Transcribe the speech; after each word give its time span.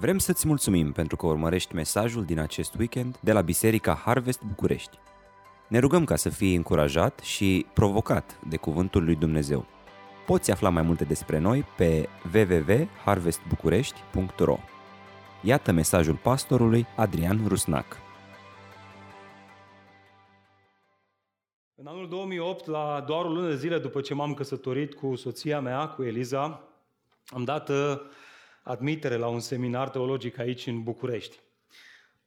Vrem 0.00 0.18
să-ți 0.18 0.46
mulțumim 0.46 0.92
pentru 0.92 1.16
că 1.16 1.26
urmărești 1.26 1.74
mesajul 1.74 2.24
din 2.24 2.38
acest 2.38 2.74
weekend 2.74 3.18
de 3.20 3.32
la 3.32 3.40
Biserica 3.40 3.94
Harvest 3.94 4.42
București. 4.42 4.98
Ne 5.68 5.78
rugăm 5.78 6.04
ca 6.04 6.16
să 6.16 6.28
fii 6.28 6.54
încurajat 6.54 7.18
și 7.18 7.66
provocat 7.74 8.38
de 8.48 8.56
Cuvântul 8.56 9.04
lui 9.04 9.14
Dumnezeu. 9.14 9.66
Poți 10.26 10.50
afla 10.50 10.68
mai 10.68 10.82
multe 10.82 11.04
despre 11.04 11.38
noi 11.38 11.64
pe 11.76 12.08
www.harvestbucurești.ro 12.34 14.58
Iată 15.42 15.72
mesajul 15.72 16.16
pastorului 16.16 16.86
Adrian 16.96 17.44
Rusnac. 17.46 17.96
În 21.74 21.86
anul 21.86 22.08
2008, 22.08 22.66
la 22.66 23.04
doar 23.06 23.24
o 23.24 23.28
lună 23.28 23.48
de 23.48 23.56
zile 23.56 23.78
după 23.78 24.00
ce 24.00 24.14
m-am 24.14 24.34
căsătorit 24.34 24.94
cu 24.94 25.14
soția 25.14 25.60
mea, 25.60 25.88
cu 25.88 26.02
Eliza, 26.02 26.62
am 27.26 27.44
dat 27.44 27.68
uh, 27.68 27.76
admitere 28.68 29.16
la 29.16 29.26
un 29.26 29.40
seminar 29.40 29.88
teologic 29.88 30.38
aici 30.38 30.66
în 30.66 30.82
București. 30.82 31.36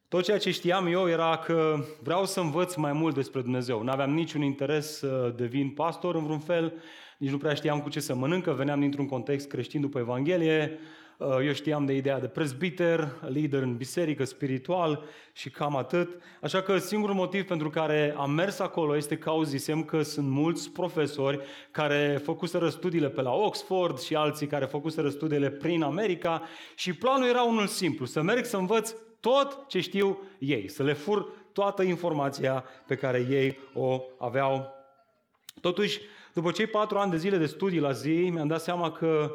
Tot 0.08 0.24
ceea 0.24 0.38
ce 0.38 0.50
știam 0.50 0.86
eu 0.86 1.08
era 1.08 1.36
că 1.36 1.84
vreau 2.02 2.24
să 2.24 2.40
învăț 2.40 2.74
mai 2.74 2.92
mult 2.92 3.14
despre 3.14 3.40
Dumnezeu. 3.40 3.82
Nu 3.82 3.90
aveam 3.90 4.14
niciun 4.14 4.42
interes 4.42 4.98
să 4.98 5.32
devin 5.36 5.70
pastor 5.70 6.14
în 6.14 6.24
vreun 6.24 6.38
fel, 6.38 6.72
nici 7.18 7.30
nu 7.30 7.38
prea 7.38 7.54
știam 7.54 7.80
cu 7.80 7.88
ce 7.88 8.00
să 8.00 8.14
mănâncă, 8.14 8.52
veneam 8.52 8.80
dintr-un 8.80 9.06
context 9.06 9.48
creștin 9.48 9.80
după 9.80 9.98
Evanghelie, 9.98 10.70
Uh, 10.70 11.11
eu 11.18 11.52
știam 11.52 11.84
de 11.84 11.92
ideea 11.92 12.20
de 12.20 12.26
prezbiter, 12.26 13.20
lider 13.28 13.62
în 13.62 13.76
biserică, 13.76 14.24
spiritual 14.24 15.04
și 15.32 15.50
cam 15.50 15.76
atât. 15.76 16.22
Așa 16.40 16.62
că 16.62 16.78
singurul 16.78 17.14
motiv 17.14 17.46
pentru 17.46 17.70
care 17.70 18.14
am 18.16 18.30
mers 18.30 18.58
acolo 18.58 18.96
este 18.96 19.16
că 19.16 19.28
auzisem 19.28 19.84
că 19.84 20.02
sunt 20.02 20.28
mulți 20.28 20.70
profesori 20.70 21.40
care 21.70 22.20
făcuseră 22.22 22.68
studiile 22.68 23.08
pe 23.08 23.22
la 23.22 23.32
Oxford 23.32 23.98
și 23.98 24.14
alții 24.14 24.46
care 24.46 24.64
făcuseră 24.64 25.08
studiile 25.08 25.50
prin 25.50 25.82
America 25.82 26.42
și 26.74 26.92
planul 26.92 27.28
era 27.28 27.42
unul 27.42 27.66
simplu, 27.66 28.04
să 28.06 28.22
merg 28.22 28.44
să 28.44 28.56
învăț 28.56 28.94
tot 29.20 29.64
ce 29.68 29.80
știu 29.80 30.18
ei, 30.38 30.68
să 30.68 30.82
le 30.82 30.92
fur 30.92 31.26
toată 31.52 31.82
informația 31.82 32.64
pe 32.86 32.94
care 32.94 33.26
ei 33.30 33.58
o 33.74 34.02
aveau. 34.18 34.68
Totuși, 35.60 36.00
după 36.32 36.50
cei 36.50 36.66
patru 36.66 36.98
ani 36.98 37.10
de 37.10 37.16
zile 37.16 37.36
de 37.36 37.46
studii 37.46 37.80
la 37.80 37.92
zi, 37.92 38.30
mi-am 38.32 38.46
dat 38.46 38.60
seama 38.60 38.90
că 38.92 39.32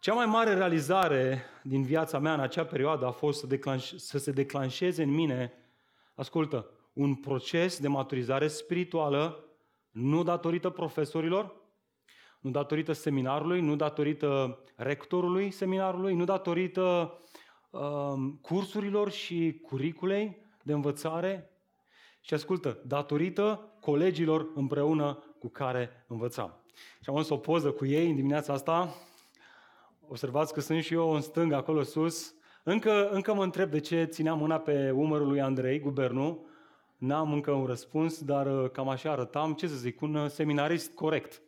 cea 0.00 0.14
mai 0.14 0.26
mare 0.26 0.54
realizare 0.54 1.42
din 1.62 1.82
viața 1.82 2.18
mea 2.18 2.34
în 2.34 2.40
acea 2.40 2.64
perioadă 2.64 3.06
a 3.06 3.10
fost 3.10 3.38
să, 3.38 3.46
declanș- 3.46 3.96
să 3.96 4.18
se 4.18 4.32
declanșeze 4.32 5.02
în 5.02 5.10
mine, 5.10 5.52
ascultă, 6.14 6.70
un 6.92 7.14
proces 7.14 7.80
de 7.80 7.88
maturizare 7.88 8.48
spirituală, 8.48 9.44
nu 9.90 10.22
datorită 10.22 10.70
profesorilor, 10.70 11.54
nu 12.40 12.50
datorită 12.50 12.92
seminarului, 12.92 13.60
nu 13.60 13.76
datorită 13.76 14.62
rectorului 14.76 15.50
seminarului, 15.50 16.14
nu 16.14 16.24
datorită 16.24 17.18
uh, 17.70 17.80
cursurilor 18.40 19.10
și 19.10 19.60
curiculei 19.62 20.46
de 20.62 20.72
învățare, 20.72 21.50
și 22.20 22.34
ascultă, 22.34 22.82
datorită 22.86 23.72
colegilor 23.80 24.50
împreună 24.54 25.24
cu 25.38 25.48
care 25.48 26.04
învățam. 26.08 26.64
Și 27.00 27.10
am 27.10 27.26
o 27.28 27.36
poză 27.36 27.70
cu 27.70 27.86
ei 27.86 28.08
în 28.08 28.14
dimineața 28.14 28.52
asta, 28.52 28.94
Observați 30.10 30.52
că 30.52 30.60
sunt 30.60 30.82
și 30.82 30.94
eu 30.94 31.10
în 31.10 31.20
stânga, 31.20 31.56
acolo 31.56 31.82
sus. 31.82 32.34
Încă, 32.62 33.08
încă 33.10 33.34
mă 33.34 33.42
întreb 33.42 33.70
de 33.70 33.78
ce 33.78 34.04
țineam 34.04 34.38
mâna 34.38 34.58
pe 34.58 34.90
umărul 34.90 35.28
lui 35.28 35.40
Andrei, 35.40 35.80
guvernul. 35.80 36.46
N-am 36.96 37.32
încă 37.32 37.50
un 37.50 37.66
răspuns, 37.66 38.22
dar 38.22 38.62
uh, 38.62 38.70
cam 38.70 38.88
așa 38.88 39.10
arătam, 39.10 39.54
ce 39.54 39.66
să 39.66 39.74
zic, 39.74 40.00
un 40.00 40.14
uh, 40.14 40.30
seminarist 40.30 40.94
corect. 40.94 41.42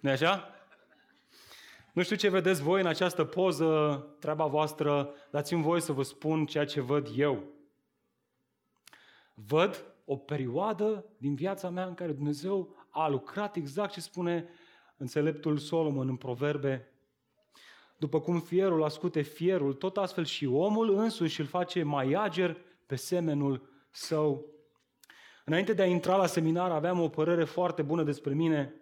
nu 0.00 0.10
așa? 0.10 0.50
Nu 1.92 2.02
știu 2.02 2.16
ce 2.16 2.28
vedeți 2.28 2.62
voi 2.62 2.80
în 2.80 2.86
această 2.86 3.24
poză, 3.24 4.06
treaba 4.20 4.46
voastră, 4.46 5.14
dați-mi 5.30 5.62
voi 5.62 5.80
să 5.80 5.92
vă 5.92 6.02
spun 6.02 6.46
ceea 6.46 6.64
ce 6.64 6.80
văd 6.80 7.08
eu. 7.16 7.42
Văd 9.34 9.84
o 10.04 10.16
perioadă 10.16 11.04
din 11.18 11.34
viața 11.34 11.70
mea 11.70 11.86
în 11.86 11.94
care 11.94 12.12
Dumnezeu 12.12 12.76
a 12.90 13.08
lucrat 13.08 13.56
exact 13.56 13.92
ce 13.92 14.00
spune 14.00 14.48
înțeleptul 14.96 15.58
Solomon 15.58 16.08
în 16.08 16.16
Proverbe 16.16 16.88
după 17.96 18.20
cum 18.20 18.40
fierul 18.40 18.84
ascute 18.84 19.20
fierul, 19.20 19.72
tot 19.74 19.96
astfel 19.96 20.24
și 20.24 20.46
omul 20.46 20.96
însuși 20.96 21.40
îl 21.40 21.46
face 21.46 21.82
mai 21.82 22.12
ager 22.12 22.56
pe 22.86 22.94
semenul 22.96 23.68
său. 23.90 24.46
Înainte 25.44 25.72
de 25.72 25.82
a 25.82 25.86
intra 25.86 26.16
la 26.16 26.26
seminar 26.26 26.70
aveam 26.70 27.00
o 27.00 27.08
părere 27.08 27.44
foarte 27.44 27.82
bună 27.82 28.02
despre 28.02 28.34
mine, 28.34 28.74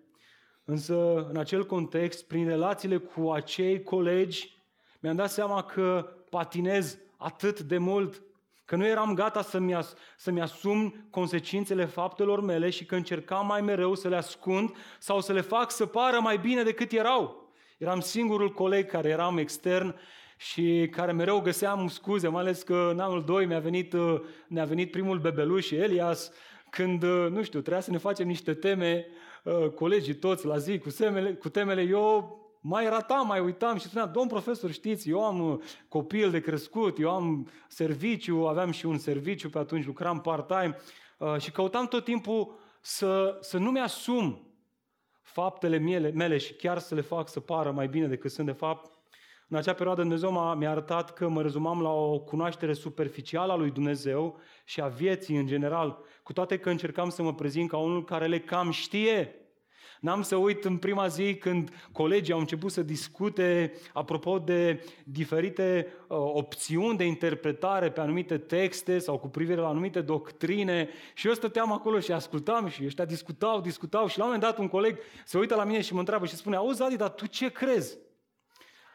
însă 0.64 1.26
în 1.28 1.36
acel 1.36 1.66
context, 1.66 2.26
prin 2.26 2.46
relațiile 2.46 2.96
cu 2.96 3.30
acei 3.30 3.82
colegi, 3.82 4.60
mi-am 5.00 5.16
dat 5.16 5.30
seama 5.30 5.62
că 5.62 6.16
patinez 6.30 6.98
atât 7.16 7.60
de 7.60 7.78
mult, 7.78 8.22
că 8.64 8.76
nu 8.76 8.86
eram 8.86 9.14
gata 9.14 9.42
să-mi, 9.42 9.74
as- 9.74 9.94
să-mi 10.16 10.40
asum 10.40 11.06
consecințele 11.10 11.84
faptelor 11.84 12.40
mele 12.40 12.70
și 12.70 12.84
că 12.84 12.94
încercam 12.94 13.46
mai 13.46 13.60
mereu 13.60 13.94
să 13.94 14.08
le 14.08 14.16
ascund 14.16 14.76
sau 14.98 15.20
să 15.20 15.32
le 15.32 15.40
fac 15.40 15.70
să 15.70 15.86
pară 15.86 16.20
mai 16.20 16.38
bine 16.38 16.62
decât 16.62 16.92
erau. 16.92 17.41
Eram 17.82 18.00
singurul 18.00 18.52
coleg 18.52 18.86
care 18.86 19.08
eram 19.08 19.38
extern 19.38 19.94
și 20.36 20.88
care 20.90 21.12
mereu 21.12 21.40
găseam 21.40 21.88
scuze, 21.88 22.28
mai 22.28 22.40
ales 22.40 22.62
că 22.62 22.88
în 22.90 22.98
anul 22.98 23.24
2 23.24 23.46
mi-a 23.46 23.58
venit, 23.58 23.92
uh, 23.92 24.20
ne-a 24.46 24.64
venit 24.64 24.90
primul 24.90 25.18
bebeluș 25.18 25.66
și 25.66 25.74
Elias, 25.74 26.30
când, 26.70 27.02
uh, 27.02 27.26
nu 27.30 27.42
știu, 27.42 27.60
trebuia 27.60 27.80
să 27.80 27.90
ne 27.90 27.98
facem 27.98 28.26
niște 28.26 28.54
teme, 28.54 29.06
uh, 29.44 29.68
colegii 29.68 30.14
toți 30.14 30.46
la 30.46 30.58
zi, 30.58 30.78
cu, 30.78 30.90
semele, 30.90 31.34
cu 31.34 31.48
temele, 31.48 31.82
eu 31.82 32.36
mai 32.60 32.88
ratam, 32.88 33.26
mai 33.26 33.40
uitam 33.40 33.78
și 33.78 33.86
spuneam, 33.86 34.10
domn 34.12 34.28
profesor, 34.28 34.70
știți, 34.70 35.08
eu 35.08 35.24
am 35.24 35.62
copil 35.88 36.30
de 36.30 36.40
crescut, 36.40 36.98
eu 36.98 37.10
am 37.10 37.48
serviciu, 37.68 38.46
aveam 38.46 38.70
și 38.70 38.86
un 38.86 38.98
serviciu, 38.98 39.50
pe 39.50 39.58
atunci 39.58 39.86
lucram 39.86 40.20
part-time 40.20 40.76
și 41.38 41.50
căutam 41.50 41.86
tot 41.86 42.04
timpul 42.04 42.58
să, 42.80 43.38
să 43.40 43.58
nu 43.58 43.70
mi-asum 43.70 44.51
faptele 45.32 45.78
mele, 45.78 46.10
mele 46.10 46.38
și 46.38 46.54
chiar 46.54 46.78
să 46.78 46.94
le 46.94 47.00
fac 47.00 47.28
să 47.28 47.40
pară 47.40 47.70
mai 47.70 47.88
bine 47.88 48.06
decât 48.06 48.30
sunt 48.30 48.46
de 48.46 48.52
fapt, 48.52 48.90
în 49.48 49.58
acea 49.58 49.72
perioadă 49.72 50.00
Dumnezeu 50.00 50.30
mi-a 50.30 50.70
arătat 50.70 51.12
că 51.12 51.28
mă 51.28 51.42
rezumam 51.42 51.82
la 51.82 51.92
o 51.92 52.18
cunoaștere 52.18 52.72
superficială 52.72 53.52
a 53.52 53.56
lui 53.56 53.70
Dumnezeu 53.70 54.38
și 54.64 54.80
a 54.80 54.86
vieții 54.86 55.36
în 55.36 55.46
general, 55.46 55.98
cu 56.22 56.32
toate 56.32 56.58
că 56.58 56.70
încercam 56.70 57.08
să 57.08 57.22
mă 57.22 57.34
prezint 57.34 57.68
ca 57.68 57.76
unul 57.76 58.04
care 58.04 58.26
le 58.26 58.40
cam 58.40 58.70
știe. 58.70 59.41
N-am 60.02 60.22
să 60.22 60.36
uit 60.36 60.64
în 60.64 60.76
prima 60.76 61.06
zi 61.06 61.34
când 61.34 61.70
colegii 61.92 62.32
au 62.32 62.38
început 62.38 62.72
să 62.72 62.82
discute 62.82 63.72
apropo 63.92 64.38
de 64.38 64.84
diferite 65.04 65.86
uh, 66.06 66.16
opțiuni 66.18 66.96
de 66.96 67.04
interpretare 67.04 67.90
pe 67.90 68.00
anumite 68.00 68.38
texte 68.38 68.98
sau 68.98 69.18
cu 69.18 69.28
privire 69.28 69.60
la 69.60 69.68
anumite 69.68 70.00
doctrine 70.00 70.88
și 71.14 71.26
eu 71.26 71.32
stăteam 71.32 71.72
acolo 71.72 72.00
și 72.00 72.12
ascultam 72.12 72.68
și 72.68 72.84
ăștia 72.84 73.04
discutau, 73.04 73.60
discutau 73.60 74.06
și 74.06 74.18
la 74.18 74.24
un 74.24 74.30
moment 74.32 74.50
dat 74.50 74.58
un 74.62 74.68
coleg 74.68 74.98
se 75.24 75.38
uită 75.38 75.54
la 75.54 75.64
mine 75.64 75.80
și 75.80 75.92
mă 75.92 75.98
întreabă 75.98 76.26
și 76.26 76.36
spune, 76.36 76.56
auzi 76.56 76.82
Adi, 76.82 76.96
dar 76.96 77.10
tu 77.10 77.26
ce 77.26 77.50
crezi? 77.50 77.98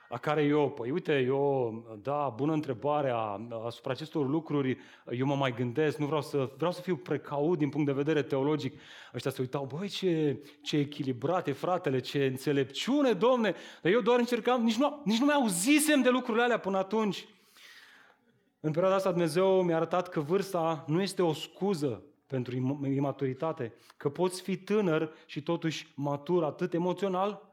La 0.09 0.17
care 0.17 0.43
eu, 0.43 0.69
păi 0.69 0.91
uite, 0.91 1.19
eu, 1.19 1.99
da, 2.01 2.33
bună 2.35 2.53
întrebare 2.53 3.13
asupra 3.65 3.91
acestor 3.91 4.27
lucruri, 4.27 4.77
eu 5.11 5.25
mă 5.25 5.35
mai 5.35 5.53
gândesc, 5.53 5.97
nu 5.97 6.05
vreau 6.05 6.21
să, 6.21 6.49
vreau 6.57 6.71
să 6.71 6.81
fiu 6.81 6.95
precaut 6.95 7.57
din 7.57 7.69
punct 7.69 7.85
de 7.85 7.91
vedere 7.91 8.21
teologic. 8.21 8.79
Ăștia 9.13 9.31
se 9.31 9.41
uitau, 9.41 9.65
băi, 9.65 9.87
ce, 9.87 10.39
ce 10.61 10.77
echilibrate, 10.77 11.51
fratele, 11.51 11.99
ce 11.99 12.25
înțelepciune, 12.25 13.11
domne, 13.11 13.55
dar 13.81 13.91
eu 13.91 14.01
doar 14.01 14.19
încercam, 14.19 14.63
nici 14.63 14.77
nu, 14.77 15.01
nici 15.03 15.19
nu 15.19 15.25
mi-auzisem 15.25 16.01
de 16.01 16.09
lucrurile 16.09 16.43
alea 16.43 16.59
până 16.59 16.77
atunci. 16.77 17.27
În 18.59 18.71
perioada 18.71 18.95
asta 18.95 19.09
Dumnezeu 19.09 19.61
mi-a 19.61 19.75
arătat 19.75 20.09
că 20.09 20.19
vârsta 20.19 20.83
nu 20.87 21.01
este 21.01 21.21
o 21.21 21.33
scuză 21.33 22.03
pentru 22.27 22.55
imaturitate, 22.85 23.73
că 23.97 24.09
poți 24.09 24.41
fi 24.41 24.57
tânăr 24.57 25.13
și 25.25 25.41
totuși 25.43 25.93
matur 25.95 26.43
atât 26.43 26.73
emoțional 26.73 27.46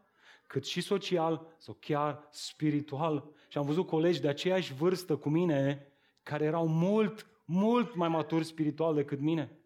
cât 0.54 0.66
și 0.66 0.80
social 0.80 1.54
sau 1.58 1.76
chiar 1.80 2.28
spiritual. 2.30 3.30
Și 3.48 3.58
am 3.58 3.64
văzut 3.64 3.86
colegi 3.86 4.20
de 4.20 4.28
aceeași 4.28 4.74
vârstă 4.74 5.16
cu 5.16 5.28
mine 5.28 5.92
care 6.22 6.44
erau 6.44 6.66
mult, 6.66 7.26
mult 7.44 7.94
mai 7.94 8.08
maturi 8.08 8.44
spiritual 8.44 8.94
decât 8.94 9.20
mine. 9.20 9.58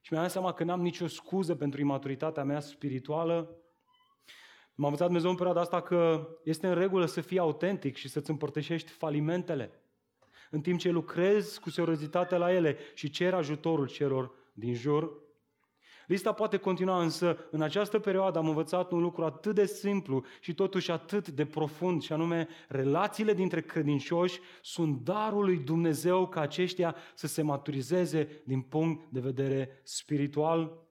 Și 0.00 0.12
mi-am 0.12 0.24
dat 0.24 0.32
seama 0.32 0.52
că 0.52 0.64
n-am 0.64 0.80
nicio 0.80 1.06
scuză 1.06 1.54
pentru 1.54 1.80
imaturitatea 1.80 2.44
mea 2.44 2.60
spirituală. 2.60 3.56
M-a 4.74 4.84
învățat 4.84 5.06
Dumnezeu 5.06 5.30
în 5.30 5.36
perioada 5.36 5.60
asta 5.60 5.82
că 5.82 6.28
este 6.44 6.66
în 6.66 6.74
regulă 6.74 7.06
să 7.06 7.20
fii 7.20 7.38
autentic 7.38 7.96
și 7.96 8.08
să-ți 8.08 8.30
împărtășești 8.30 8.90
falimentele, 8.90 9.82
în 10.50 10.60
timp 10.60 10.78
ce 10.78 10.90
lucrezi 10.90 11.60
cu 11.60 11.70
seriozitate 11.70 12.36
la 12.36 12.52
ele 12.52 12.76
și 12.94 13.10
cer 13.10 13.34
ajutorul 13.34 13.88
celor 13.88 14.32
din 14.52 14.74
jur. 14.74 15.24
Lista 16.06 16.32
poate 16.32 16.56
continua, 16.56 17.02
însă 17.02 17.36
în 17.50 17.62
această 17.62 17.98
perioadă 17.98 18.38
am 18.38 18.48
învățat 18.48 18.90
un 18.90 19.00
lucru 19.00 19.24
atât 19.24 19.54
de 19.54 19.66
simplu 19.66 20.24
și 20.40 20.54
totuși 20.54 20.90
atât 20.90 21.28
de 21.28 21.44
profund, 21.44 22.02
și 22.02 22.12
anume 22.12 22.48
relațiile 22.68 23.34
dintre 23.34 23.60
credincioși 23.60 24.40
sunt 24.62 25.04
darul 25.04 25.44
lui 25.44 25.56
Dumnezeu 25.56 26.26
ca 26.26 26.40
aceștia 26.40 26.96
să 27.14 27.26
se 27.26 27.42
maturizeze 27.42 28.42
din 28.44 28.60
punct 28.60 29.04
de 29.10 29.20
vedere 29.20 29.80
spiritual. 29.82 30.84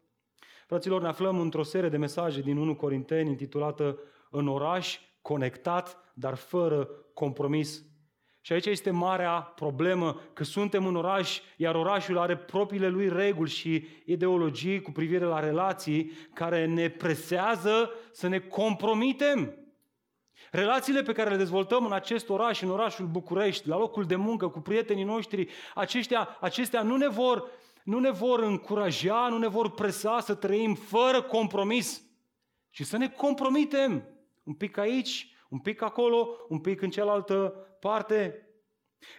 Fraților, 0.68 1.02
ne 1.02 1.08
aflăm 1.08 1.40
într-o 1.40 1.64
serie 1.64 1.90
de 1.90 1.98
mesaje 1.98 2.42
din 2.42 2.58
1 2.58 2.76
Corinteni 2.76 3.30
intitulată 3.30 4.00
În 4.30 4.48
oraș, 4.48 5.00
conectat, 5.22 6.12
dar 6.14 6.36
fără 6.36 6.90
compromis. 7.14 7.84
Și 8.46 8.54
aici 8.54 8.66
este 8.66 8.90
marea 8.90 9.42
problemă, 9.42 10.22
că 10.34 10.44
suntem 10.44 10.86
în 10.86 10.96
oraș, 10.96 11.40
iar 11.58 11.76
orașul 11.76 12.18
are 12.18 12.38
propriile 12.38 12.88
lui 12.88 13.10
reguli 13.10 13.50
și 13.50 13.88
ideologii 14.06 14.82
cu 14.82 14.92
privire 14.92 15.26
la 15.26 15.40
relații 15.40 16.12
care 16.34 16.66
ne 16.66 16.90
presează 16.90 17.92
să 18.12 18.28
ne 18.28 18.40
compromitem. 18.40 19.58
Relațiile 20.52 21.02
pe 21.02 21.12
care 21.12 21.30
le 21.30 21.36
dezvoltăm 21.36 21.86
în 21.86 21.92
acest 21.92 22.30
oraș, 22.30 22.62
în 22.62 22.70
orașul 22.70 23.06
București, 23.06 23.68
la 23.68 23.78
locul 23.78 24.04
de 24.04 24.16
muncă, 24.16 24.48
cu 24.48 24.60
prietenii 24.60 25.04
noștri, 25.04 25.48
aceștia, 25.76 26.38
acestea 26.40 26.82
nu 26.82 26.96
ne 26.96 27.08
vor, 27.08 27.52
nu 27.84 28.00
ne 28.00 28.12
vor 28.12 28.40
încuraja, 28.40 29.28
nu 29.30 29.38
ne 29.38 29.48
vor 29.48 29.72
presa 29.72 30.20
să 30.20 30.36
trăim 30.36 30.76
fără 30.76 31.22
compromis, 31.22 32.04
ci 32.70 32.82
să 32.82 32.98
ne 32.98 33.10
compromitem 33.10 34.04
un 34.44 34.54
pic 34.54 34.78
aici, 34.78 35.35
un 35.50 35.60
pic 35.60 35.82
acolo, 35.82 36.30
un 36.50 36.60
pic 36.60 36.82
în 36.82 36.90
cealaltă 36.90 37.54
parte. 37.80 38.50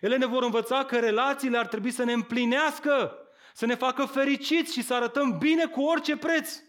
Ele 0.01 0.17
ne 0.17 0.27
vor 0.27 0.43
învăța 0.43 0.85
că 0.85 0.99
relațiile 0.99 1.59
ar 1.59 1.67
trebui 1.67 1.91
să 1.91 2.05
ne 2.05 2.13
împlinească, 2.13 3.17
să 3.55 3.67
ne 3.67 3.75
facă 3.75 4.05
fericiți 4.05 4.73
și 4.73 4.83
să 4.83 4.95
arătăm 4.95 5.39
bine 5.39 5.67
cu 5.67 5.83
orice 5.83 6.17
preț. 6.17 6.61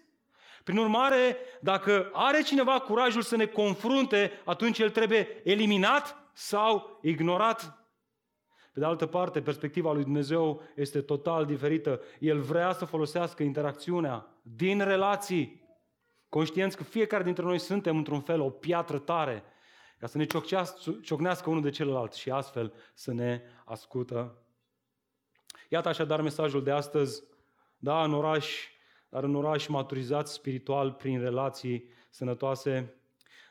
Prin 0.63 0.77
urmare, 0.77 1.37
dacă 1.61 2.09
are 2.13 2.41
cineva 2.41 2.79
curajul 2.79 3.21
să 3.21 3.35
ne 3.35 3.45
confrunte, 3.45 4.31
atunci 4.45 4.79
el 4.79 4.89
trebuie 4.89 5.41
eliminat 5.43 6.17
sau 6.33 6.99
ignorat. 7.01 7.87
Pe 8.73 8.79
de 8.79 8.85
altă 8.85 9.05
parte, 9.05 9.41
perspectiva 9.41 9.93
lui 9.93 10.03
Dumnezeu 10.03 10.61
este 10.75 11.01
total 11.01 11.45
diferită. 11.45 12.01
El 12.19 12.39
vrea 12.39 12.73
să 12.73 12.85
folosească 12.85 13.43
interacțiunea 13.43 14.27
din 14.41 14.83
relații, 14.83 15.66
conștienți 16.29 16.77
că 16.77 16.83
fiecare 16.83 17.23
dintre 17.23 17.43
noi 17.43 17.59
suntem 17.59 17.97
într-un 17.97 18.21
fel 18.21 18.41
o 18.41 18.49
piatră 18.49 18.99
tare, 18.99 19.43
ca 19.99 20.07
să 20.07 20.17
ne 20.17 20.25
ciocnească 21.01 21.49
unul 21.49 21.61
de 21.61 21.69
celălalt 21.69 22.13
și 22.13 22.29
astfel 22.29 22.73
să 22.93 23.13
ne 23.13 23.41
ascultă. 23.65 24.41
Iată 25.69 25.87
așadar 25.87 26.21
mesajul 26.21 26.63
de 26.63 26.71
astăzi. 26.71 27.23
Da, 27.77 28.03
în 28.03 28.13
oraș 28.13 28.69
dar 29.09 29.23
în 29.23 29.35
oraș 29.35 29.67
maturizat 29.67 30.27
spiritual 30.27 30.91
prin 30.91 31.19
relații 31.19 31.89
sănătoase. 32.09 32.93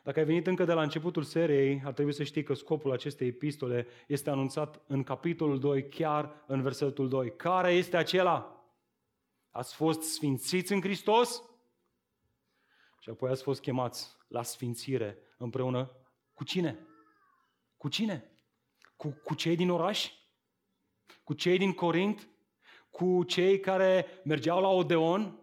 Dacă 0.02 0.19
ai 0.19 0.25
venit 0.25 0.46
încă 0.46 0.64
de 0.64 0.73
la 0.73 0.82
începutul 0.82 1.23
seriei, 1.23 1.82
ar 1.84 1.93
trebui 1.93 2.12
să 2.12 2.23
știi 2.23 2.43
că 2.43 2.55
scopul 2.55 2.93
acestei 2.93 3.28
epistole 3.28 3.87
este 4.06 4.31
anunțat 4.31 4.81
în 4.87 5.02
capitolul 5.02 5.58
2, 5.58 5.88
chiar 5.88 6.44
în 6.46 6.62
versetul 6.62 7.08
2. 7.08 7.37
Care 7.37 7.73
este 7.73 7.96
acela? 7.96 8.64
Ați 9.50 9.75
fost 9.75 10.02
sfințiți 10.02 10.73
în 10.73 10.81
Hristos 10.81 11.43
și 13.06 13.12
apoi 13.12 13.31
ați 13.31 13.43
fost 13.43 13.61
chemați 13.61 14.17
la 14.29 14.43
sfințire 14.43 15.19
împreună 15.38 15.91
cu 16.35 16.44
cine? 16.44 16.87
Cu 17.76 17.88
cine? 17.88 18.31
Cu, 18.97 19.20
cu 19.25 19.35
cei 19.35 19.56
din 19.56 19.70
oraș? 19.70 20.12
Cu 21.25 21.35
cei 21.35 21.58
din 21.58 21.73
Corint? 21.73 22.29
Cu 22.91 23.25
cei 23.25 23.61
care 23.61 24.06
mergeau 24.25 24.61
la 24.61 24.69
Odeon? 24.69 25.41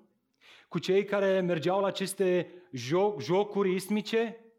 cu 0.69 0.79
cei 0.79 1.05
care 1.05 1.41
mergeau 1.41 1.81
la 1.81 1.87
aceste 1.87 2.51
joc, 2.71 3.21
jocuri 3.21 3.73
ismice? 3.73 4.53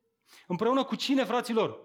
Împreună 0.46 0.84
cu 0.84 0.94
cine, 0.94 1.24
fraților? 1.24 1.78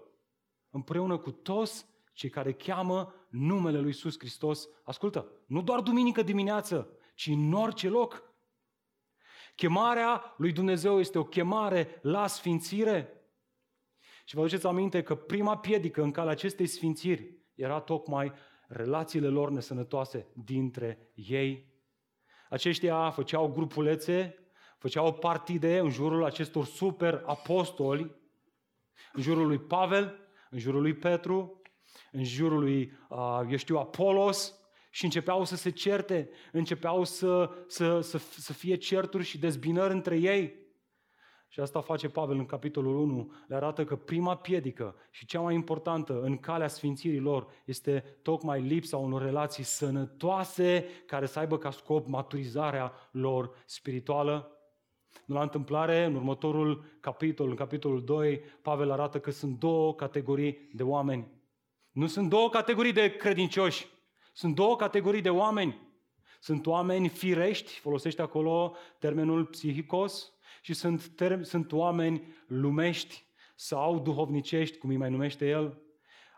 Împreună 0.70 1.18
cu 1.18 1.30
toți 1.30 1.86
cei 2.12 2.30
care 2.30 2.52
cheamă 2.52 3.14
numele 3.28 3.78
lui 3.78 3.86
Iisus 3.86 4.18
Hristos. 4.18 4.68
Ascultă, 4.84 5.32
nu 5.46 5.62
doar 5.62 5.80
duminică 5.80 6.22
dimineață, 6.22 6.98
ci 7.14 7.26
în 7.26 7.52
orice 7.52 7.88
loc. 7.88 8.29
Chemarea 9.60 10.34
lui 10.36 10.52
Dumnezeu 10.52 10.98
este 10.98 11.18
o 11.18 11.24
chemare 11.24 11.98
la 12.02 12.26
sfințire. 12.26 13.24
Și 14.24 14.34
vă 14.34 14.40
aduceți 14.40 14.66
aminte 14.66 15.02
că 15.02 15.14
prima 15.14 15.58
piedică 15.58 16.02
în 16.02 16.10
calea 16.10 16.32
acestei 16.32 16.66
sfințiri 16.66 17.36
era 17.54 17.80
tocmai 17.80 18.32
relațiile 18.68 19.28
lor 19.28 19.50
nesănătoase 19.50 20.26
dintre 20.34 21.10
ei 21.14 21.70
aceștia 22.50 23.10
făceau 23.10 23.48
grupulețe, 23.48 24.34
făceau 24.78 25.12
partide 25.12 25.78
în 25.78 25.90
jurul 25.90 26.24
acestor 26.24 26.64
super 26.64 27.22
apostoli, 27.26 28.16
în 29.12 29.22
jurul 29.22 29.46
lui 29.46 29.58
Pavel, 29.58 30.18
în 30.50 30.58
jurul 30.58 30.80
lui 30.80 30.94
Petru, 30.94 31.62
în 32.12 32.24
jurul 32.24 32.58
lui, 32.58 32.92
eu 33.50 33.56
știu, 33.56 33.76
Apolos, 33.76 34.59
și 34.90 35.04
începeau 35.04 35.44
să 35.44 35.56
se 35.56 35.70
certe, 35.70 36.30
începeau 36.52 37.04
să, 37.04 37.50
să, 37.66 38.00
să, 38.00 38.18
să 38.18 38.52
fie 38.52 38.76
certuri 38.76 39.24
și 39.24 39.38
dezbinări 39.38 39.92
între 39.92 40.16
ei. 40.16 40.58
Și 41.52 41.60
asta 41.60 41.80
face 41.80 42.08
Pavel 42.08 42.38
în 42.38 42.46
capitolul 42.46 42.96
1. 42.96 43.32
Le 43.46 43.54
arată 43.54 43.84
că 43.84 43.96
prima 43.96 44.36
piedică 44.36 44.94
și 45.10 45.26
cea 45.26 45.40
mai 45.40 45.54
importantă 45.54 46.20
în 46.20 46.38
calea 46.38 46.68
sfințirii 46.68 47.18
lor 47.18 47.46
este 47.64 48.18
tocmai 48.22 48.60
lipsa 48.60 48.96
unor 48.96 49.22
relații 49.22 49.64
sănătoase 49.64 50.86
care 51.06 51.26
să 51.26 51.38
aibă 51.38 51.58
ca 51.58 51.70
scop 51.70 52.06
maturizarea 52.06 52.92
lor 53.10 53.50
spirituală. 53.66 54.54
Nu 55.24 55.34
la 55.34 55.42
întâmplare, 55.42 56.04
în 56.04 56.14
următorul 56.14 56.84
capitol, 57.00 57.48
în 57.48 57.54
capitolul 57.54 58.04
2, 58.04 58.40
Pavel 58.62 58.90
arată 58.90 59.20
că 59.20 59.30
sunt 59.30 59.58
două 59.58 59.94
categorii 59.94 60.68
de 60.72 60.82
oameni. 60.82 61.28
Nu 61.90 62.06
sunt 62.06 62.28
două 62.28 62.48
categorii 62.48 62.92
de 62.92 63.16
credincioși, 63.16 63.86
sunt 64.32 64.54
două 64.54 64.76
categorii 64.76 65.20
de 65.20 65.30
oameni. 65.30 65.88
Sunt 66.40 66.66
oameni 66.66 67.08
firești, 67.08 67.78
folosește 67.78 68.22
acolo 68.22 68.74
termenul 68.98 69.44
psihicos, 69.44 70.32
și 70.60 70.74
sunt, 70.74 71.06
term, 71.06 71.42
sunt 71.42 71.72
oameni 71.72 72.34
lumești 72.46 73.24
sau 73.54 73.98
duhovnicești, 73.98 74.78
cum 74.78 74.90
îi 74.90 74.96
mai 74.96 75.10
numește 75.10 75.48
el. 75.48 75.82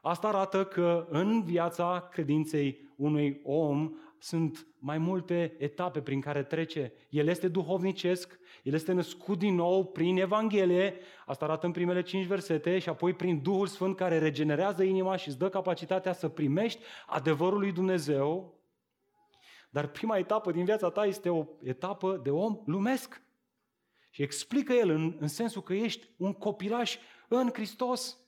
Asta 0.02 0.28
arată 0.28 0.64
că 0.64 1.06
în 1.10 1.42
viața 1.44 2.08
credinței 2.10 2.92
unui 2.96 3.40
om 3.44 3.90
sunt 4.22 4.66
mai 4.78 4.98
multe 4.98 5.54
etape 5.58 6.00
prin 6.00 6.20
care 6.20 6.42
trece. 6.42 6.92
El 7.08 7.28
este 7.28 7.48
duhovnicesc, 7.48 8.38
el 8.62 8.74
este 8.74 8.92
născut 8.92 9.38
din 9.38 9.54
nou 9.54 9.84
prin 9.86 10.16
Evanghelie, 10.16 10.94
asta 11.26 11.44
arată 11.44 11.66
în 11.66 11.72
primele 11.72 12.02
cinci 12.02 12.26
versete, 12.26 12.78
și 12.78 12.88
apoi 12.88 13.14
prin 13.14 13.42
Duhul 13.42 13.66
Sfânt 13.66 13.96
care 13.96 14.18
regenerează 14.18 14.82
inima 14.82 15.16
și 15.16 15.28
îți 15.28 15.38
dă 15.38 15.48
capacitatea 15.48 16.12
să 16.12 16.28
primești 16.28 16.80
adevărul 17.06 17.58
lui 17.58 17.72
Dumnezeu. 17.72 18.60
Dar 19.70 19.86
prima 19.86 20.18
etapă 20.18 20.52
din 20.52 20.64
viața 20.64 20.90
ta 20.90 21.04
este 21.04 21.28
o 21.28 21.46
etapă 21.62 22.20
de 22.22 22.30
om 22.30 22.60
lumesc. 22.64 23.22
Și 24.10 24.22
explică 24.22 24.72
el 24.72 24.90
în, 24.90 25.16
în 25.20 25.28
sensul 25.28 25.62
că 25.62 25.72
ești 25.74 26.08
un 26.16 26.32
copilaș 26.32 26.96
în 27.28 27.50
Hristos. 27.52 28.21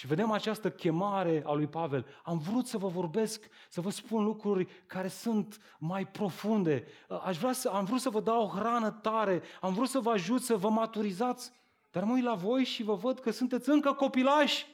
Și 0.00 0.06
vedem 0.06 0.30
această 0.30 0.70
chemare 0.70 1.42
a 1.46 1.52
lui 1.52 1.66
Pavel. 1.66 2.06
Am 2.22 2.38
vrut 2.38 2.66
să 2.66 2.78
vă 2.78 2.88
vorbesc, 2.88 3.48
să 3.68 3.80
vă 3.80 3.90
spun 3.90 4.24
lucruri 4.24 4.68
care 4.86 5.08
sunt 5.08 5.60
mai 5.78 6.06
profunde. 6.06 6.86
Aș 7.24 7.38
vrea 7.38 7.52
să, 7.52 7.68
am 7.68 7.84
vrut 7.84 8.00
să 8.00 8.10
vă 8.10 8.20
dau 8.20 8.42
o 8.42 8.48
hrană 8.48 8.90
tare, 8.90 9.42
am 9.60 9.72
vrut 9.72 9.88
să 9.88 9.98
vă 9.98 10.10
ajut 10.10 10.42
să 10.42 10.56
vă 10.56 10.70
maturizați, 10.70 11.52
dar 11.90 12.04
mă 12.04 12.12
uit 12.12 12.24
la 12.24 12.34
voi 12.34 12.64
și 12.64 12.82
vă 12.82 12.94
văd 12.94 13.18
că 13.18 13.30
sunteți 13.30 13.68
încă 13.68 13.92
copilași. 13.92 14.66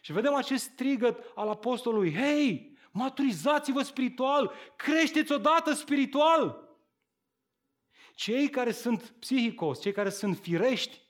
Și 0.00 0.12
vedem 0.12 0.34
acest 0.34 0.64
strigăt 0.64 1.32
al 1.34 1.48
apostolului, 1.48 2.14
hei, 2.14 2.78
maturizați-vă 2.90 3.82
spiritual, 3.82 4.52
creșteți 4.76 5.32
odată 5.32 5.72
spiritual. 5.72 6.68
Cei 8.14 8.48
care 8.48 8.72
sunt 8.72 9.14
psihicos, 9.18 9.80
cei 9.80 9.92
care 9.92 10.10
sunt 10.10 10.38
firești, 10.38 11.06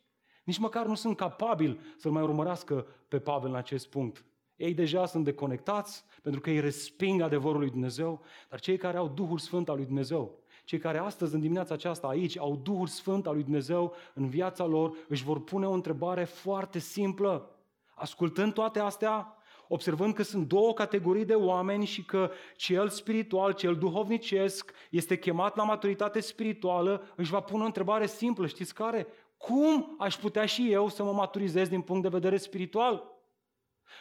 nici 0.48 0.58
măcar 0.58 0.86
nu 0.86 0.94
sunt 0.94 1.16
capabili 1.16 1.80
să-l 1.96 2.10
mai 2.10 2.22
urmărească 2.22 2.86
pe 3.08 3.18
Pavel 3.18 3.50
în 3.50 3.56
acest 3.56 3.88
punct. 3.88 4.24
Ei 4.56 4.74
deja 4.74 5.06
sunt 5.06 5.24
deconectați 5.24 6.04
pentru 6.22 6.40
că 6.40 6.50
ei 6.50 6.60
resping 6.60 7.20
adevărul 7.20 7.58
lui 7.58 7.70
Dumnezeu, 7.70 8.20
dar 8.48 8.60
cei 8.60 8.76
care 8.76 8.96
au 8.96 9.08
Duhul 9.08 9.38
Sfânt 9.38 9.68
al 9.68 9.76
lui 9.76 9.84
Dumnezeu, 9.84 10.38
cei 10.64 10.78
care 10.78 10.98
astăzi, 10.98 11.34
în 11.34 11.40
dimineața 11.40 11.74
aceasta, 11.74 12.06
aici, 12.06 12.38
au 12.38 12.56
Duhul 12.56 12.86
Sfânt 12.86 13.26
al 13.26 13.34
lui 13.34 13.42
Dumnezeu 13.42 13.94
în 14.14 14.28
viața 14.28 14.64
lor, 14.64 14.96
își 15.08 15.24
vor 15.24 15.44
pune 15.44 15.66
o 15.66 15.72
întrebare 15.72 16.24
foarte 16.24 16.78
simplă. 16.78 17.50
Ascultând 17.94 18.52
toate 18.52 18.78
astea, 18.78 19.36
observând 19.68 20.14
că 20.14 20.22
sunt 20.22 20.48
două 20.48 20.72
categorii 20.72 21.24
de 21.24 21.34
oameni 21.34 21.84
și 21.84 22.04
că 22.04 22.30
cel 22.56 22.88
spiritual, 22.88 23.52
cel 23.52 23.76
duhovnicesc, 23.76 24.72
este 24.90 25.18
chemat 25.18 25.56
la 25.56 25.64
maturitate 25.64 26.20
spirituală, 26.20 27.12
își 27.16 27.30
va 27.30 27.40
pune 27.40 27.62
o 27.62 27.66
întrebare 27.66 28.06
simplă, 28.06 28.46
știți 28.46 28.74
care? 28.74 29.06
Cum 29.38 29.96
aș 29.98 30.16
putea 30.16 30.46
și 30.46 30.72
eu 30.72 30.88
să 30.88 31.02
mă 31.02 31.12
maturizez 31.12 31.68
din 31.68 31.80
punct 31.80 32.02
de 32.02 32.08
vedere 32.08 32.36
spiritual? 32.36 33.16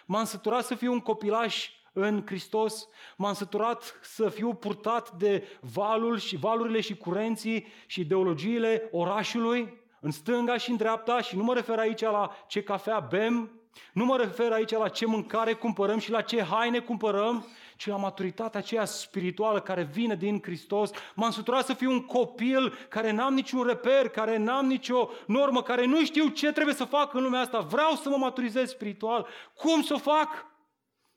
M-am 0.05 0.25
săturat 0.25 0.65
să 0.65 0.75
fiu 0.75 0.91
un 0.91 0.99
copilaș 0.99 1.69
în 1.93 2.23
Hristos, 2.25 2.87
m-am 3.17 3.33
săturat 3.33 3.99
să 4.01 4.29
fiu 4.29 4.53
purtat 4.53 5.11
de 5.11 5.47
valul 5.61 6.17
și 6.17 6.35
valurile 6.35 6.81
și 6.81 6.97
curenții 6.97 7.67
și 7.85 7.99
ideologiile 7.99 8.89
orașului, 8.91 9.85
în 9.99 10.11
stânga 10.11 10.57
și 10.57 10.69
în 10.69 10.75
dreapta, 10.75 11.21
și 11.21 11.35
nu 11.35 11.43
mă 11.43 11.53
refer 11.53 11.79
aici 11.79 12.01
la 12.01 12.31
ce 12.47 12.63
cafea 12.63 12.99
bem, 12.99 13.51
nu 13.93 14.05
mă 14.05 14.17
refer 14.17 14.51
aici 14.51 14.71
la 14.71 14.89
ce 14.89 15.05
mâncare 15.05 15.53
cumpărăm 15.53 15.99
și 15.99 16.11
la 16.11 16.21
ce 16.21 16.41
haine 16.41 16.79
cumpărăm, 16.79 17.45
ci 17.77 17.87
la 17.87 17.95
maturitatea 17.95 18.59
aceea 18.59 18.85
spirituală 18.85 19.61
care 19.61 19.83
vine 19.83 20.15
din 20.15 20.41
Hristos. 20.41 20.91
M-am 21.15 21.31
săturat 21.31 21.65
să 21.65 21.73
fiu 21.73 21.91
un 21.91 22.05
copil 22.05 22.73
care 22.89 23.11
n-am 23.11 23.33
niciun 23.33 23.63
reper, 23.63 24.09
care 24.09 24.37
n-am 24.37 24.65
nicio 24.65 25.09
normă, 25.27 25.61
care 25.61 25.85
nu 25.85 26.03
știu 26.03 26.27
ce 26.27 26.51
trebuie 26.51 26.75
să 26.75 26.83
fac 26.83 27.13
în 27.13 27.23
lumea 27.23 27.39
asta. 27.39 27.59
Vreau 27.59 27.91
să 27.91 28.09
mă 28.09 28.17
maturizez 28.17 28.69
spiritual. 28.69 29.27
Cum 29.53 29.81
să 29.81 29.93
o 29.93 29.97
fac? 29.97 30.45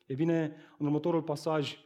E 0.05 0.13
bine, 0.13 0.55
în 0.77 0.85
următorul 0.85 1.21
pasaj, 1.21 1.77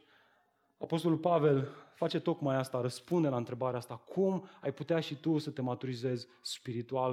Apostolul 0.82 1.18
Pavel 1.18 1.70
face 1.94 2.20
tocmai 2.20 2.56
asta, 2.56 2.82
răspunde 2.82 3.28
la 3.28 3.38
întrebarea 3.38 3.78
asta. 3.78 3.96
Cum 3.96 4.50
ai 4.62 4.74
putea 4.74 5.00
și 5.00 5.16
tu 5.16 5.38
să 5.38 5.50
te 5.50 5.62
maturizezi 5.62 6.28
spiritual? 6.42 7.12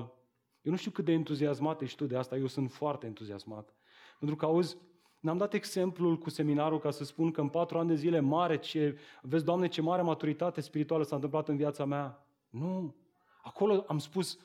Eu 0.62 0.72
nu 0.72 0.76
știu 0.76 0.90
cât 0.90 1.04
de 1.04 1.12
entuziasmat 1.12 1.80
ești 1.80 1.96
tu 1.96 2.04
de 2.04 2.16
asta, 2.16 2.36
eu 2.36 2.46
sunt 2.46 2.72
foarte 2.72 3.06
entuziasmat. 3.06 3.74
Pentru 4.18 4.36
că, 4.36 4.44
auzi, 4.44 4.76
ne-am 5.22 5.36
dat 5.36 5.54
exemplul 5.54 6.18
cu 6.18 6.30
seminarul 6.30 6.78
ca 6.78 6.90
să 6.90 7.04
spun 7.04 7.30
că 7.30 7.40
în 7.40 7.48
patru 7.48 7.78
ani 7.78 7.88
de 7.88 7.94
zile 7.94 8.20
mare, 8.20 8.58
ce, 8.58 8.98
vezi, 9.20 9.44
Doamne, 9.44 9.68
ce 9.68 9.80
mare 9.80 10.02
maturitate 10.02 10.60
spirituală 10.60 11.04
s-a 11.04 11.14
întâmplat 11.14 11.48
în 11.48 11.56
viața 11.56 11.84
mea. 11.84 12.26
Nu. 12.48 12.94
Acolo 13.42 13.84
am 13.88 13.98
spus, 13.98 14.38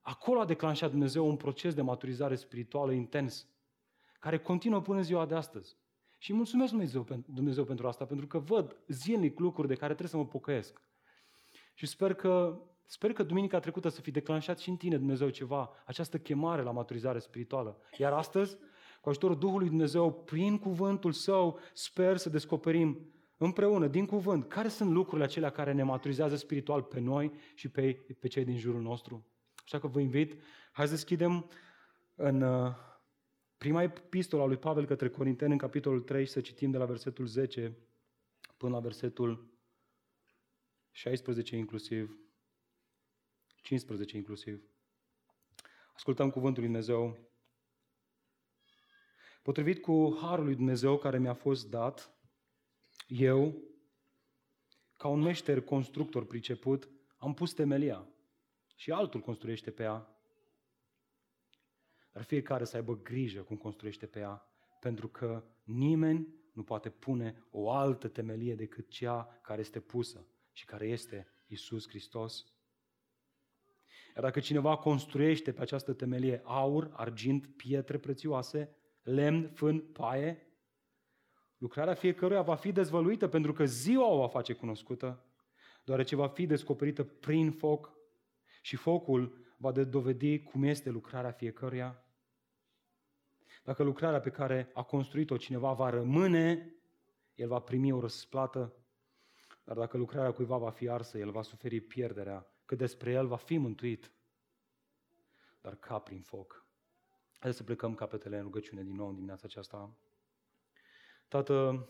acolo 0.00 0.40
a 0.40 0.44
declanșat 0.44 0.90
Dumnezeu 0.90 1.28
un 1.28 1.36
proces 1.36 1.74
de 1.74 1.82
maturizare 1.82 2.34
spirituală 2.34 2.92
intens, 2.92 3.46
care 4.18 4.38
continuă 4.38 4.80
până 4.80 4.96
în 4.96 5.04
ziua 5.04 5.26
de 5.26 5.34
astăzi. 5.34 5.76
Și 6.18 6.32
mulțumesc 6.32 6.70
Dumnezeu, 6.70 7.06
Dumnezeu 7.26 7.64
pentru 7.64 7.86
asta, 7.86 8.04
pentru 8.04 8.26
că 8.26 8.38
văd 8.38 8.76
zilnic 8.88 9.38
lucruri 9.38 9.68
de 9.68 9.74
care 9.74 9.94
trebuie 9.94 10.08
să 10.08 10.16
mă 10.16 10.26
pocăiesc. 10.26 10.80
Și 11.74 11.86
sper 11.86 12.14
că, 12.14 12.60
sper 12.86 13.12
că 13.12 13.22
duminica 13.22 13.58
trecută 13.58 13.88
să 13.88 14.00
fi 14.00 14.10
declanșat 14.10 14.58
și 14.58 14.68
în 14.68 14.76
tine 14.76 14.96
Dumnezeu 14.96 15.28
ceva, 15.28 15.70
această 15.84 16.18
chemare 16.18 16.62
la 16.62 16.70
maturizare 16.70 17.18
spirituală. 17.18 17.78
Iar 17.98 18.12
astăzi, 18.12 18.56
cu 19.02 19.08
ajutorul 19.08 19.38
Duhului 19.38 19.68
Dumnezeu, 19.68 20.12
prin 20.12 20.58
cuvântul 20.58 21.12
Său, 21.12 21.58
sper 21.72 22.16
să 22.16 22.28
descoperim 22.28 23.12
împreună, 23.36 23.86
din 23.86 24.06
cuvânt, 24.06 24.48
care 24.48 24.68
sunt 24.68 24.90
lucrurile 24.90 25.24
acelea 25.24 25.50
care 25.50 25.72
ne 25.72 25.82
maturizează 25.82 26.36
spiritual 26.36 26.82
pe 26.82 27.00
noi 27.00 27.32
și 27.54 27.68
pe, 27.68 27.92
pe 28.18 28.28
cei 28.28 28.44
din 28.44 28.58
jurul 28.58 28.80
nostru. 28.80 29.26
Așa 29.64 29.78
că 29.78 29.86
vă 29.86 30.00
invit, 30.00 30.40
hai 30.72 30.86
să 30.86 30.92
deschidem 30.92 31.50
în 32.14 32.42
uh, 32.42 32.74
prima 33.56 33.82
epistolă 33.82 34.42
a 34.42 34.46
lui 34.46 34.56
Pavel 34.56 34.86
către 34.86 35.08
Corinteni, 35.08 35.52
în 35.52 35.58
capitolul 35.58 36.00
3, 36.00 36.26
să 36.26 36.40
citim 36.40 36.70
de 36.70 36.78
la 36.78 36.84
versetul 36.84 37.26
10 37.26 37.76
până 38.56 38.74
la 38.74 38.80
versetul 38.80 39.50
16 40.90 41.56
inclusiv, 41.56 42.18
15 43.62 44.16
inclusiv. 44.16 44.62
Ascultăm 45.94 46.30
cuvântul 46.30 46.62
lui 46.62 46.70
Dumnezeu. 46.72 47.30
Potrivit 49.42 49.80
cu 49.80 50.16
harul 50.20 50.44
lui 50.44 50.54
Dumnezeu 50.54 50.98
care 50.98 51.18
mi-a 51.18 51.34
fost 51.34 51.70
dat, 51.70 52.14
eu, 53.06 53.62
ca 54.96 55.08
un 55.08 55.20
meșter 55.20 55.60
constructor 55.60 56.26
priceput, 56.26 56.90
am 57.16 57.34
pus 57.34 57.52
temelia 57.52 58.08
și 58.76 58.90
altul 58.90 59.20
construiește 59.20 59.70
pe 59.70 59.82
ea. 59.82 60.16
Dar 62.12 62.22
fiecare 62.22 62.64
să 62.64 62.76
aibă 62.76 62.96
grijă 62.96 63.42
cum 63.42 63.56
construiește 63.56 64.06
pe 64.06 64.18
ea, 64.18 64.46
pentru 64.80 65.08
că 65.08 65.44
nimeni 65.64 66.34
nu 66.52 66.62
poate 66.62 66.90
pune 66.90 67.46
o 67.50 67.70
altă 67.70 68.08
temelie 68.08 68.54
decât 68.54 68.88
cea 68.88 69.38
care 69.42 69.60
este 69.60 69.80
pusă 69.80 70.26
și 70.52 70.64
care 70.64 70.86
este 70.86 71.28
Isus 71.46 71.88
Hristos. 71.88 72.46
Iar 74.14 74.24
dacă 74.24 74.40
cineva 74.40 74.76
construiește 74.76 75.52
pe 75.52 75.60
această 75.60 75.92
temelie 75.92 76.40
aur, 76.44 76.90
argint, 76.92 77.56
pietre 77.56 77.98
prețioase, 77.98 78.76
lemn, 79.02 79.48
fân, 79.48 79.80
paie, 79.80 80.46
lucrarea 81.58 81.94
fiecăruia 81.94 82.42
va 82.42 82.54
fi 82.54 82.72
dezvăluită 82.72 83.28
pentru 83.28 83.52
că 83.52 83.64
ziua 83.64 84.06
o 84.06 84.18
va 84.18 84.28
face 84.28 84.52
cunoscută, 84.52 85.24
deoarece 85.84 86.16
va 86.16 86.28
fi 86.28 86.46
descoperită 86.46 87.04
prin 87.04 87.50
foc 87.50 87.92
și 88.60 88.76
focul 88.76 89.40
va 89.56 89.72
dovedi 89.72 90.42
cum 90.42 90.62
este 90.62 90.90
lucrarea 90.90 91.30
fiecăruia. 91.30 92.04
Dacă 93.64 93.82
lucrarea 93.82 94.20
pe 94.20 94.30
care 94.30 94.70
a 94.74 94.82
construit-o 94.82 95.36
cineva 95.36 95.72
va 95.72 95.90
rămâne, 95.90 96.74
el 97.34 97.48
va 97.48 97.58
primi 97.58 97.92
o 97.92 98.00
răsplată, 98.00 98.72
dar 99.64 99.76
dacă 99.76 99.96
lucrarea 99.96 100.32
cuiva 100.32 100.56
va 100.56 100.70
fi 100.70 100.88
arsă, 100.88 101.18
el 101.18 101.30
va 101.30 101.42
suferi 101.42 101.80
pierderea, 101.80 102.46
că 102.64 102.74
despre 102.74 103.12
el 103.12 103.26
va 103.26 103.36
fi 103.36 103.56
mântuit, 103.56 104.12
dar 105.60 105.74
ca 105.74 105.98
prin 105.98 106.22
foc. 106.22 106.61
Hai 107.42 107.54
să 107.54 107.62
plecăm 107.62 107.94
capetele 107.94 108.36
în 108.36 108.42
rugăciune 108.42 108.82
din 108.82 108.94
nou 108.94 109.08
în 109.08 109.14
dimineața 109.14 109.42
aceasta. 109.44 109.96
Tată, 111.28 111.88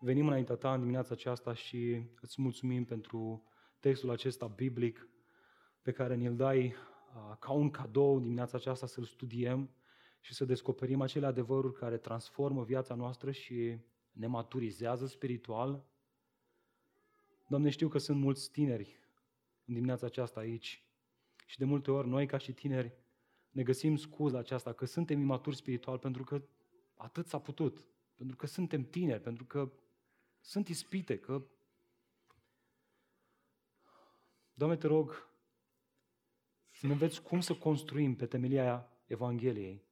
venim 0.00 0.26
înaintea 0.26 0.54
ta 0.54 0.74
în 0.74 0.80
dimineața 0.80 1.14
aceasta 1.14 1.54
și 1.54 2.02
îți 2.20 2.42
mulțumim 2.42 2.84
pentru 2.84 3.44
textul 3.80 4.10
acesta 4.10 4.46
biblic 4.46 5.08
pe 5.80 5.92
care 5.92 6.14
ne-l 6.14 6.36
dai 6.36 6.74
ca 7.38 7.52
un 7.52 7.70
cadou 7.70 8.20
dimineața 8.20 8.56
aceasta 8.56 8.86
să-l 8.86 9.04
studiem 9.04 9.70
și 10.20 10.34
să 10.34 10.44
descoperim 10.44 11.00
acele 11.00 11.26
adevăruri 11.26 11.74
care 11.74 11.96
transformă 11.96 12.64
viața 12.64 12.94
noastră 12.94 13.30
și 13.30 13.78
ne 14.12 14.26
maturizează 14.26 15.06
spiritual. 15.06 15.84
Doamne, 17.46 17.70
știu 17.70 17.88
că 17.88 17.98
sunt 17.98 18.20
mulți 18.20 18.50
tineri 18.50 18.98
în 19.64 19.74
dimineața 19.74 20.06
aceasta 20.06 20.40
aici 20.40 20.84
și 21.46 21.58
de 21.58 21.64
multe 21.64 21.90
ori 21.90 22.08
noi 22.08 22.26
ca 22.26 22.38
și 22.38 22.52
tineri 22.52 23.00
ne 23.52 23.62
găsim 23.62 23.96
scuza 23.96 24.38
aceasta 24.38 24.72
că 24.72 24.84
suntem 24.84 25.20
imaturi 25.20 25.56
spiritual 25.56 25.98
pentru 25.98 26.24
că 26.24 26.42
atât 26.94 27.26
s-a 27.26 27.38
putut, 27.38 27.86
pentru 28.14 28.36
că 28.36 28.46
suntem 28.46 28.84
tineri, 28.84 29.22
pentru 29.22 29.44
că 29.44 29.72
sunt 30.40 30.68
ispite, 30.68 31.18
că 31.18 31.46
Doamne, 34.54 34.76
te 34.76 34.86
rog 34.86 35.30
să 36.70 36.86
ne 36.86 36.92
înveți 36.92 37.22
cum 37.22 37.40
să 37.40 37.54
construim 37.54 38.16
pe 38.16 38.26
temelia 38.26 38.88
Evangheliei 39.06 39.84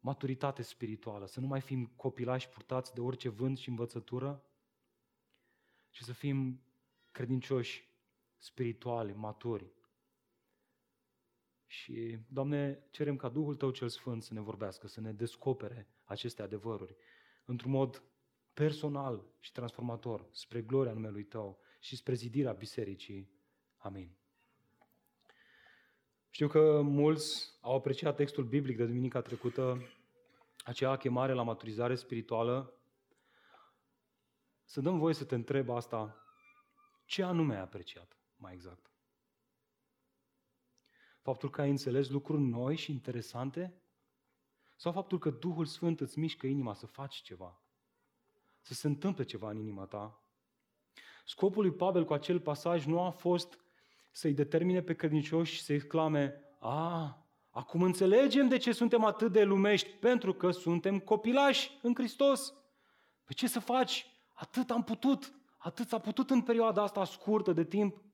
maturitate 0.00 0.62
spirituală, 0.62 1.26
să 1.26 1.40
nu 1.40 1.46
mai 1.46 1.60
fim 1.60 1.86
copilași 1.86 2.48
purtați 2.48 2.94
de 2.94 3.00
orice 3.00 3.28
vânt 3.28 3.58
și 3.58 3.68
învățătură, 3.68 4.44
ci 5.90 6.02
să 6.02 6.12
fim 6.12 6.60
credincioși 7.10 7.88
spirituali, 8.36 9.12
maturi. 9.12 9.72
Și, 11.66 12.18
Doamne, 12.28 12.86
cerem 12.90 13.16
ca 13.16 13.28
Duhul 13.28 13.54
Tău 13.54 13.70
cel 13.70 13.88
Sfânt 13.88 14.22
să 14.22 14.34
ne 14.34 14.40
vorbească, 14.40 14.86
să 14.86 15.00
ne 15.00 15.12
descopere 15.12 15.88
aceste 16.04 16.42
adevăruri 16.42 16.96
într-un 17.44 17.70
mod 17.70 18.02
personal 18.54 19.24
și 19.40 19.52
transformator, 19.52 20.28
spre 20.30 20.62
gloria 20.62 20.92
numelui 20.92 21.24
Tău 21.24 21.58
și 21.80 21.96
spre 21.96 22.14
zidirea 22.14 22.52
bisericii. 22.52 23.30
Amin. 23.76 24.16
Știu 26.30 26.48
că 26.48 26.80
mulți 26.82 27.58
au 27.60 27.74
apreciat 27.74 28.16
textul 28.16 28.44
biblic 28.44 28.76
de 28.76 28.86
duminica 28.86 29.20
trecută, 29.20 29.82
acea 30.64 30.96
chemare 30.96 31.32
la 31.32 31.42
maturizare 31.42 31.94
spirituală. 31.94 32.72
Să 34.64 34.80
dăm 34.80 34.98
voie 34.98 35.14
să 35.14 35.24
te 35.24 35.34
întreb 35.34 35.70
asta, 35.70 36.16
ce 37.04 37.22
anume 37.22 37.54
ai 37.54 37.60
apreciat 37.60 38.16
mai 38.36 38.52
exact? 38.52 38.90
Faptul 41.26 41.50
că 41.50 41.60
ai 41.60 41.70
înțeles 41.70 42.08
lucruri 42.08 42.42
noi 42.42 42.76
și 42.76 42.90
interesante? 42.90 43.74
Sau 44.76 44.92
faptul 44.92 45.18
că 45.18 45.30
Duhul 45.30 45.64
Sfânt 45.64 46.00
îți 46.00 46.18
mișcă 46.18 46.46
inima 46.46 46.74
să 46.74 46.86
faci 46.86 47.14
ceva? 47.14 47.60
Să 48.60 48.74
se 48.74 48.86
întâmple 48.86 49.24
ceva 49.24 49.50
în 49.50 49.58
inima 49.58 49.84
ta? 49.84 50.22
Scopul 51.24 51.62
lui 51.62 51.72
Pavel 51.72 52.04
cu 52.04 52.12
acel 52.12 52.40
pasaj 52.40 52.84
nu 52.84 53.00
a 53.00 53.10
fost 53.10 53.58
să-i 54.12 54.34
determine 54.34 54.82
pe 54.82 54.94
credincioși 54.94 55.54
și 55.54 55.62
să-i 55.62 55.80
clame, 55.80 56.34
a, 56.58 57.18
acum 57.50 57.82
înțelegem 57.82 58.48
de 58.48 58.56
ce 58.56 58.72
suntem 58.72 59.04
atât 59.04 59.32
de 59.32 59.44
lumești, 59.44 59.88
pentru 59.88 60.34
că 60.34 60.50
suntem 60.50 60.98
copilași 60.98 61.78
în 61.82 61.94
Hristos. 61.94 62.54
Pe 63.24 63.32
ce 63.32 63.48
să 63.48 63.60
faci? 63.60 64.06
Atât 64.32 64.70
am 64.70 64.84
putut, 64.84 65.34
atât 65.58 65.88
s-a 65.88 65.98
putut 65.98 66.30
în 66.30 66.42
perioada 66.42 66.82
asta 66.82 67.04
scurtă 67.04 67.52
de 67.52 67.64
timp. 67.64 68.04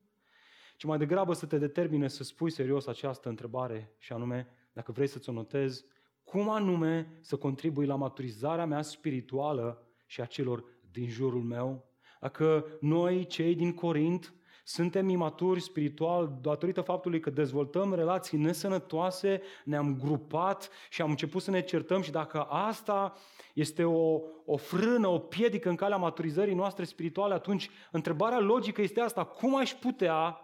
Ci 0.75 0.83
mai 0.83 0.97
degrabă 0.97 1.33
să 1.33 1.45
te 1.45 1.57
determine 1.57 2.07
să 2.07 2.23
spui 2.23 2.51
serios 2.51 2.87
această 2.87 3.29
întrebare 3.29 3.93
și 3.97 4.13
anume, 4.13 4.47
dacă 4.73 4.91
vrei 4.91 5.07
să-ți 5.07 5.29
o 5.29 5.31
notezi, 5.31 5.85
cum 6.23 6.49
anume 6.49 7.17
să 7.21 7.35
contribui 7.35 7.85
la 7.85 7.95
maturizarea 7.95 8.65
mea 8.65 8.81
spirituală 8.81 9.87
și 10.05 10.21
a 10.21 10.25
celor 10.25 10.63
din 10.91 11.09
jurul 11.09 11.41
meu? 11.41 11.85
Dacă 12.19 12.65
noi, 12.79 13.25
cei 13.25 13.55
din 13.55 13.73
Corint, 13.73 14.33
suntem 14.63 15.09
imaturi 15.09 15.61
spiritual 15.61 16.37
datorită 16.41 16.81
faptului 16.81 17.19
că 17.19 17.29
dezvoltăm 17.29 17.93
relații 17.93 18.37
nesănătoase, 18.37 19.41
ne-am 19.63 19.97
grupat 19.99 20.69
și 20.89 21.01
am 21.01 21.09
început 21.09 21.41
să 21.41 21.51
ne 21.51 21.61
certăm 21.61 22.01
și 22.01 22.11
dacă 22.11 22.41
asta 22.41 23.13
este 23.53 23.83
o, 23.83 24.21
o 24.45 24.57
frână, 24.57 25.07
o 25.07 25.19
piedică 25.19 25.69
în 25.69 25.75
calea 25.75 25.97
maturizării 25.97 26.53
noastre 26.53 26.83
spirituale, 26.83 27.33
atunci 27.33 27.69
întrebarea 27.91 28.39
logică 28.39 28.81
este 28.81 28.99
asta, 28.99 29.23
cum 29.23 29.55
aș 29.55 29.73
putea 29.73 30.37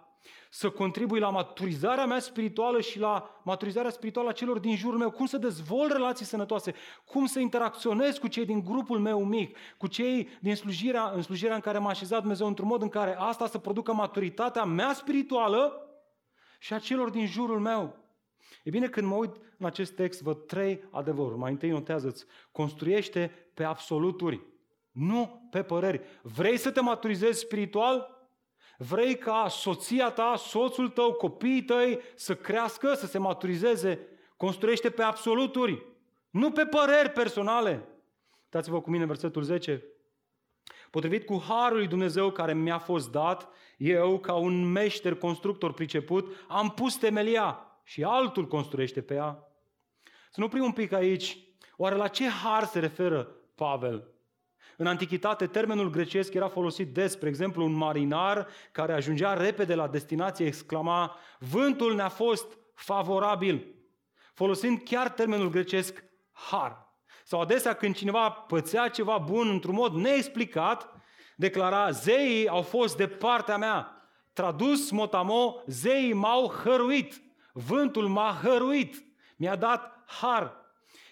să 0.50 0.70
contribui 0.70 1.20
la 1.20 1.30
maturizarea 1.30 2.06
mea 2.06 2.20
spirituală 2.20 2.82
și 2.82 3.00
la 3.00 3.42
maturizarea 3.44 3.90
spirituală 3.90 4.30
a 4.30 4.32
celor 4.32 4.60
din 4.60 4.76
jurul 4.76 4.98
meu, 4.98 5.12
cum 5.12 5.26
să 5.26 5.38
dezvolt 5.38 5.92
relații 5.92 6.26
sănătoase, 6.26 6.74
cum 7.06 7.26
să 7.26 7.40
interacționez 7.40 8.18
cu 8.18 8.28
cei 8.28 8.46
din 8.46 8.64
grupul 8.64 9.00
meu 9.00 9.24
mic, 9.24 9.58
cu 9.78 9.88
cei 9.88 10.30
din 10.42 10.56
slujirea, 10.56 11.12
în 11.16 11.22
slujirea 11.22 11.56
în 11.56 11.62
care 11.62 11.78
m-a 11.78 11.90
așezat 11.90 12.20
Dumnezeu 12.20 12.48
într-un 12.48 12.68
mod 12.68 12.82
în 12.82 12.90
care 12.90 13.16
asta 13.18 13.48
să 13.48 13.58
producă 13.58 13.94
maturitatea 13.94 14.64
mea 14.64 14.94
spirituală 14.94 15.84
și 16.60 16.74
a 16.74 16.80
celor 16.80 17.10
din 17.10 17.26
jurul 17.26 17.60
meu. 17.60 17.98
E 18.64 18.70
bine, 18.70 18.88
când 18.88 19.08
mă 19.08 19.16
uit 19.16 19.36
în 19.58 19.66
acest 19.66 19.96
text, 19.96 20.22
văd 20.22 20.46
trei 20.46 20.84
adevăruri. 20.92 21.38
Mai 21.38 21.52
întâi 21.52 21.70
notează-ți, 21.70 22.26
construiește 22.52 23.52
pe 23.54 23.64
absoluturi, 23.64 24.42
nu 24.92 25.48
pe 25.52 25.64
păreri. 25.64 26.02
Vrei 26.22 26.58
să 26.58 26.72
te 26.72 26.82
maturizezi 26.82 27.40
spiritual? 27.40 28.19
Vrei 28.82 29.18
ca 29.18 29.48
soția 29.48 30.10
ta, 30.10 30.36
soțul 30.38 30.90
tău, 30.90 31.14
copiii 31.14 31.64
tăi 31.64 32.00
să 32.16 32.36
crească, 32.36 32.94
să 32.94 33.06
se 33.06 33.18
maturizeze? 33.18 34.08
Construiește 34.38 34.90
pe 34.90 35.02
absoluturi, 35.02 35.86
nu 36.30 36.52
pe 36.52 36.66
păreri 36.66 37.10
personale. 37.10 37.88
Uitați-vă 38.44 38.82
cu 38.82 38.90
mine 38.90 39.06
versetul 39.06 39.42
10. 39.42 39.84
Potrivit 40.90 41.26
cu 41.26 41.44
harul 41.48 41.78
lui 41.78 41.88
Dumnezeu 41.88 42.32
care 42.32 42.54
mi-a 42.54 42.78
fost 42.78 43.12
dat, 43.12 43.50
eu, 43.78 44.20
ca 44.20 44.34
un 44.34 44.72
meșter 44.72 45.16
constructor 45.16 45.74
priceput, 45.74 46.46
am 46.48 46.70
pus 46.70 46.96
temelia 46.96 47.80
și 47.84 48.04
altul 48.04 48.48
construiește 48.48 49.02
pe 49.02 49.14
ea. 49.14 49.48
Să 50.04 50.40
nu 50.40 50.46
oprim 50.46 50.64
un 50.64 50.72
pic 50.72 50.92
aici. 50.92 51.38
Oare 51.78 51.96
la 51.96 52.08
ce 52.08 52.28
har 52.28 52.64
se 52.64 52.80
referă 52.80 53.36
Pavel? 53.56 54.08
În 54.82 54.88
antichitate, 54.88 55.48
termenul 55.48 55.90
grecesc 55.90 56.34
era 56.34 56.48
folosit 56.48 56.94
des, 56.94 57.12
spre 57.12 57.30
exemplu, 57.30 57.64
un 57.64 57.72
marinar 57.72 58.48
care 58.72 58.94
ajungea 58.94 59.34
repede 59.34 59.76
la 59.76 59.88
destinație 59.88 60.46
exclama 60.46 61.18
Vântul 61.40 61.96
ne-a 61.96 62.10
fost 62.10 62.58
favorabil, 62.74 63.66
folosind 64.34 64.82
chiar 64.84 65.10
termenul 65.10 65.50
grecesc 65.50 66.04
har. 66.32 66.94
Sau 67.24 67.42
adesea 67.42 67.74
când 67.74 67.96
cineva 67.96 68.30
pățea 68.30 68.88
ceva 68.88 69.18
bun 69.18 69.50
într-un 69.50 69.76
mod 69.76 69.94
neexplicat, 69.94 70.94
declara, 71.36 71.90
zeii 71.90 72.48
au 72.48 72.62
fost 72.62 72.98
de 72.98 73.08
partea 73.08 73.58
mea. 73.58 74.10
Tradus 74.34 74.92
motamo, 74.92 75.64
zeii 75.66 76.14
m-au 76.14 76.48
hăruit. 76.48 77.22
Vântul 77.54 78.08
m-a 78.08 78.40
hăruit. 78.44 79.04
Mi-a 79.38 79.56
dat 79.56 80.04
har. 80.06 80.56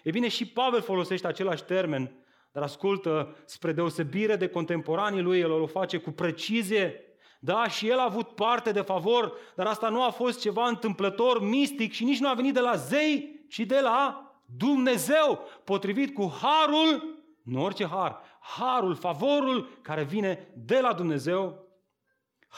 E 0.04 0.12
bine, 0.12 0.28
și 0.28 0.48
Pavel 0.48 0.82
folosește 0.82 1.28
același 1.28 1.64
termen, 1.64 2.12
dar 2.58 2.66
ascultă, 2.66 3.36
spre 3.46 3.72
deosebire 3.72 4.36
de 4.36 4.48
contemporanii 4.48 5.22
lui, 5.22 5.40
el 5.40 5.52
o 5.52 5.66
face 5.66 5.98
cu 5.98 6.12
precizie. 6.12 7.02
Da, 7.40 7.68
și 7.68 7.88
el 7.90 8.00
a 8.00 8.04
avut 8.04 8.28
parte 8.28 8.72
de 8.72 8.82
favor, 8.82 9.34
dar 9.56 9.66
asta 9.66 9.90
nu 9.90 10.04
a 10.04 10.10
fost 10.10 10.40
ceva 10.40 10.68
întâmplător, 10.68 11.42
mistic 11.42 11.92
și 11.92 12.04
nici 12.04 12.20
nu 12.20 12.30
a 12.30 12.34
venit 12.34 12.54
de 12.54 12.60
la 12.60 12.76
zei, 12.76 13.46
ci 13.50 13.60
de 13.60 13.80
la 13.80 14.32
Dumnezeu, 14.58 15.40
potrivit 15.64 16.14
cu 16.14 16.38
harul, 16.42 17.20
nu 17.44 17.64
orice 17.64 17.86
har, 17.86 18.22
harul, 18.40 18.96
favorul 18.96 19.80
care 19.82 20.04
vine 20.04 20.54
de 20.56 20.80
la 20.80 20.94
Dumnezeu. 20.94 21.67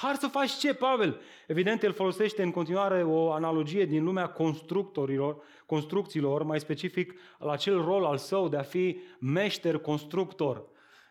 Har 0.01 0.15
să 0.15 0.27
faci 0.27 0.51
ce, 0.51 0.73
Pavel? 0.73 1.19
Evident, 1.47 1.83
el 1.83 1.93
folosește 1.93 2.43
în 2.43 2.51
continuare 2.51 3.03
o 3.03 3.31
analogie 3.31 3.85
din 3.85 4.03
lumea 4.03 4.27
constructorilor, 4.27 5.37
construcțiilor, 5.65 6.43
mai 6.43 6.59
specific 6.59 7.13
la 7.39 7.51
acel 7.51 7.81
rol 7.81 8.05
al 8.05 8.17
său 8.17 8.49
de 8.49 8.57
a 8.57 8.61
fi 8.61 8.99
meșter 9.19 9.77
constructor. 9.77 10.65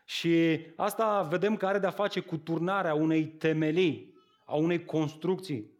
Și 0.05 0.61
asta 0.77 1.27
vedem 1.31 1.57
că 1.57 1.67
are 1.67 1.79
de-a 1.79 1.91
face 1.91 2.21
cu 2.21 2.37
turnarea 2.37 2.95
unei 2.95 3.25
temelii, 3.27 4.15
a 4.45 4.55
unei 4.55 4.85
construcții. 4.85 5.71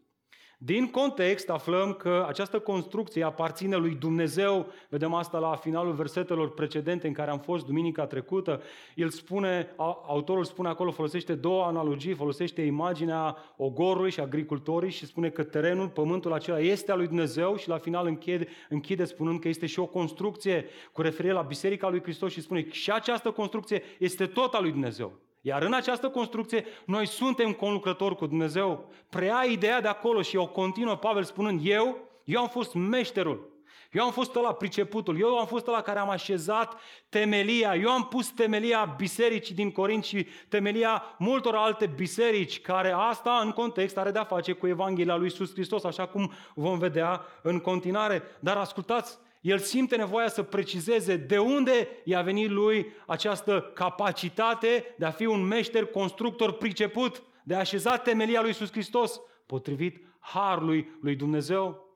Din 0.61 0.89
context 0.89 1.49
aflăm 1.49 1.93
că 1.93 2.25
această 2.27 2.59
construcție 2.59 3.23
aparține 3.23 3.75
lui 3.75 3.95
Dumnezeu. 3.95 4.67
Vedem 4.89 5.13
asta 5.13 5.37
la 5.37 5.55
finalul 5.55 5.93
versetelor 5.93 6.53
precedente 6.53 7.07
în 7.07 7.13
care 7.13 7.31
am 7.31 7.39
fost 7.39 7.65
duminica 7.65 8.05
trecută. 8.05 8.61
El 8.95 9.09
spune, 9.09 9.73
autorul 10.07 10.43
spune 10.43 10.67
acolo, 10.67 10.91
folosește 10.91 11.35
două 11.35 11.63
analogii, 11.63 12.13
folosește 12.13 12.61
imaginea 12.61 13.37
ogorului 13.57 14.11
și 14.11 14.19
agricultorii 14.19 14.91
și 14.91 15.05
spune 15.05 15.29
că 15.29 15.43
terenul, 15.43 15.89
pământul 15.89 16.33
acela 16.33 16.59
este 16.59 16.91
al 16.91 16.97
lui 16.97 17.07
Dumnezeu 17.07 17.55
și 17.55 17.69
la 17.69 17.77
final 17.77 18.07
închide, 18.07 18.47
închide 18.69 19.05
spunând 19.05 19.39
că 19.39 19.47
este 19.47 19.65
și 19.65 19.79
o 19.79 19.85
construcție 19.85 20.65
cu 20.91 21.01
referire 21.01 21.33
la 21.33 21.41
Biserica 21.41 21.89
lui 21.89 22.01
Hristos 22.01 22.31
și 22.31 22.41
spune 22.41 22.61
că 22.61 22.71
și 22.71 22.91
această 22.91 23.31
construcție 23.31 23.83
este 23.99 24.25
tot 24.25 24.53
al 24.53 24.61
lui 24.61 24.71
Dumnezeu. 24.71 25.19
Iar 25.41 25.61
în 25.61 25.73
această 25.73 26.09
construcție, 26.09 26.65
noi 26.85 27.07
suntem 27.07 27.51
conlucrători 27.51 28.15
cu 28.15 28.25
Dumnezeu. 28.25 28.91
Preia 29.09 29.43
ideea 29.49 29.81
de 29.81 29.87
acolo 29.87 30.21
și 30.21 30.35
o 30.35 30.47
continuă 30.47 30.95
Pavel 30.95 31.23
spunând, 31.23 31.59
eu, 31.63 31.97
eu 32.23 32.41
am 32.41 32.47
fost 32.47 32.73
meșterul. 32.73 33.57
Eu 33.91 34.03
am 34.03 34.11
fost 34.11 34.35
la 34.35 34.53
priceputul, 34.53 35.19
eu 35.19 35.37
am 35.37 35.45
fost 35.45 35.65
la 35.65 35.81
care 35.81 35.99
am 35.99 36.09
așezat 36.09 36.79
temelia, 37.09 37.75
eu 37.75 37.89
am 37.89 38.07
pus 38.07 38.27
temelia 38.27 38.95
bisericii 38.97 39.55
din 39.55 39.71
Corint 39.71 40.03
și 40.03 40.27
temelia 40.49 41.03
multor 41.17 41.55
alte 41.55 41.85
biserici, 41.85 42.61
care 42.61 42.91
asta 42.91 43.41
în 43.43 43.51
context 43.51 43.97
are 43.97 44.11
de-a 44.11 44.23
face 44.23 44.51
cu 44.51 44.67
Evanghelia 44.67 45.15
lui 45.15 45.23
Iisus 45.23 45.51
Hristos, 45.53 45.83
așa 45.83 46.05
cum 46.07 46.31
vom 46.53 46.77
vedea 46.77 47.25
în 47.41 47.59
continuare. 47.59 48.23
Dar 48.39 48.57
ascultați, 48.57 49.17
el 49.39 49.59
simte 49.59 49.95
nevoia 49.95 50.27
să 50.27 50.43
precizeze 50.43 51.15
de 51.15 51.37
unde 51.37 51.87
i-a 52.03 52.21
venit 52.21 52.49
lui 52.49 52.93
această 53.07 53.71
capacitate 53.73 54.95
de 54.97 55.05
a 55.05 55.11
fi 55.11 55.25
un 55.25 55.47
meșter 55.47 55.85
constructor 55.85 56.51
priceput, 56.51 57.23
de 57.43 57.55
a 57.55 57.59
așeza 57.59 57.97
temelia 57.97 58.39
lui 58.39 58.49
Iisus 58.49 58.71
Hristos, 58.71 59.21
potrivit 59.45 60.03
harului 60.19 60.97
lui 61.01 61.15
Dumnezeu. 61.15 61.87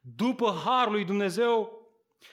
După 0.00 0.62
harul 0.64 0.92
lui 0.92 1.04
Dumnezeu, 1.04 1.82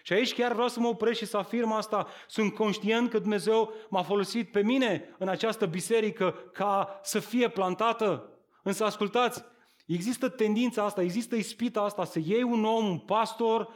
și 0.03 0.13
aici 0.13 0.33
chiar 0.33 0.53
vreau 0.53 0.67
să 0.67 0.79
mă 0.79 0.87
opresc 0.87 1.17
și 1.17 1.25
să 1.25 1.37
afirm 1.37 1.71
asta. 1.71 2.07
Sunt 2.27 2.53
conștient 2.53 3.09
că 3.09 3.19
Dumnezeu 3.19 3.73
m-a 3.89 4.03
folosit 4.03 4.51
pe 4.51 4.61
mine 4.61 5.15
în 5.17 5.27
această 5.27 5.65
biserică 5.65 6.35
ca 6.53 6.99
să 7.03 7.19
fie 7.19 7.49
plantată. 7.49 8.29
Însă 8.63 8.85
ascultați, 8.85 9.43
Există 9.85 10.29
tendința 10.29 10.83
asta, 10.83 11.01
există 11.01 11.35
ispita 11.35 11.81
asta 11.81 12.05
să 12.05 12.19
iei 12.25 12.43
un 12.43 12.65
om, 12.65 12.85
un 12.85 12.97
pastor, 12.97 13.69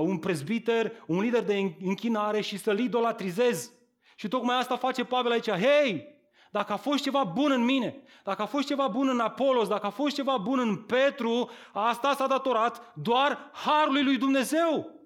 un 0.00 0.18
prezbiter, 0.18 0.92
un 1.06 1.20
lider 1.20 1.42
de 1.42 1.74
închinare 1.84 2.40
și 2.40 2.58
să-l 2.58 2.78
idolatrizezi. 2.78 3.70
Și 4.16 4.28
tocmai 4.28 4.58
asta 4.58 4.76
face 4.76 5.04
Pavel 5.04 5.32
aici. 5.32 5.50
Hei, 5.50 6.06
dacă 6.50 6.72
a 6.72 6.76
fost 6.76 7.02
ceva 7.02 7.24
bun 7.24 7.50
în 7.50 7.64
mine, 7.64 8.02
dacă 8.24 8.42
a 8.42 8.46
fost 8.46 8.66
ceva 8.66 8.88
bun 8.88 9.08
în 9.08 9.20
Apolos, 9.20 9.68
dacă 9.68 9.86
a 9.86 9.90
fost 9.90 10.14
ceva 10.14 10.36
bun 10.36 10.58
în 10.58 10.76
Petru, 10.76 11.50
asta 11.72 12.14
s-a 12.14 12.26
datorat 12.26 12.92
doar 12.94 13.50
harului 13.52 14.02
lui 14.02 14.16
Dumnezeu. 14.16 15.00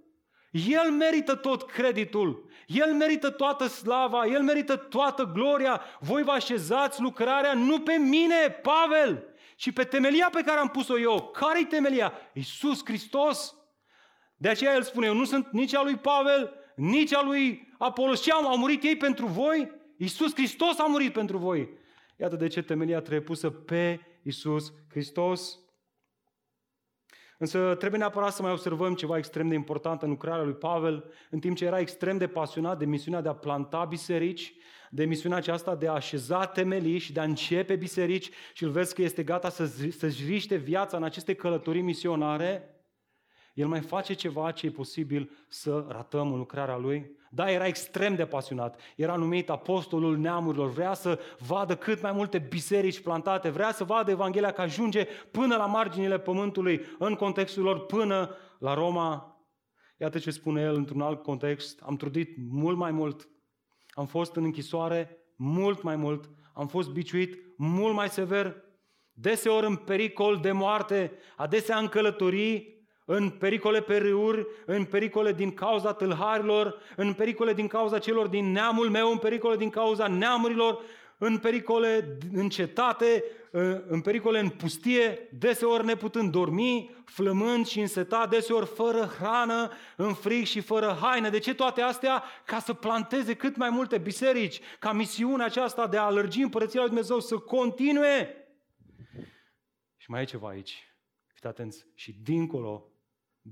El 0.51 0.91
merită 0.91 1.35
tot 1.35 1.63
creditul, 1.63 2.49
El 2.67 2.95
merită 2.95 3.31
toată 3.31 3.67
slava, 3.67 4.27
El 4.27 4.43
merită 4.43 4.77
toată 4.77 5.31
gloria. 5.35 5.81
Voi 6.01 6.23
vă 6.23 6.31
așezați 6.31 7.01
lucrarea 7.01 7.53
nu 7.53 7.81
pe 7.81 7.93
mine, 7.93 8.61
Pavel, 8.63 9.25
și 9.57 9.73
pe 9.73 9.85
temelia 9.85 10.29
pe 10.33 10.43
care 10.43 10.59
am 10.59 10.69
pus-o 10.69 10.99
eu. 10.99 11.31
Care-i 11.33 11.65
temelia? 11.65 12.13
Iisus 12.33 12.85
Hristos. 12.85 13.55
De 14.37 14.49
aceea 14.49 14.75
el 14.75 14.83
spune, 14.83 15.07
eu 15.07 15.15
nu 15.15 15.25
sunt 15.25 15.51
nici 15.51 15.75
a 15.75 15.83
lui 15.83 15.97
Pavel, 15.97 16.53
nici 16.77 17.15
a 17.15 17.23
lui 17.23 17.75
Apolos. 17.79 18.23
Ce 18.23 18.33
au, 18.33 18.47
au 18.47 18.59
murit 18.59 18.83
ei 18.83 18.97
pentru 18.97 19.27
voi? 19.27 19.71
Iisus 19.97 20.35
Hristos 20.35 20.79
a 20.79 20.87
murit 20.87 21.13
pentru 21.13 21.39
voi. 21.39 21.69
Iată 22.17 22.37
de 22.37 22.47
ce 22.47 22.63
temelia 22.63 23.01
trebuie 23.01 23.21
pusă 23.21 23.51
pe 23.51 24.01
Iisus 24.23 24.73
Hristos. 24.89 25.59
Însă 27.39 27.75
trebuie 27.75 28.01
neapărat 28.01 28.33
să 28.33 28.43
mai 28.43 28.53
observăm 28.53 28.95
ceva 28.95 29.17
extrem 29.17 29.49
de 29.49 29.55
important 29.55 30.03
în 30.03 30.09
lucrarea 30.09 30.45
lui 30.45 30.55
Pavel, 30.55 31.13
în 31.31 31.39
timp 31.41 31.57
ce 31.57 31.65
era 31.65 31.79
extrem 31.79 32.19
de 32.19 32.29
pasionat 32.29 32.79
de 32.79 32.85
misiunea 32.85 33.21
de 33.21 33.29
a 33.29 33.35
planta 33.35 33.85
biserici, 33.85 34.55
de 34.97 35.05
misiunea 35.05 35.39
aceasta 35.39 35.75
de 35.75 35.89
a 35.89 35.93
așeza 35.93 36.47
temelii 36.47 36.99
și 36.99 37.13
de 37.13 37.21
a 37.21 37.25
începe 37.25 37.77
biserici 37.77 38.31
și 38.53 38.65
îl 38.65 38.71
vezi 38.71 38.95
că 38.95 39.03
este 39.03 39.23
gata 39.23 39.49
să, 39.49 39.67
să-și 39.99 40.25
riște 40.27 40.57
viața 40.57 40.97
în 40.97 41.03
aceste 41.03 41.35
călătorii 41.35 41.83
misionare, 41.83 42.71
el 43.55 43.67
mai 43.67 43.81
face 43.81 44.13
ceva 44.13 44.51
ce 44.51 44.67
e 44.67 44.71
posibil 44.71 45.31
să 45.49 45.87
ratăm 45.89 46.33
în 46.33 46.39
lucrarea 46.39 46.77
lui. 46.77 47.17
Da, 47.31 47.51
era 47.51 47.67
extrem 47.67 48.15
de 48.15 48.27
pasionat. 48.27 48.81
Era 48.97 49.17
numit 49.17 49.51
apostolul 49.51 50.19
neamurilor. 50.19 50.71
Vrea 50.71 50.95
să 50.95 51.21
vadă 51.39 51.77
cât 51.77 52.03
mai 52.03 52.13
multe 52.13 52.39
biserici 52.39 53.01
plantate. 53.01 53.49
Vrea 53.49 53.73
să 53.73 53.85
vadă 53.85 54.11
Evanghelia 54.11 54.53
că 54.53 54.61
ajunge 54.61 55.05
până 55.31 55.57
la 55.57 55.67
marginile 55.67 56.19
pământului, 56.19 56.81
în 56.99 57.15
contextul 57.15 57.63
lor, 57.63 57.87
până 57.87 58.37
la 58.59 58.75
Roma. 58.75 59.41
Iată 59.97 60.19
ce 60.19 60.31
spune 60.31 60.61
el 60.61 60.75
într-un 60.75 61.01
alt 61.01 61.23
context. 61.23 61.81
Am 61.83 61.97
trudit 61.97 62.37
mult 62.51 62.77
mai 62.77 62.91
mult 62.91 63.29
am 63.97 64.07
fost 64.07 64.35
în 64.35 64.45
închisoare 64.45 65.19
mult 65.37 65.83
mai 65.83 65.97
mult, 65.97 66.31
am 66.53 66.67
fost 66.67 66.91
biciuit 66.91 67.39
mult 67.57 67.95
mai 67.95 68.09
sever, 68.09 68.57
deseori 69.13 69.67
în 69.67 69.77
pericol 69.77 70.39
de 70.43 70.53
moarte, 70.53 71.13
adesea 71.37 71.79
în 71.79 71.89
călătorii, 71.89 72.87
în 73.05 73.31
pericole 73.31 73.81
pe 73.81 73.97
râuri, 73.97 74.47
în 74.67 74.85
pericole 74.85 75.33
din 75.33 75.55
cauza 75.55 75.93
tâlharilor, 75.93 76.75
în 76.97 77.13
pericole 77.13 77.53
din 77.53 77.67
cauza 77.67 77.99
celor 77.99 78.27
din 78.27 78.53
neamul 78.53 78.91
meu, 78.91 79.11
în 79.11 79.19
pericole 79.19 79.57
din 79.57 79.71
cauza 79.71 80.07
neamurilor, 80.07 80.81
în 81.19 81.39
pericole 81.39 82.19
în 82.33 82.49
cetate, 82.49 83.25
în 83.87 84.01
pericole 84.01 84.39
în 84.39 84.49
pustie, 84.49 85.29
deseori 85.33 85.85
neputând 85.85 86.33
dormi, 86.33 86.97
flămând 87.05 87.67
și 87.67 87.81
însetat, 87.81 88.31
deseori 88.31 88.67
fără 88.67 89.05
hrană, 89.05 89.71
în 89.97 90.15
frig 90.15 90.45
și 90.45 90.61
fără 90.61 90.99
haine. 91.01 91.31
De 91.31 91.39
ce 91.39 91.55
toate 91.55 91.81
astea? 91.81 92.23
Ca 92.45 92.59
să 92.59 92.75
planteze 92.75 93.35
cât 93.35 93.57
mai 93.57 93.71
multe 93.71 93.99
biserici, 93.99 94.61
ca 94.79 94.93
misiunea 94.93 95.47
aceasta 95.47 95.87
de 95.87 95.97
a 95.97 96.03
alergi 96.03 96.43
împărăția 96.43 96.81
lui 96.81 96.89
Dumnezeu 96.89 97.21
să 97.21 97.39
continue. 97.39 98.35
Și 99.97 100.11
mai 100.11 100.23
e 100.23 100.25
ceva 100.25 100.49
aici. 100.49 100.97
Fiți 101.27 101.47
atenți. 101.47 101.87
Și 101.95 102.13
dincolo 102.13 102.91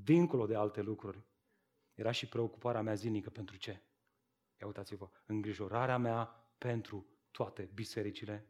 dincolo 0.03 0.47
de 0.47 0.55
alte 0.55 0.81
lucruri, 0.81 1.25
era 1.95 2.11
și 2.11 2.29
preocuparea 2.29 2.83
mea 2.83 2.95
zilnică 2.95 3.31
pentru 3.31 3.57
ce? 3.57 3.83
Ia 4.61 4.67
uitați-vă, 4.67 5.09
îngrijorarea 5.27 5.99
mea 5.99 6.25
pentru 6.59 7.07
toate 7.37 7.69
bisericile. 7.75 8.47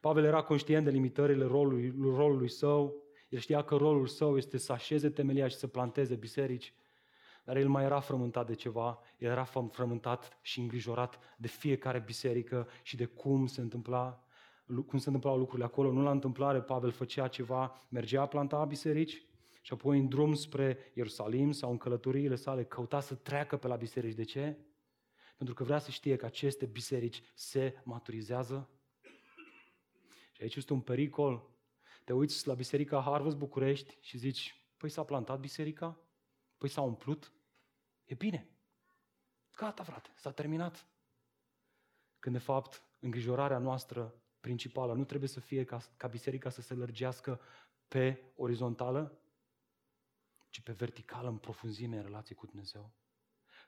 Pavel 0.00 0.24
era 0.24 0.42
conștient 0.42 0.84
de 0.84 0.90
limitările 0.90 1.44
rolului, 1.44 1.94
rolului 2.00 2.50
său, 2.50 2.94
el 3.28 3.38
știa 3.38 3.62
că 3.62 3.76
rolul 3.76 4.06
său 4.06 4.36
este 4.36 4.58
să 4.58 4.72
așeze 4.72 5.10
temelia 5.10 5.48
și 5.48 5.56
să 5.56 5.66
planteze 5.66 6.14
biserici, 6.14 6.74
dar 7.44 7.56
el 7.56 7.68
mai 7.68 7.84
era 7.84 8.00
frământat 8.00 8.46
de 8.46 8.54
ceva, 8.54 9.00
el 9.18 9.30
era 9.30 9.44
frământat 9.70 10.38
și 10.42 10.60
îngrijorat 10.60 11.18
de 11.36 11.48
fiecare 11.48 12.02
biserică 12.06 12.68
și 12.82 12.96
de 12.96 13.04
cum 13.04 13.46
se 13.46 13.60
întâmpla 13.60 14.24
cum 14.86 14.98
se 14.98 15.06
întâmplau 15.06 15.38
lucrurile 15.38 15.66
acolo. 15.66 15.92
Nu 15.92 16.02
la 16.02 16.10
întâmplare, 16.10 16.60
Pavel 16.60 16.90
făcea 16.90 17.28
ceva, 17.28 17.86
mergea, 17.88 18.26
planta 18.26 18.64
biserici 18.64 19.24
și 19.60 19.72
apoi 19.72 19.98
în 19.98 20.08
drum 20.08 20.34
spre 20.34 20.78
Ierusalim 20.94 21.52
sau 21.52 21.70
în 21.70 21.76
călătoriile 21.76 22.34
sale 22.34 22.64
căuta 22.64 23.00
să 23.00 23.14
treacă 23.14 23.56
pe 23.56 23.66
la 23.66 23.76
biserici. 23.76 24.14
De 24.14 24.24
ce? 24.24 24.56
Pentru 25.40 25.58
că 25.58 25.64
vrea 25.64 25.78
să 25.78 25.90
știe 25.90 26.16
că 26.16 26.26
aceste 26.26 26.66
biserici 26.66 27.22
se 27.34 27.80
maturizează. 27.84 28.68
Și 30.32 30.42
aici 30.42 30.54
este 30.56 30.72
un 30.72 30.80
pericol. 30.80 31.50
Te 32.04 32.12
uiți 32.12 32.46
la 32.46 32.54
Biserica 32.54 33.00
Harvest 33.00 33.36
București 33.36 33.98
și 34.00 34.18
zici, 34.18 34.66
păi 34.76 34.88
s-a 34.88 35.04
plantat 35.04 35.40
biserica? 35.40 36.00
Păi 36.58 36.68
s-a 36.68 36.80
umplut? 36.80 37.32
E 38.04 38.14
bine. 38.14 38.48
Gata, 39.56 39.82
frate, 39.82 40.10
s-a 40.16 40.32
terminat. 40.32 40.86
Când, 42.18 42.34
de 42.34 42.42
fapt, 42.42 42.84
îngrijorarea 42.98 43.58
noastră 43.58 44.22
principală 44.40 44.94
nu 44.94 45.04
trebuie 45.04 45.28
să 45.28 45.40
fie 45.40 45.64
ca, 45.64 45.80
ca 45.96 46.08
biserica 46.08 46.50
să 46.50 46.60
se 46.60 46.74
lărgească 46.74 47.40
pe 47.88 48.32
orizontală, 48.36 49.20
ci 50.48 50.60
pe 50.60 50.72
verticală, 50.72 51.28
în 51.28 51.38
profunzime, 51.38 51.96
în 51.96 52.02
relație 52.02 52.34
cu 52.34 52.46
Dumnezeu. 52.46 52.92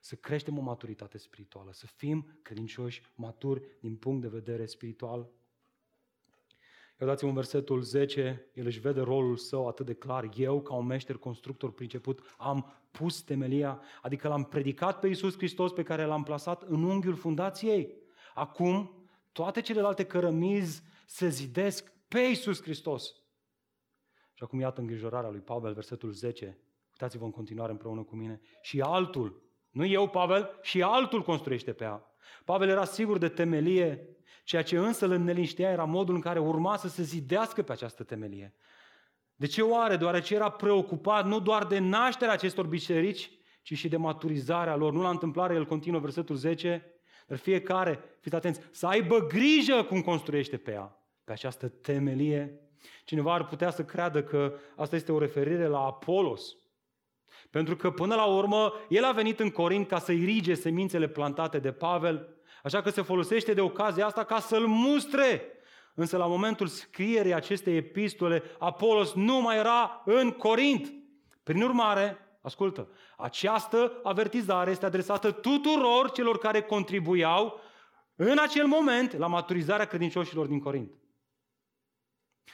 Să 0.04 0.14
creștem 0.14 0.58
o 0.58 0.60
maturitate 0.60 1.18
spirituală, 1.18 1.72
să 1.72 1.86
fim 1.86 2.38
credincioși, 2.42 3.02
maturi 3.14 3.62
din 3.80 3.96
punct 3.96 4.20
de 4.20 4.28
vedere 4.28 4.66
spiritual. 4.66 5.30
Eu 6.98 7.06
dați 7.06 7.24
un 7.24 7.34
versetul 7.34 7.80
10, 7.80 8.50
el 8.54 8.66
își 8.66 8.80
vede 8.80 9.00
rolul 9.00 9.36
său 9.36 9.68
atât 9.68 9.86
de 9.86 9.94
clar. 9.94 10.28
Eu, 10.36 10.62
ca 10.62 10.74
un 10.74 10.86
meșter 10.86 11.16
constructor 11.16 11.72
priceput, 11.72 12.34
am 12.36 12.82
pus 12.90 13.22
temelia, 13.22 13.82
adică 14.02 14.28
l-am 14.28 14.44
predicat 14.44 14.98
pe 14.98 15.06
Iisus 15.06 15.36
Hristos 15.36 15.72
pe 15.72 15.82
care 15.82 16.04
l-am 16.04 16.22
plasat 16.22 16.62
în 16.62 16.82
unghiul 16.82 17.16
fundației. 17.16 17.94
Acum, 18.34 19.06
toate 19.32 19.60
celelalte 19.60 20.04
cărămizi 20.04 20.82
se 21.06 21.28
zidesc 21.28 21.92
pe 22.08 22.18
Iisus 22.18 22.62
Hristos. 22.62 23.14
Și 24.32 24.42
acum 24.42 24.60
iată 24.60 24.80
îngrijorarea 24.80 25.30
lui 25.30 25.40
Pavel, 25.40 25.72
versetul 25.72 26.10
10. 26.10 26.58
Uitați-vă 26.90 27.24
în 27.24 27.30
continuare 27.30 27.72
împreună 27.72 28.02
cu 28.02 28.16
mine. 28.16 28.40
Și 28.60 28.80
altul, 28.80 29.50
nu 29.72 29.84
eu, 29.84 30.08
Pavel, 30.08 30.58
și 30.62 30.82
altul 30.82 31.22
construiește 31.22 31.72
pe 31.72 31.84
ea. 31.84 32.06
Pavel 32.44 32.68
era 32.68 32.84
sigur 32.84 33.18
de 33.18 33.28
temelie, 33.28 34.06
ceea 34.44 34.62
ce 34.62 34.78
însă 34.78 35.06
îl 35.06 35.18
neliniștea 35.18 35.70
era 35.70 35.84
modul 35.84 36.14
în 36.14 36.20
care 36.20 36.38
urma 36.38 36.76
să 36.76 36.88
se 36.88 37.02
zidească 37.02 37.62
pe 37.62 37.72
această 37.72 38.02
temelie. 38.04 38.54
De 39.34 39.46
ce 39.46 39.62
oare? 39.62 39.96
Deoarece 39.96 40.34
era 40.34 40.50
preocupat 40.50 41.26
nu 41.26 41.40
doar 41.40 41.64
de 41.64 41.78
nașterea 41.78 42.34
acestor 42.34 42.66
biserici, 42.66 43.30
ci 43.62 43.76
și 43.76 43.88
de 43.88 43.96
maturizarea 43.96 44.76
lor. 44.76 44.92
Nu 44.92 45.02
la 45.02 45.08
întâmplare, 45.08 45.54
el 45.54 45.66
continuă 45.66 46.00
versetul 46.00 46.36
10, 46.36 47.00
dar 47.26 47.38
fiecare, 47.38 48.04
fiți 48.20 48.34
atenți, 48.34 48.60
să 48.70 48.86
aibă 48.86 49.26
grijă 49.26 49.82
cum 49.82 50.00
construiește 50.00 50.56
pe 50.56 50.70
ea, 50.70 50.98
pe 51.24 51.32
această 51.32 51.68
temelie. 51.68 52.60
Cineva 53.04 53.34
ar 53.34 53.46
putea 53.46 53.70
să 53.70 53.84
creadă 53.84 54.22
că 54.22 54.54
asta 54.76 54.96
este 54.96 55.12
o 55.12 55.18
referire 55.18 55.66
la 55.66 55.78
Apolos. 55.78 56.56
Pentru 57.50 57.76
că 57.76 57.90
până 57.90 58.14
la 58.14 58.24
urmă, 58.24 58.72
el 58.88 59.04
a 59.04 59.12
venit 59.12 59.40
în 59.40 59.50
Corint 59.50 59.88
ca 59.88 59.98
să 59.98 60.12
irige 60.12 60.54
semințele 60.54 61.08
plantate 61.08 61.58
de 61.58 61.72
Pavel, 61.72 62.28
așa 62.62 62.82
că 62.82 62.90
se 62.90 63.02
folosește 63.02 63.54
de 63.54 63.60
ocazia 63.60 64.06
asta 64.06 64.24
ca 64.24 64.40
să-l 64.40 64.66
mustre. 64.66 65.46
Însă 65.94 66.16
la 66.16 66.26
momentul 66.26 66.66
scrierii 66.66 67.34
acestei 67.34 67.76
epistole, 67.76 68.42
Apolos 68.58 69.12
nu 69.12 69.40
mai 69.40 69.56
era 69.56 70.02
în 70.04 70.30
Corint. 70.30 70.92
Prin 71.42 71.62
urmare, 71.62 72.22
Ascultă, 72.42 72.88
această 73.16 74.00
avertizare 74.02 74.70
este 74.70 74.86
adresată 74.86 75.30
tuturor 75.30 76.10
celor 76.12 76.38
care 76.38 76.62
contribuiau 76.62 77.60
în 78.16 78.38
acel 78.38 78.66
moment 78.66 79.16
la 79.16 79.26
maturizarea 79.26 79.86
credincioșilor 79.86 80.46
din 80.46 80.60
Corint. 80.60 80.90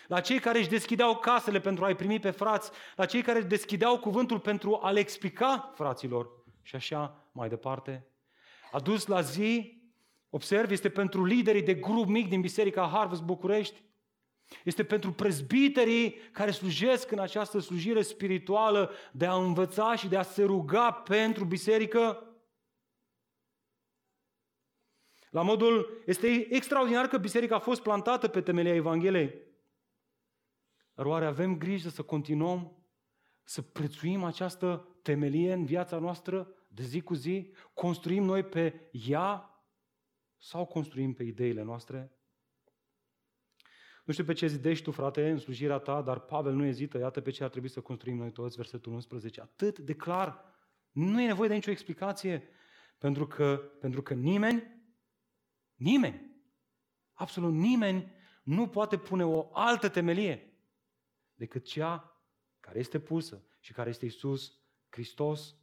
La 0.06 0.20
cei 0.20 0.38
care 0.38 0.58
își 0.58 0.68
deschideau 0.68 1.16
casele 1.16 1.60
pentru 1.60 1.84
a-i 1.84 1.94
primi 1.94 2.18
pe 2.18 2.30
frați, 2.30 2.70
la 2.96 3.06
cei 3.06 3.22
care 3.22 3.38
își 3.38 3.46
deschideau 3.46 3.98
cuvântul 3.98 4.40
pentru 4.40 4.78
a 4.82 4.90
le 4.90 5.00
explica 5.00 5.72
fraților 5.74 6.28
și 6.62 6.76
așa 6.76 7.28
mai 7.32 7.48
departe. 7.48 8.06
Adus 8.72 9.06
la 9.06 9.20
zi, 9.20 9.82
observ, 10.30 10.70
este 10.70 10.90
pentru 10.90 11.24
liderii 11.24 11.62
de 11.62 11.74
grup 11.74 12.06
mic 12.06 12.28
din 12.28 12.40
Biserica 12.40 12.90
Harvest 12.92 13.22
București, 13.22 13.82
este 14.64 14.84
pentru 14.84 15.12
prezbiterii 15.12 16.14
care 16.32 16.50
slujesc 16.50 17.10
în 17.10 17.18
această 17.18 17.58
slujire 17.58 18.02
spirituală 18.02 18.90
de 19.12 19.26
a 19.26 19.34
învăța 19.34 19.94
și 19.94 20.08
de 20.08 20.16
a 20.16 20.22
se 20.22 20.44
ruga 20.44 20.92
pentru 20.92 21.44
biserică. 21.44 22.22
La 25.30 25.42
modul, 25.42 26.02
este 26.06 26.46
extraordinar 26.50 27.06
că 27.06 27.18
biserica 27.18 27.54
a 27.54 27.58
fost 27.58 27.82
plantată 27.82 28.28
pe 28.28 28.40
temelia 28.40 28.74
Evangheliei. 28.74 29.47
Dar 30.98 31.06
oare 31.06 31.26
avem 31.26 31.58
grijă 31.58 31.88
să 31.88 32.02
continuăm 32.02 32.86
să 33.42 33.62
prețuim 33.62 34.24
această 34.24 34.98
temelie 35.02 35.52
în 35.52 35.64
viața 35.64 35.98
noastră 35.98 36.54
de 36.68 36.82
zi 36.82 37.00
cu 37.00 37.14
zi? 37.14 37.52
Construim 37.74 38.22
noi 38.22 38.42
pe 38.42 38.88
ea 38.90 39.50
sau 40.36 40.66
construim 40.66 41.14
pe 41.14 41.22
ideile 41.22 41.62
noastre? 41.62 42.12
Nu 44.04 44.12
știu 44.12 44.24
pe 44.24 44.32
ce 44.32 44.46
zidești 44.46 44.84
tu, 44.84 44.90
frate, 44.90 45.30
în 45.30 45.38
slujirea 45.38 45.78
ta, 45.78 46.02
dar 46.02 46.18
Pavel 46.18 46.54
nu 46.54 46.64
ezită, 46.64 46.98
iată 46.98 47.20
pe 47.20 47.30
ce 47.30 47.44
ar 47.44 47.50
trebui 47.50 47.68
să 47.68 47.80
construim 47.80 48.16
noi 48.16 48.32
toți, 48.32 48.56
versetul 48.56 48.92
11. 48.92 49.40
Atât 49.40 49.78
de 49.78 49.94
clar. 49.94 50.44
Nu 50.90 51.22
e 51.22 51.26
nevoie 51.26 51.48
de 51.48 51.54
nicio 51.54 51.70
explicație. 51.70 52.48
Pentru 52.98 53.26
că, 53.26 53.56
pentru 53.80 54.02
că 54.02 54.14
nimeni, 54.14 54.62
nimeni, 55.74 56.42
absolut 57.12 57.52
nimeni, 57.52 58.12
nu 58.42 58.68
poate 58.68 58.96
pune 58.96 59.24
o 59.24 59.48
altă 59.52 59.88
temelie 59.88 60.47
decât 61.38 61.64
cea 61.64 62.22
care 62.60 62.78
este 62.78 63.00
pusă 63.00 63.42
și 63.60 63.72
care 63.72 63.88
este 63.88 64.04
Isus 64.04 64.60
Hristos. 64.88 65.56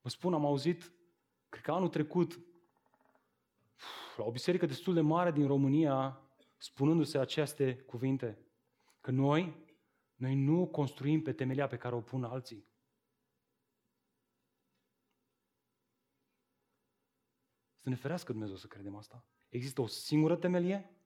Vă 0.00 0.08
spun, 0.08 0.34
am 0.34 0.44
auzit, 0.44 0.92
cred 1.48 1.62
că 1.62 1.72
anul 1.72 1.88
trecut, 1.88 2.40
la 4.16 4.24
o 4.24 4.30
biserică 4.30 4.66
destul 4.66 4.94
de 4.94 5.00
mare 5.00 5.32
din 5.32 5.46
România, 5.46 6.20
spunându-se 6.56 7.18
aceste 7.18 7.76
cuvinte, 7.76 8.38
că 9.00 9.10
noi, 9.10 9.66
noi 10.14 10.34
nu 10.34 10.66
construim 10.66 11.22
pe 11.22 11.32
temelia 11.32 11.66
pe 11.66 11.76
care 11.76 11.94
o 11.94 12.00
pun 12.00 12.24
alții. 12.24 12.66
Să 17.74 17.88
ne 17.88 17.94
ferească 17.94 18.32
Dumnezeu 18.32 18.56
să 18.56 18.66
credem 18.66 18.96
asta. 18.96 19.26
Există 19.48 19.80
o 19.80 19.86
singură 19.86 20.36
temelie 20.36 20.97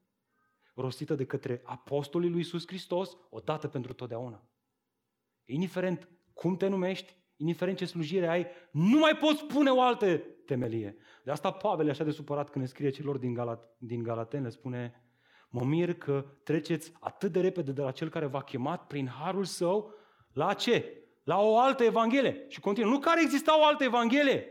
rostită 0.73 1.15
de 1.15 1.25
către 1.25 1.61
apostolii 1.63 2.29
lui 2.29 2.37
Iisus 2.37 2.67
Hristos, 2.67 3.17
odată 3.29 3.67
pentru 3.67 3.93
totdeauna. 3.93 4.43
Indiferent 5.45 6.09
cum 6.33 6.57
te 6.57 6.67
numești, 6.67 7.15
indiferent 7.35 7.77
ce 7.77 7.85
slujire 7.85 8.27
ai, 8.27 8.47
nu 8.71 8.99
mai 8.99 9.17
poți 9.17 9.45
pune 9.45 9.69
o 9.69 9.81
altă 9.81 10.17
temelie. 10.45 10.97
De 11.23 11.31
asta 11.31 11.51
Pavel 11.51 11.87
e 11.87 11.89
așa 11.89 12.03
de 12.03 12.11
supărat 12.11 12.49
când 12.49 12.63
ne 12.63 12.69
scrie 12.69 12.89
celor 12.89 13.17
din, 13.17 13.33
Galat, 13.33 13.75
din 13.77 14.03
Galaten, 14.03 14.43
le 14.43 14.49
spune 14.49 15.03
Mă 15.49 15.63
mir 15.63 15.93
că 15.93 16.25
treceți 16.43 16.91
atât 16.99 17.31
de 17.31 17.39
repede 17.41 17.71
de 17.71 17.81
la 17.81 17.91
cel 17.91 18.09
care 18.09 18.25
v-a 18.25 18.41
chemat 18.41 18.87
prin 18.87 19.07
harul 19.07 19.43
său 19.43 19.93
la 20.31 20.53
ce? 20.53 21.03
La 21.23 21.39
o 21.39 21.57
altă 21.57 21.83
evanghelie. 21.83 22.45
Și 22.47 22.59
continuă. 22.59 22.91
Nu 22.91 22.99
care 22.99 23.21
exista 23.21 23.59
o 23.59 23.65
altă 23.65 23.83
evanghelie. 23.83 24.47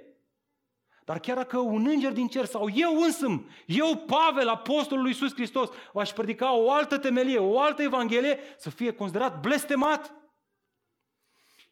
Dar 1.05 1.21
chiar 1.21 1.37
dacă 1.37 1.59
un 1.59 1.87
înger 1.87 2.13
din 2.13 2.29
cer 2.29 2.45
sau 2.45 2.69
eu 2.75 3.01
însumi, 3.01 3.47
eu, 3.67 3.97
Pavel, 3.97 4.49
apostolul 4.49 5.03
lui 5.03 5.13
Iisus 5.13 5.35
Hristos, 5.35 5.71
v-aș 5.93 6.13
predica 6.13 6.55
o 6.55 6.73
altă 6.73 6.99
temelie, 6.99 7.39
o 7.39 7.61
altă 7.61 7.83
evanghelie, 7.83 8.39
să 8.57 8.71
fie 8.71 8.93
considerat 8.93 9.41
blestemat. 9.41 10.15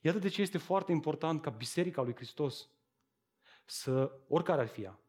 Iată 0.00 0.18
de 0.18 0.28
ce 0.28 0.42
este 0.42 0.58
foarte 0.58 0.92
important 0.92 1.42
ca 1.42 1.50
Biserica 1.50 2.02
lui 2.02 2.14
Hristos 2.14 2.68
să, 3.64 4.12
oricare 4.28 4.60
ar 4.60 4.68
fi 4.68 4.82
ea, 4.82 5.00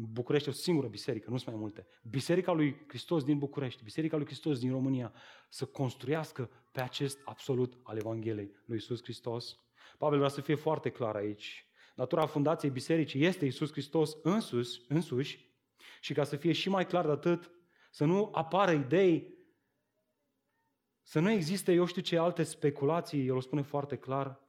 București 0.00 0.48
o 0.48 0.52
singură 0.52 0.86
biserică, 0.86 1.30
nu 1.30 1.36
sunt 1.36 1.50
mai 1.50 1.60
multe. 1.60 1.86
Biserica 2.02 2.52
lui 2.52 2.84
Hristos 2.88 3.24
din 3.24 3.38
București, 3.38 3.84
Biserica 3.84 4.16
lui 4.16 4.26
Hristos 4.26 4.58
din 4.58 4.70
România, 4.70 5.12
să 5.48 5.64
construiască 5.64 6.50
pe 6.72 6.80
acest 6.80 7.20
absolut 7.24 7.78
al 7.82 7.96
Evangheliei 7.96 8.50
lui 8.64 8.76
Isus 8.76 9.02
Hristos. 9.02 9.58
Pavel 9.98 10.18
vrea 10.18 10.30
să 10.30 10.40
fie 10.40 10.54
foarte 10.54 10.90
clar 10.90 11.14
aici. 11.14 11.67
Natura 11.98 12.26
fundației 12.26 12.70
bisericii 12.70 13.24
este 13.24 13.44
Isus 13.44 13.70
Hristos 13.70 14.16
însus, 14.22 14.80
însuși 14.88 15.46
și 16.00 16.12
ca 16.12 16.24
să 16.24 16.36
fie 16.36 16.52
și 16.52 16.68
mai 16.68 16.86
clar 16.86 17.04
de 17.04 17.10
atât, 17.10 17.50
să 17.90 18.04
nu 18.04 18.30
apară 18.32 18.70
idei 18.72 19.36
Să 21.02 21.20
nu 21.20 21.30
existe, 21.30 21.72
eu 21.72 21.84
știu 21.84 22.02
ce 22.02 22.18
alte 22.18 22.42
speculații, 22.42 23.26
el 23.26 23.34
o 23.34 23.40
spune 23.40 23.62
foarte 23.62 23.96
clar, 23.96 24.40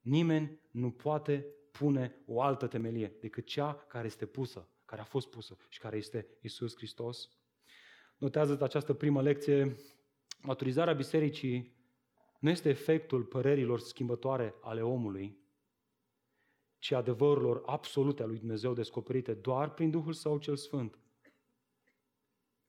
nimeni 0.00 0.60
nu 0.70 0.90
poate 0.90 1.46
pune 1.70 2.22
o 2.26 2.42
altă 2.42 2.66
temelie 2.66 3.16
decât 3.20 3.46
cea 3.46 3.74
care 3.74 4.06
este 4.06 4.26
pusă, 4.26 4.68
care 4.84 5.00
a 5.00 5.04
fost 5.04 5.30
pusă 5.30 5.56
și 5.68 5.78
care 5.78 5.96
este 5.96 6.26
Isus 6.40 6.76
Hristos. 6.76 7.28
Notează 8.16 8.58
această 8.60 8.92
primă 8.92 9.22
lecție, 9.22 9.76
maturizarea 10.42 10.94
bisericii 10.94 11.76
nu 12.40 12.50
este 12.50 12.68
efectul 12.68 13.24
părerilor 13.24 13.80
schimbătoare 13.80 14.54
ale 14.60 14.82
omului, 14.82 15.38
ci 16.80 16.92
adevărurilor 16.92 17.62
absolute 17.66 18.22
a 18.22 18.26
lui 18.26 18.38
Dumnezeu 18.38 18.74
descoperite 18.74 19.34
doar 19.34 19.74
prin 19.74 19.90
Duhul 19.90 20.12
Său 20.12 20.38
cel 20.38 20.56
Sfânt. 20.56 20.98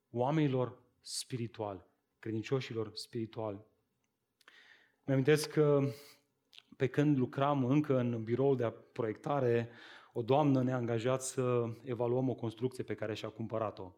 Oamenilor 0.10 0.80
spirituali, 1.02 1.86
credincioșilor 2.20 2.92
spirituali. 2.94 3.66
Mi-amintesc 5.06 5.50
că 5.50 5.82
pe 6.78 6.88
când 6.88 7.18
lucram 7.18 7.66
încă 7.66 7.98
în 7.98 8.24
biroul 8.24 8.56
de 8.56 8.74
proiectare, 8.92 9.70
o 10.14 10.22
doamnă 10.22 10.64
ne-a 10.64 10.76
angajat 10.76 11.24
să 11.24 11.74
evaluăm 11.84 12.30
o 12.30 12.34
construcție 12.34 12.84
pe 12.84 12.96
care 12.96 13.14
și-a 13.14 13.30
cumpărat-o. 13.30 13.92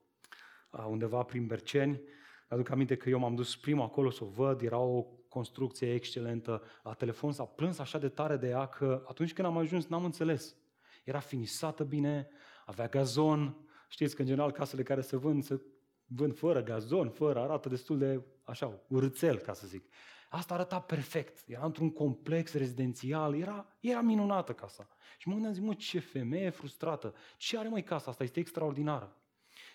Undeva 0.87 1.23
prin 1.23 1.47
Berceni. 1.47 2.01
Aduc 2.47 2.69
aminte 2.69 2.95
că 2.97 3.09
eu 3.09 3.19
m-am 3.19 3.35
dus 3.35 3.57
primul 3.57 3.83
acolo 3.83 4.09
să 4.09 4.23
o 4.23 4.27
văd, 4.27 4.61
era 4.61 4.77
o 4.77 5.05
construcție 5.33 5.93
excelentă. 5.93 6.61
La 6.83 6.93
telefon 6.93 7.31
s-a 7.31 7.43
plâns 7.43 7.79
așa 7.79 7.97
de 7.97 8.09
tare 8.09 8.37
de 8.37 8.47
ea 8.47 8.65
că 8.65 9.03
atunci 9.07 9.33
când 9.33 9.47
am 9.47 9.57
ajuns 9.57 9.85
n-am 9.87 10.03
înțeles. 10.03 10.55
Era 11.03 11.19
finisată 11.19 11.83
bine, 11.83 12.27
avea 12.65 12.87
gazon. 12.87 13.67
Știți 13.87 14.15
că 14.15 14.21
în 14.21 14.27
general 14.27 14.51
casele 14.51 14.83
care 14.83 15.01
se 15.01 15.17
vând 15.17 15.43
se 15.43 15.61
vând 16.05 16.35
fără 16.37 16.63
gazon, 16.63 17.09
fără, 17.09 17.39
arată 17.39 17.69
destul 17.69 17.97
de 17.97 18.21
așa, 18.43 18.79
urțel, 18.87 19.37
ca 19.37 19.53
să 19.53 19.67
zic. 19.67 19.85
Asta 20.29 20.53
arăta 20.53 20.79
perfect. 20.79 21.43
Era 21.47 21.65
într-un 21.65 21.91
complex 21.91 22.53
rezidențial, 22.53 23.35
era, 23.35 23.67
era 23.79 24.01
minunată 24.01 24.53
casa. 24.53 24.87
Și 25.17 25.27
mă 25.27 25.33
gândeam, 25.33 25.53
zic, 25.53 25.63
mă, 25.63 25.73
ce 25.73 25.99
femeie 25.99 26.49
frustrată. 26.49 27.13
Ce 27.37 27.57
are 27.57 27.67
mai 27.67 27.83
casa 27.83 28.09
asta? 28.09 28.23
Este 28.23 28.39
extraordinară. 28.39 29.17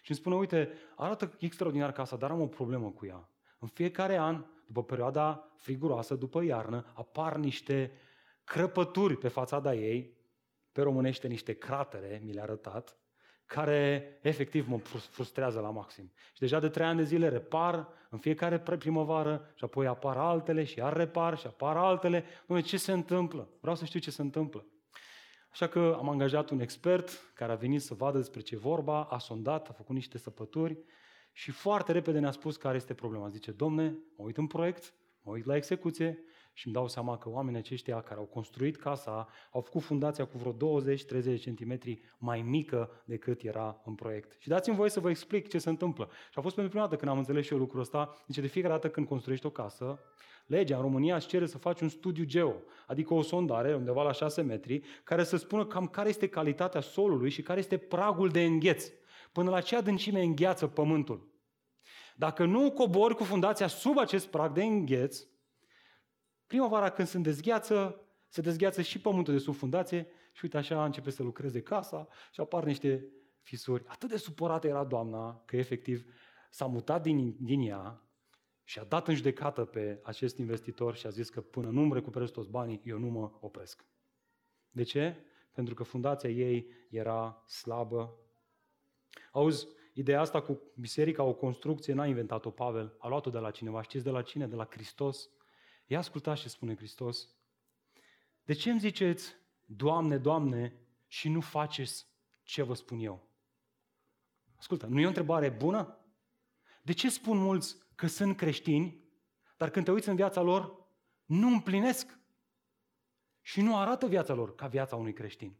Și 0.02 0.10
îmi 0.10 0.18
spune, 0.18 0.34
uite, 0.34 0.72
arată 0.96 1.36
extraordinar 1.38 1.92
casa, 1.92 2.16
dar 2.16 2.30
am 2.30 2.40
o 2.40 2.46
problemă 2.46 2.90
cu 2.90 3.06
ea. 3.06 3.28
În 3.58 3.68
fiecare 3.68 4.16
an, 4.16 4.44
după 4.68 4.84
perioada 4.84 5.52
friguroasă, 5.56 6.14
după 6.14 6.42
iarnă, 6.42 6.92
apar 6.94 7.36
niște 7.36 7.92
crăpături 8.44 9.16
pe 9.16 9.28
fațada 9.28 9.74
ei, 9.74 10.16
pe 10.72 10.82
românește 10.82 11.28
niște 11.28 11.52
cratere, 11.52 12.20
mi 12.24 12.32
le-a 12.32 12.42
arătat, 12.42 12.96
care 13.46 14.18
efectiv 14.22 14.68
mă 14.68 14.78
frustrează 15.10 15.60
la 15.60 15.70
maxim. 15.70 16.12
Și 16.32 16.40
deja 16.40 16.60
de 16.60 16.68
trei 16.68 16.86
ani 16.86 16.98
de 16.98 17.04
zile 17.04 17.28
repar 17.28 17.88
în 18.10 18.18
fiecare 18.18 18.58
primăvară 18.58 19.52
și 19.54 19.64
apoi 19.64 19.86
apar 19.86 20.16
altele 20.16 20.64
și 20.64 20.78
iar 20.78 20.96
repar 20.96 21.38
și 21.38 21.46
apar 21.46 21.76
altele. 21.76 22.24
Dom'le, 22.24 22.64
ce 22.64 22.76
se 22.76 22.92
întâmplă? 22.92 23.48
Vreau 23.60 23.76
să 23.76 23.84
știu 23.84 24.00
ce 24.00 24.10
se 24.10 24.22
întâmplă. 24.22 24.66
Așa 25.50 25.66
că 25.66 25.96
am 25.98 26.08
angajat 26.08 26.50
un 26.50 26.60
expert 26.60 27.32
care 27.34 27.52
a 27.52 27.56
venit 27.56 27.82
să 27.82 27.94
vadă 27.94 28.16
despre 28.16 28.40
ce 28.40 28.56
vorba, 28.56 29.04
a 29.04 29.18
sondat, 29.18 29.68
a 29.68 29.72
făcut 29.72 29.94
niște 29.94 30.18
săpături 30.18 30.78
și 31.38 31.50
foarte 31.50 31.92
repede 31.92 32.18
ne-a 32.18 32.30
spus 32.30 32.56
care 32.56 32.76
este 32.76 32.94
problema. 32.94 33.28
Zice, 33.28 33.50
domne, 33.50 33.98
mă 34.16 34.24
uit 34.24 34.36
în 34.36 34.46
proiect, 34.46 34.94
mă 35.22 35.32
uit 35.32 35.44
la 35.44 35.56
execuție 35.56 36.22
și 36.52 36.66
îmi 36.66 36.74
dau 36.74 36.88
seama 36.88 37.18
că 37.18 37.28
oamenii 37.28 37.58
aceștia 37.58 38.00
care 38.00 38.20
au 38.20 38.26
construit 38.26 38.76
casa 38.76 39.28
au 39.50 39.60
făcut 39.60 39.82
fundația 39.82 40.26
cu 40.26 40.38
vreo 40.38 40.52
20-30 40.52 40.96
cm 41.44 41.78
mai 42.18 42.42
mică 42.42 43.02
decât 43.04 43.42
era 43.42 43.80
în 43.84 43.94
proiect. 43.94 44.36
Și 44.38 44.48
dați-mi 44.48 44.76
voie 44.76 44.90
să 44.90 45.00
vă 45.00 45.10
explic 45.10 45.48
ce 45.48 45.58
se 45.58 45.68
întâmplă. 45.68 46.08
Și 46.30 46.38
a 46.38 46.40
fost 46.40 46.54
pentru 46.54 46.72
prima 46.72 46.84
dată 46.84 46.96
când 46.96 47.10
am 47.10 47.18
înțeles 47.18 47.44
și 47.44 47.52
eu 47.52 47.58
lucrul 47.58 47.80
ăsta. 47.80 48.22
Zice, 48.26 48.40
de 48.40 48.46
fiecare 48.46 48.74
dată 48.74 48.90
când 48.90 49.06
construiești 49.06 49.46
o 49.46 49.50
casă, 49.50 49.98
legea 50.46 50.76
în 50.76 50.82
România 50.82 51.14
îți 51.14 51.26
cere 51.26 51.46
să 51.46 51.58
faci 51.58 51.80
un 51.80 51.88
studiu 51.88 52.24
geo, 52.24 52.54
adică 52.86 53.14
o 53.14 53.22
sondare 53.22 53.74
undeva 53.74 54.02
la 54.02 54.12
6 54.12 54.42
metri, 54.42 54.82
care 55.04 55.24
să 55.24 55.36
spună 55.36 55.66
cam 55.66 55.86
care 55.86 56.08
este 56.08 56.28
calitatea 56.28 56.80
solului 56.80 57.30
și 57.30 57.42
care 57.42 57.58
este 57.58 57.76
pragul 57.76 58.28
de 58.28 58.44
îngheț. 58.44 58.90
Până 59.32 59.50
la 59.50 59.60
ce 59.60 59.76
adâncime 59.76 60.22
îngheață 60.22 60.66
pământul. 60.66 61.27
Dacă 62.18 62.44
nu 62.44 62.72
cobori 62.72 63.14
cu 63.14 63.24
fundația 63.24 63.66
sub 63.66 63.98
acest 63.98 64.26
prag 64.26 64.52
de 64.52 64.64
îngheț, 64.64 65.26
Primăvara 66.46 66.90
când 66.90 67.08
se 67.08 67.18
dezgheață, 67.18 68.00
se 68.28 68.40
dezgheață 68.40 68.82
și 68.82 69.00
pământul 69.00 69.32
de 69.32 69.38
sub 69.38 69.54
fundație 69.54 70.06
și 70.32 70.40
uite 70.44 70.56
așa 70.56 70.84
începe 70.84 71.10
să 71.10 71.22
lucreze 71.22 71.62
casa 71.62 72.08
și 72.32 72.40
apar 72.40 72.64
niște 72.64 73.06
fisuri. 73.42 73.84
Atât 73.86 74.08
de 74.08 74.16
supărată 74.16 74.66
era 74.66 74.84
doamna 74.84 75.42
că 75.44 75.56
efectiv 75.56 76.04
s-a 76.50 76.66
mutat 76.66 77.02
din, 77.02 77.36
din 77.40 77.60
ea 77.60 78.02
și 78.64 78.78
a 78.78 78.84
dat 78.84 79.08
în 79.08 79.14
judecată 79.14 79.64
pe 79.64 80.00
acest 80.02 80.38
investitor 80.38 80.96
și 80.96 81.06
a 81.06 81.10
zis 81.10 81.28
că 81.28 81.40
până 81.40 81.70
nu-mi 81.70 81.92
recuperez 81.92 82.30
toți 82.30 82.50
banii, 82.50 82.80
eu 82.84 82.98
nu 82.98 83.08
mă 83.08 83.32
opresc. 83.40 83.84
De 84.70 84.82
ce? 84.82 85.16
Pentru 85.52 85.74
că 85.74 85.82
fundația 85.82 86.30
ei 86.30 86.66
era 86.90 87.44
slabă. 87.46 88.18
Auzi, 89.32 89.66
ideea 89.98 90.20
asta 90.20 90.42
cu 90.42 90.60
biserica, 90.74 91.22
o 91.22 91.34
construcție, 91.34 91.94
n-a 91.94 92.06
inventat-o 92.06 92.50
Pavel, 92.50 92.96
a 92.98 93.08
luat-o 93.08 93.30
de 93.30 93.38
la 93.38 93.50
cineva. 93.50 93.82
Știți 93.82 94.04
de 94.04 94.10
la 94.10 94.22
cine? 94.22 94.46
De 94.46 94.56
la 94.56 94.66
Hristos. 94.70 95.30
Ia 95.86 95.98
ascultați 95.98 96.40
ce 96.40 96.48
spune 96.48 96.76
Hristos. 96.76 97.28
De 98.44 98.52
ce 98.52 98.70
îmi 98.70 98.80
ziceți, 98.80 99.34
Doamne, 99.64 100.18
Doamne, 100.18 100.80
și 101.06 101.28
nu 101.28 101.40
faceți 101.40 102.06
ce 102.42 102.62
vă 102.62 102.74
spun 102.74 102.98
eu? 102.98 103.28
Ascultă, 104.56 104.86
nu 104.86 105.00
e 105.00 105.04
o 105.04 105.08
întrebare 105.08 105.50
bună? 105.50 105.98
De 106.82 106.92
ce 106.92 107.10
spun 107.10 107.38
mulți 107.38 107.76
că 107.94 108.06
sunt 108.06 108.36
creștini, 108.36 109.04
dar 109.56 109.70
când 109.70 109.84
te 109.84 109.90
uiți 109.90 110.08
în 110.08 110.16
viața 110.16 110.40
lor, 110.40 110.86
nu 111.24 111.48
împlinesc 111.48 112.18
și 113.40 113.60
nu 113.60 113.76
arată 113.76 114.06
viața 114.06 114.34
lor 114.34 114.54
ca 114.54 114.66
viața 114.66 114.96
unui 114.96 115.12
creștin? 115.12 115.56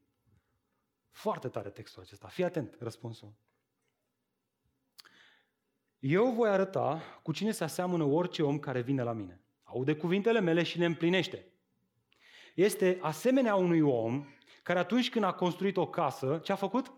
Foarte 1.11 1.49
tare 1.49 1.71
textul 1.71 2.03
acesta. 2.03 2.29
Fii 2.29 2.45
atent, 2.45 2.77
răspunsul. 2.81 3.35
Eu 5.99 6.31
voi 6.31 6.49
arăta 6.49 7.03
cu 7.23 7.33
cine 7.33 7.51
se 7.51 7.65
aseamănă 7.65 8.05
orice 8.05 8.43
om 8.43 8.59
care 8.59 8.81
vine 8.81 9.03
la 9.03 9.13
mine 9.13 9.43
aude 9.69 9.97
cuvintele 9.97 10.41
mele 10.41 10.63
și 10.63 10.79
le 10.79 10.85
împlinește. 10.85 11.47
Este 12.55 12.99
asemenea 13.01 13.55
unui 13.55 13.81
om 13.81 14.27
care 14.63 14.79
atunci 14.79 15.11
când 15.11 15.25
a 15.25 15.33
construit 15.33 15.77
o 15.77 15.87
casă, 15.87 16.41
ce 16.45 16.53
a 16.53 16.55
făcut? 16.55 16.93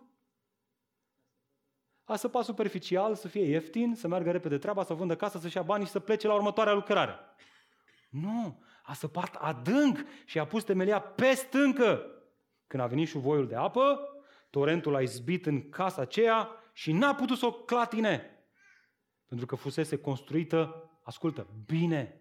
A 2.05 2.17
săpat 2.17 2.45
superficial, 2.45 3.15
să 3.15 3.29
fie 3.29 3.45
ieftin, 3.45 3.95
să 3.95 4.09
meargă 4.09 4.31
repede 4.31 4.59
treaba, 4.59 4.85
să 4.85 4.95
vândă 4.95 5.17
casa, 5.17 5.39
să-și 5.39 5.57
ia 5.57 5.63
bani 5.63 5.85
și 5.85 5.91
să 5.91 6.01
plece 6.01 6.27
la 6.27 6.35
următoarea 6.35 6.73
lucrare. 6.73 7.15
Nu, 8.09 8.63
a 8.83 8.93
săpat 8.93 9.35
adânc 9.35 9.99
și 10.25 10.39
a 10.39 10.47
pus 10.47 10.65
temelia 10.65 11.01
pe 11.01 11.35
stâncă. 11.35 12.07
Când 12.67 12.83
a 12.83 12.87
venit 12.87 13.09
șuvoiul 13.09 13.47
de 13.47 13.55
apă, 13.55 14.01
torentul 14.51 14.95
a 14.95 15.01
izbit 15.01 15.47
în 15.47 15.69
casa 15.69 16.03
aceea 16.03 16.49
și 16.73 16.93
n-a 16.93 17.15
putut 17.15 17.39
să 17.39 17.47
o 17.47 17.53
clatine. 17.53 18.40
Pentru 19.31 19.47
că 19.47 19.55
fusese 19.55 19.97
construită, 19.97 20.91
ascultă, 21.03 21.47
bine, 21.67 22.21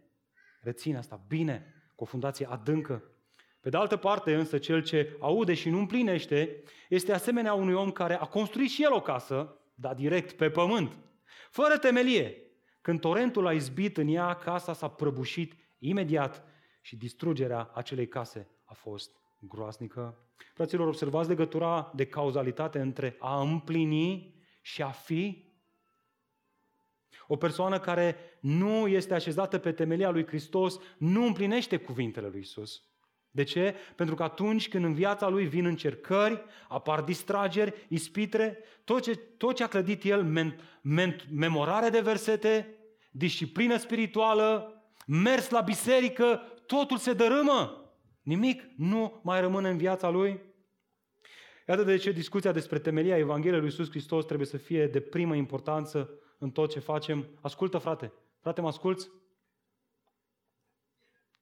Reține 0.59 0.97
asta 0.97 1.25
bine, 1.27 1.73
cu 1.95 2.03
o 2.03 2.05
fundație 2.05 2.49
adâncă. 2.49 3.03
Pe 3.59 3.69
de 3.69 3.77
altă 3.77 3.97
parte, 3.97 4.35
însă, 4.35 4.57
cel 4.57 4.83
ce 4.83 5.17
aude 5.19 5.53
și 5.53 5.69
nu 5.69 5.77
împlinește 5.77 6.63
este 6.89 7.13
asemenea 7.13 7.53
unui 7.53 7.73
om 7.73 7.91
care 7.91 8.13
a 8.13 8.25
construit 8.25 8.69
și 8.69 8.83
el 8.83 8.93
o 8.93 9.01
casă, 9.01 9.57
dar 9.75 9.93
direct 9.93 10.31
pe 10.31 10.49
pământ, 10.49 10.97
fără 11.49 11.77
temelie. 11.77 12.43
Când 12.81 12.99
torentul 12.99 13.47
a 13.47 13.53
izbit 13.53 13.97
în 13.97 14.07
ea, 14.07 14.33
casa 14.33 14.73
s-a 14.73 14.87
prăbușit 14.87 15.53
imediat 15.79 16.43
și 16.81 16.95
distrugerea 16.95 17.71
acelei 17.73 18.07
case 18.07 18.47
a 18.65 18.73
fost 18.73 19.11
groasnică. 19.39 20.17
Fraților, 20.53 20.87
observați 20.87 21.29
legătura 21.29 21.91
de 21.95 22.05
cauzalitate 22.05 22.79
între 22.79 23.15
a 23.19 23.41
împlini 23.41 24.35
și 24.61 24.81
a 24.81 24.89
fi 24.89 25.48
o 27.31 27.35
persoană 27.35 27.79
care 27.79 28.15
nu 28.39 28.87
este 28.87 29.13
așezată 29.13 29.57
pe 29.57 29.71
temelia 29.71 30.09
lui 30.09 30.27
Hristos 30.27 30.79
nu 30.97 31.25
împlinește 31.25 31.77
cuvintele 31.77 32.27
lui 32.27 32.39
Isus. 32.39 32.83
De 33.31 33.43
ce? 33.43 33.75
Pentru 33.95 34.15
că 34.15 34.23
atunci 34.23 34.69
când 34.69 34.83
în 34.83 34.93
viața 34.93 35.27
lui 35.27 35.45
vin 35.45 35.65
încercări, 35.65 36.43
apar 36.67 37.01
distrageri, 37.01 37.85
ispitre, 37.87 38.57
tot 38.83 39.01
ce, 39.01 39.15
tot 39.15 39.55
ce 39.55 39.63
a 39.63 39.67
clădit 39.67 40.03
el, 40.03 40.23
men, 40.23 40.59
men, 40.81 41.15
memorare 41.31 41.89
de 41.89 41.99
versete, 41.99 42.77
disciplină 43.11 43.77
spirituală, 43.77 44.73
mers 45.07 45.49
la 45.49 45.61
biserică, 45.61 46.41
totul 46.65 46.97
se 46.97 47.13
dărâmă. 47.13 47.93
Nimic 48.21 48.63
nu 48.77 49.19
mai 49.23 49.41
rămâne 49.41 49.69
în 49.69 49.77
viața 49.77 50.09
lui. 50.09 50.39
Iată 51.67 51.83
de 51.83 51.97
ce 51.97 52.11
discuția 52.11 52.51
despre 52.51 52.79
temelia 52.79 53.17
Evangheliei 53.17 53.59
lui 53.59 53.69
Iisus 53.69 53.89
Hristos 53.89 54.25
trebuie 54.25 54.47
să 54.47 54.57
fie 54.57 54.87
de 54.87 54.99
primă 54.99 55.35
importanță 55.35 56.09
în 56.39 56.51
tot 56.51 56.69
ce 56.69 56.79
facem. 56.79 57.27
Ascultă, 57.41 57.77
frate. 57.77 58.13
Frate, 58.39 58.61
mă 58.61 58.67
asculți? 58.67 59.09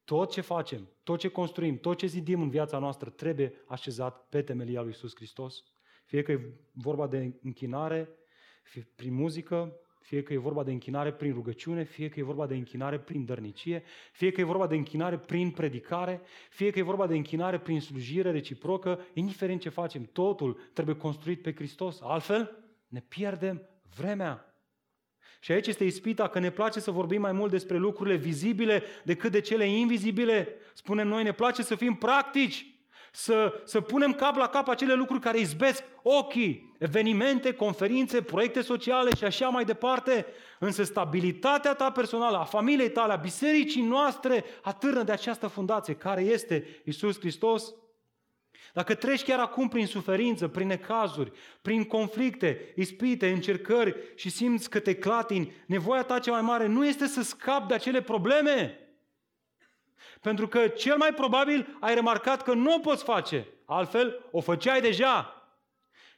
Tot 0.04 0.30
ce 0.30 0.40
facem, 0.40 0.88
tot 1.02 1.18
ce 1.18 1.28
construim, 1.28 1.78
tot 1.78 1.98
ce 1.98 2.06
zidim 2.06 2.42
în 2.42 2.48
viața 2.48 2.78
noastră 2.78 3.10
trebuie 3.10 3.52
așezat 3.66 4.28
pe 4.28 4.42
temelia 4.42 4.80
lui 4.80 4.88
Iisus 4.88 5.14
Hristos. 5.14 5.64
Fie 6.04 6.22
că 6.22 6.32
e 6.32 6.52
vorba 6.72 7.06
de 7.06 7.34
închinare, 7.42 8.08
fie 8.62 8.92
prin 8.94 9.14
muzică, 9.14 9.76
fie 10.00 10.22
că 10.22 10.32
e 10.32 10.36
vorba 10.36 10.62
de 10.62 10.72
închinare 10.72 11.12
prin 11.12 11.32
rugăciune, 11.32 11.84
fie 11.84 12.08
că 12.08 12.20
e 12.20 12.22
vorba 12.22 12.46
de 12.46 12.54
închinare 12.54 12.98
prin 12.98 13.24
dărnicie, 13.24 13.82
fie 14.12 14.30
că 14.30 14.40
e 14.40 14.44
vorba 14.44 14.66
de 14.66 14.74
închinare 14.74 15.18
prin 15.18 15.50
predicare, 15.50 16.20
fie 16.50 16.70
că 16.70 16.78
e 16.78 16.82
vorba 16.82 17.06
de 17.06 17.16
închinare 17.16 17.58
prin 17.58 17.80
slujire 17.80 18.30
reciprocă, 18.30 19.06
indiferent 19.14 19.60
ce 19.60 19.68
facem, 19.68 20.04
totul 20.12 20.60
trebuie 20.72 20.96
construit 20.96 21.42
pe 21.42 21.54
Hristos. 21.54 22.00
Altfel, 22.00 22.72
ne 22.88 23.00
pierdem 23.00 23.68
vremea. 23.96 24.47
Și 25.40 25.52
aici 25.52 25.66
este 25.66 25.84
ispita 25.84 26.28
că 26.28 26.38
ne 26.38 26.50
place 26.50 26.80
să 26.80 26.90
vorbim 26.90 27.20
mai 27.20 27.32
mult 27.32 27.50
despre 27.50 27.76
lucrurile 27.76 28.16
vizibile 28.16 28.82
decât 29.04 29.32
de 29.32 29.40
cele 29.40 29.64
invizibile. 29.64 30.48
Spunem 30.74 31.08
noi, 31.08 31.22
ne 31.22 31.32
place 31.32 31.62
să 31.62 31.74
fim 31.74 31.94
practici, 31.94 32.66
să, 33.12 33.62
să 33.64 33.80
punem 33.80 34.12
cap 34.12 34.36
la 34.36 34.48
cap 34.48 34.68
acele 34.68 34.94
lucruri 34.94 35.20
care 35.20 35.38
izbesc 35.38 35.84
ochii, 36.02 36.74
evenimente, 36.78 37.52
conferințe, 37.52 38.22
proiecte 38.22 38.60
sociale 38.60 39.14
și 39.16 39.24
așa 39.24 39.48
mai 39.48 39.64
departe. 39.64 40.26
Însă 40.58 40.82
stabilitatea 40.82 41.74
ta 41.74 41.90
personală, 41.90 42.36
a 42.38 42.44
familiei 42.44 42.90
tale, 42.90 43.12
a 43.12 43.16
bisericii 43.16 43.82
noastre, 43.82 44.44
atârnă 44.62 45.02
de 45.02 45.12
această 45.12 45.46
fundație 45.46 45.94
care 45.94 46.22
este 46.22 46.82
Isus 46.84 47.18
Hristos. 47.18 47.74
Dacă 48.78 48.94
treci 48.94 49.24
chiar 49.24 49.38
acum 49.38 49.68
prin 49.68 49.86
suferință, 49.86 50.48
prin 50.48 50.66
necazuri, 50.66 51.32
prin 51.62 51.84
conflicte, 51.84 52.72
ispite, 52.76 53.30
încercări 53.30 53.96
și 54.14 54.30
simți 54.30 54.70
că 54.70 54.78
te 54.78 54.94
clatini, 54.94 55.52
nevoia 55.66 56.02
ta 56.02 56.18
cea 56.18 56.30
mai 56.30 56.40
mare 56.40 56.66
nu 56.66 56.86
este 56.86 57.06
să 57.06 57.22
scapi 57.22 57.68
de 57.68 57.74
acele 57.74 58.02
probleme, 58.02 58.78
pentru 60.20 60.48
că 60.48 60.68
cel 60.68 60.96
mai 60.96 61.14
probabil 61.14 61.76
ai 61.80 61.94
remarcat 61.94 62.42
că 62.42 62.54
nu 62.54 62.74
o 62.74 62.78
poți 62.78 63.04
face. 63.04 63.46
Altfel, 63.64 64.28
o 64.30 64.40
făceai 64.40 64.80
deja. 64.80 65.42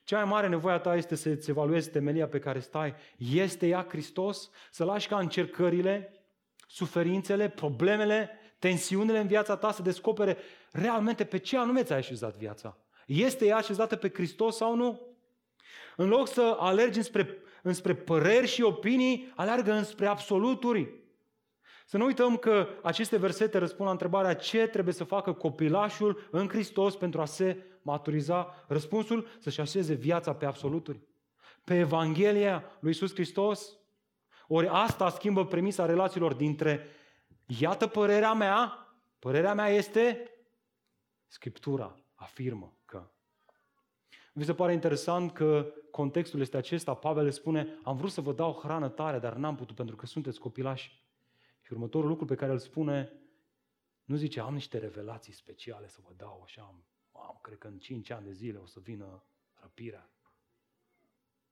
Cea 0.04 0.16
mai 0.16 0.28
mare 0.28 0.48
nevoie 0.48 0.74
a 0.74 0.78
ta 0.78 0.96
este 0.96 1.14
să-ți 1.14 1.50
evaluezi 1.50 1.90
temelia 1.90 2.28
pe 2.28 2.38
care 2.38 2.58
stai. 2.58 2.94
Este 3.16 3.66
ea 3.66 3.86
Hristos? 3.88 4.50
Să 4.70 4.84
lași 4.84 5.08
ca 5.08 5.18
încercările, 5.18 6.24
suferințele, 6.66 7.48
problemele, 7.48 8.30
tensiunile 8.58 9.18
în 9.18 9.26
viața 9.26 9.56
ta 9.56 9.72
să 9.72 9.82
descopere 9.82 10.38
realmente 10.70 11.24
pe 11.24 11.38
ce 11.38 11.58
anume 11.58 11.82
ți-ai 11.82 11.98
așezat 11.98 12.36
viața. 12.36 12.78
Este 13.06 13.46
ea 13.46 13.56
așezată 13.56 13.96
pe 13.96 14.10
Hristos 14.14 14.56
sau 14.56 14.74
nu? 14.74 15.00
În 15.96 16.08
loc 16.08 16.28
să 16.28 16.56
alergi 16.58 16.98
înspre, 16.98 17.38
înspre 17.62 17.94
păreri 17.94 18.46
și 18.46 18.62
opinii, 18.62 19.32
alergă 19.36 19.72
înspre 19.72 20.06
absoluturi. 20.06 20.98
Să 21.86 21.96
nu 21.96 22.04
uităm 22.04 22.36
că 22.36 22.68
aceste 22.82 23.16
versete 23.16 23.58
răspund 23.58 23.84
la 23.84 23.90
întrebarea 23.90 24.34
ce 24.34 24.66
trebuie 24.66 24.94
să 24.94 25.04
facă 25.04 25.32
copilașul 25.32 26.28
în 26.30 26.48
Hristos 26.48 26.96
pentru 26.96 27.20
a 27.20 27.24
se 27.24 27.64
maturiza. 27.82 28.64
Răspunsul 28.68 29.28
să-și 29.38 29.60
așeze 29.60 29.94
viața 29.94 30.34
pe 30.34 30.46
absoluturi. 30.46 31.00
Pe 31.64 31.78
Evanghelia 31.78 32.64
lui 32.80 32.90
Iisus 32.90 33.12
Hristos. 33.12 33.78
Ori 34.48 34.68
asta 34.68 35.08
schimbă 35.08 35.46
premisa 35.46 35.86
relațiilor 35.86 36.34
dintre 36.34 36.86
iată 37.58 37.86
părerea 37.86 38.32
mea, 38.32 38.88
părerea 39.18 39.54
mea 39.54 39.68
este 39.68 40.30
Scriptura 41.30 42.04
afirmă 42.14 42.76
că. 42.84 43.10
Vi 44.32 44.44
se 44.44 44.54
pare 44.54 44.72
interesant 44.72 45.32
că 45.32 45.72
contextul 45.90 46.40
este 46.40 46.56
acesta. 46.56 46.94
Pavel 46.94 47.24
le 47.24 47.30
spune, 47.30 47.78
am 47.82 47.96
vrut 47.96 48.10
să 48.10 48.20
vă 48.20 48.32
dau 48.32 48.52
hrană 48.52 48.88
tare, 48.88 49.18
dar 49.18 49.34
n-am 49.34 49.56
putut 49.56 49.76
pentru 49.76 49.96
că 49.96 50.06
sunteți 50.06 50.38
copilași. 50.38 51.04
Și 51.62 51.72
următorul 51.72 52.08
lucru 52.08 52.24
pe 52.24 52.34
care 52.34 52.52
îl 52.52 52.58
spune, 52.58 53.12
nu 54.04 54.16
zice, 54.16 54.40
am 54.40 54.54
niște 54.54 54.78
revelații 54.78 55.32
speciale 55.32 55.88
să 55.88 55.98
vă 56.02 56.12
dau 56.16 56.42
așa, 56.44 56.62
am, 57.12 57.38
cred 57.42 57.58
că 57.58 57.66
în 57.66 57.78
5 57.78 58.10
ani 58.10 58.26
de 58.26 58.32
zile 58.32 58.58
o 58.58 58.66
să 58.66 58.80
vină 58.80 59.24
răpirea. 59.54 60.10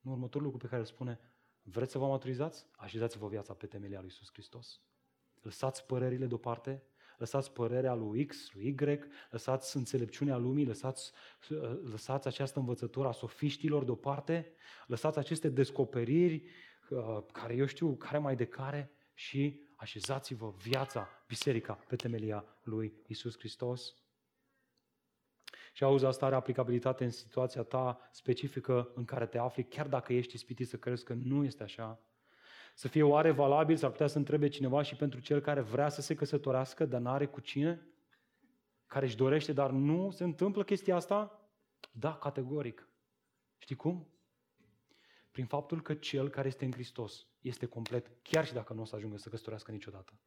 Nu, 0.00 0.10
următorul 0.10 0.46
lucru 0.46 0.60
pe 0.60 0.68
care 0.68 0.80
îl 0.80 0.86
spune, 0.86 1.20
vreți 1.62 1.92
să 1.92 1.98
vă 1.98 2.06
maturizați? 2.06 2.66
Așezați-vă 2.76 3.28
viața 3.28 3.54
pe 3.54 3.66
temelia 3.66 3.98
lui 3.98 4.08
Iisus 4.08 4.28
Hristos. 4.32 4.80
Lăsați 5.42 5.86
părerile 5.86 6.26
deoparte, 6.26 6.82
lăsați 7.18 7.52
părerea 7.52 7.94
lui 7.94 8.26
X, 8.26 8.52
lui 8.52 8.66
Y, 8.66 8.98
lăsați 9.30 9.76
înțelepciunea 9.76 10.36
lumii, 10.36 10.66
lăsați, 10.66 11.12
lăsați 11.90 12.26
această 12.26 12.58
învățătură 12.58 13.08
a 13.08 13.12
sofiștilor 13.12 13.84
deoparte, 13.84 14.52
lăsați 14.86 15.18
aceste 15.18 15.48
descoperiri 15.48 16.44
uh, 16.90 17.18
care 17.32 17.54
eu 17.54 17.66
știu, 17.66 17.96
care 17.96 18.18
mai 18.18 18.36
de 18.36 18.44
care 18.44 18.92
și 19.14 19.60
așezați-vă 19.76 20.54
viața, 20.56 21.08
biserica, 21.26 21.72
pe 21.72 21.96
temelia 21.96 22.44
lui 22.62 23.02
Isus 23.06 23.38
Hristos. 23.38 23.94
Și 25.72 25.84
auzi, 25.84 26.04
asta 26.04 26.26
are 26.26 26.34
aplicabilitate 26.34 27.04
în 27.04 27.10
situația 27.10 27.62
ta 27.62 28.08
specifică 28.12 28.92
în 28.94 29.04
care 29.04 29.26
te 29.26 29.38
afli, 29.38 29.64
chiar 29.64 29.88
dacă 29.88 30.12
ești 30.12 30.34
ispitit 30.34 30.68
să 30.68 30.76
crezi 30.76 31.04
că 31.04 31.14
nu 31.14 31.44
este 31.44 31.62
așa. 31.62 32.07
Să 32.78 32.88
fie 32.88 33.02
oare 33.02 33.30
valabil, 33.30 33.76
s-ar 33.76 33.90
putea 33.90 34.06
să 34.06 34.18
întrebe 34.18 34.48
cineva 34.48 34.82
și 34.82 34.96
pentru 34.96 35.20
cel 35.20 35.40
care 35.40 35.60
vrea 35.60 35.88
să 35.88 36.00
se 36.00 36.14
căsătorească, 36.14 36.84
dar 36.84 37.00
nu 37.00 37.10
are 37.10 37.26
cu 37.26 37.40
cine? 37.40 37.86
Care 38.86 39.04
își 39.06 39.16
dorește, 39.16 39.52
dar 39.52 39.70
nu 39.70 40.10
se 40.10 40.24
întâmplă 40.24 40.64
chestia 40.64 40.96
asta? 40.96 41.48
Da, 41.92 42.16
categoric. 42.16 42.88
Știi 43.58 43.76
cum? 43.76 44.08
Prin 45.30 45.46
faptul 45.46 45.82
că 45.82 45.94
cel 45.94 46.28
care 46.28 46.48
este 46.48 46.64
în 46.64 46.72
Hristos 46.72 47.26
este 47.40 47.66
complet, 47.66 48.10
chiar 48.22 48.46
și 48.46 48.52
dacă 48.52 48.72
nu 48.72 48.80
o 48.80 48.84
să 48.84 48.96
ajungă 48.96 49.16
să 49.16 49.28
căsătorească 49.28 49.70
niciodată. 49.70 50.20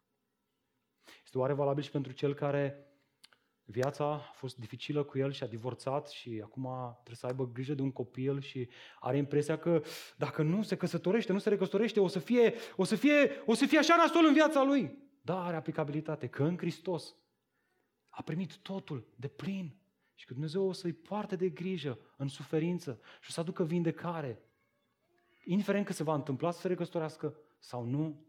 Este 1.23 1.37
oare 1.37 1.53
valabil 1.53 1.83
și 1.83 1.91
pentru 1.91 2.11
cel 2.11 2.33
care 2.33 2.90
viața 3.71 4.05
a 4.05 4.17
fost 4.17 4.57
dificilă 4.57 5.03
cu 5.03 5.17
el 5.17 5.31
și 5.31 5.43
a 5.43 5.47
divorțat 5.47 6.09
și 6.09 6.41
acum 6.43 6.69
trebuie 6.93 7.15
să 7.15 7.25
aibă 7.25 7.49
grijă 7.53 7.73
de 7.73 7.81
un 7.81 7.91
copil 7.91 8.41
și 8.41 8.69
are 8.99 9.17
impresia 9.17 9.57
că 9.57 9.81
dacă 10.17 10.41
nu 10.41 10.63
se 10.63 10.75
căsătorește, 10.75 11.31
nu 11.31 11.39
se 11.39 11.49
recăsătorește, 11.49 11.99
o 11.99 12.07
să 12.07 12.19
fie, 12.19 12.53
o 12.75 12.83
să 12.83 12.95
fie, 12.95 13.31
o 13.45 13.53
să 13.53 13.65
fie 13.65 13.77
așa 13.77 13.95
nasol 13.95 14.25
în 14.25 14.33
viața 14.33 14.63
lui. 14.63 14.97
Da, 15.21 15.43
are 15.45 15.55
aplicabilitate, 15.55 16.27
că 16.27 16.43
în 16.43 16.57
Hristos 16.57 17.15
a 18.09 18.21
primit 18.21 18.57
totul 18.57 19.07
de 19.15 19.27
plin 19.27 19.75
și 20.13 20.25
că 20.25 20.33
Dumnezeu 20.33 20.67
o 20.67 20.71
să-i 20.71 20.93
poarte 20.93 21.35
de 21.35 21.49
grijă 21.49 21.99
în 22.17 22.27
suferință 22.27 22.99
și 23.21 23.27
o 23.29 23.31
să 23.31 23.39
aducă 23.39 23.63
vindecare 23.63 24.41
indiferent 25.43 25.85
că 25.85 25.93
se 25.93 26.03
va 26.03 26.13
întâmpla 26.13 26.51
să 26.51 26.59
se 26.59 26.67
recăsătorească 26.67 27.35
sau 27.59 27.83
nu. 27.83 28.25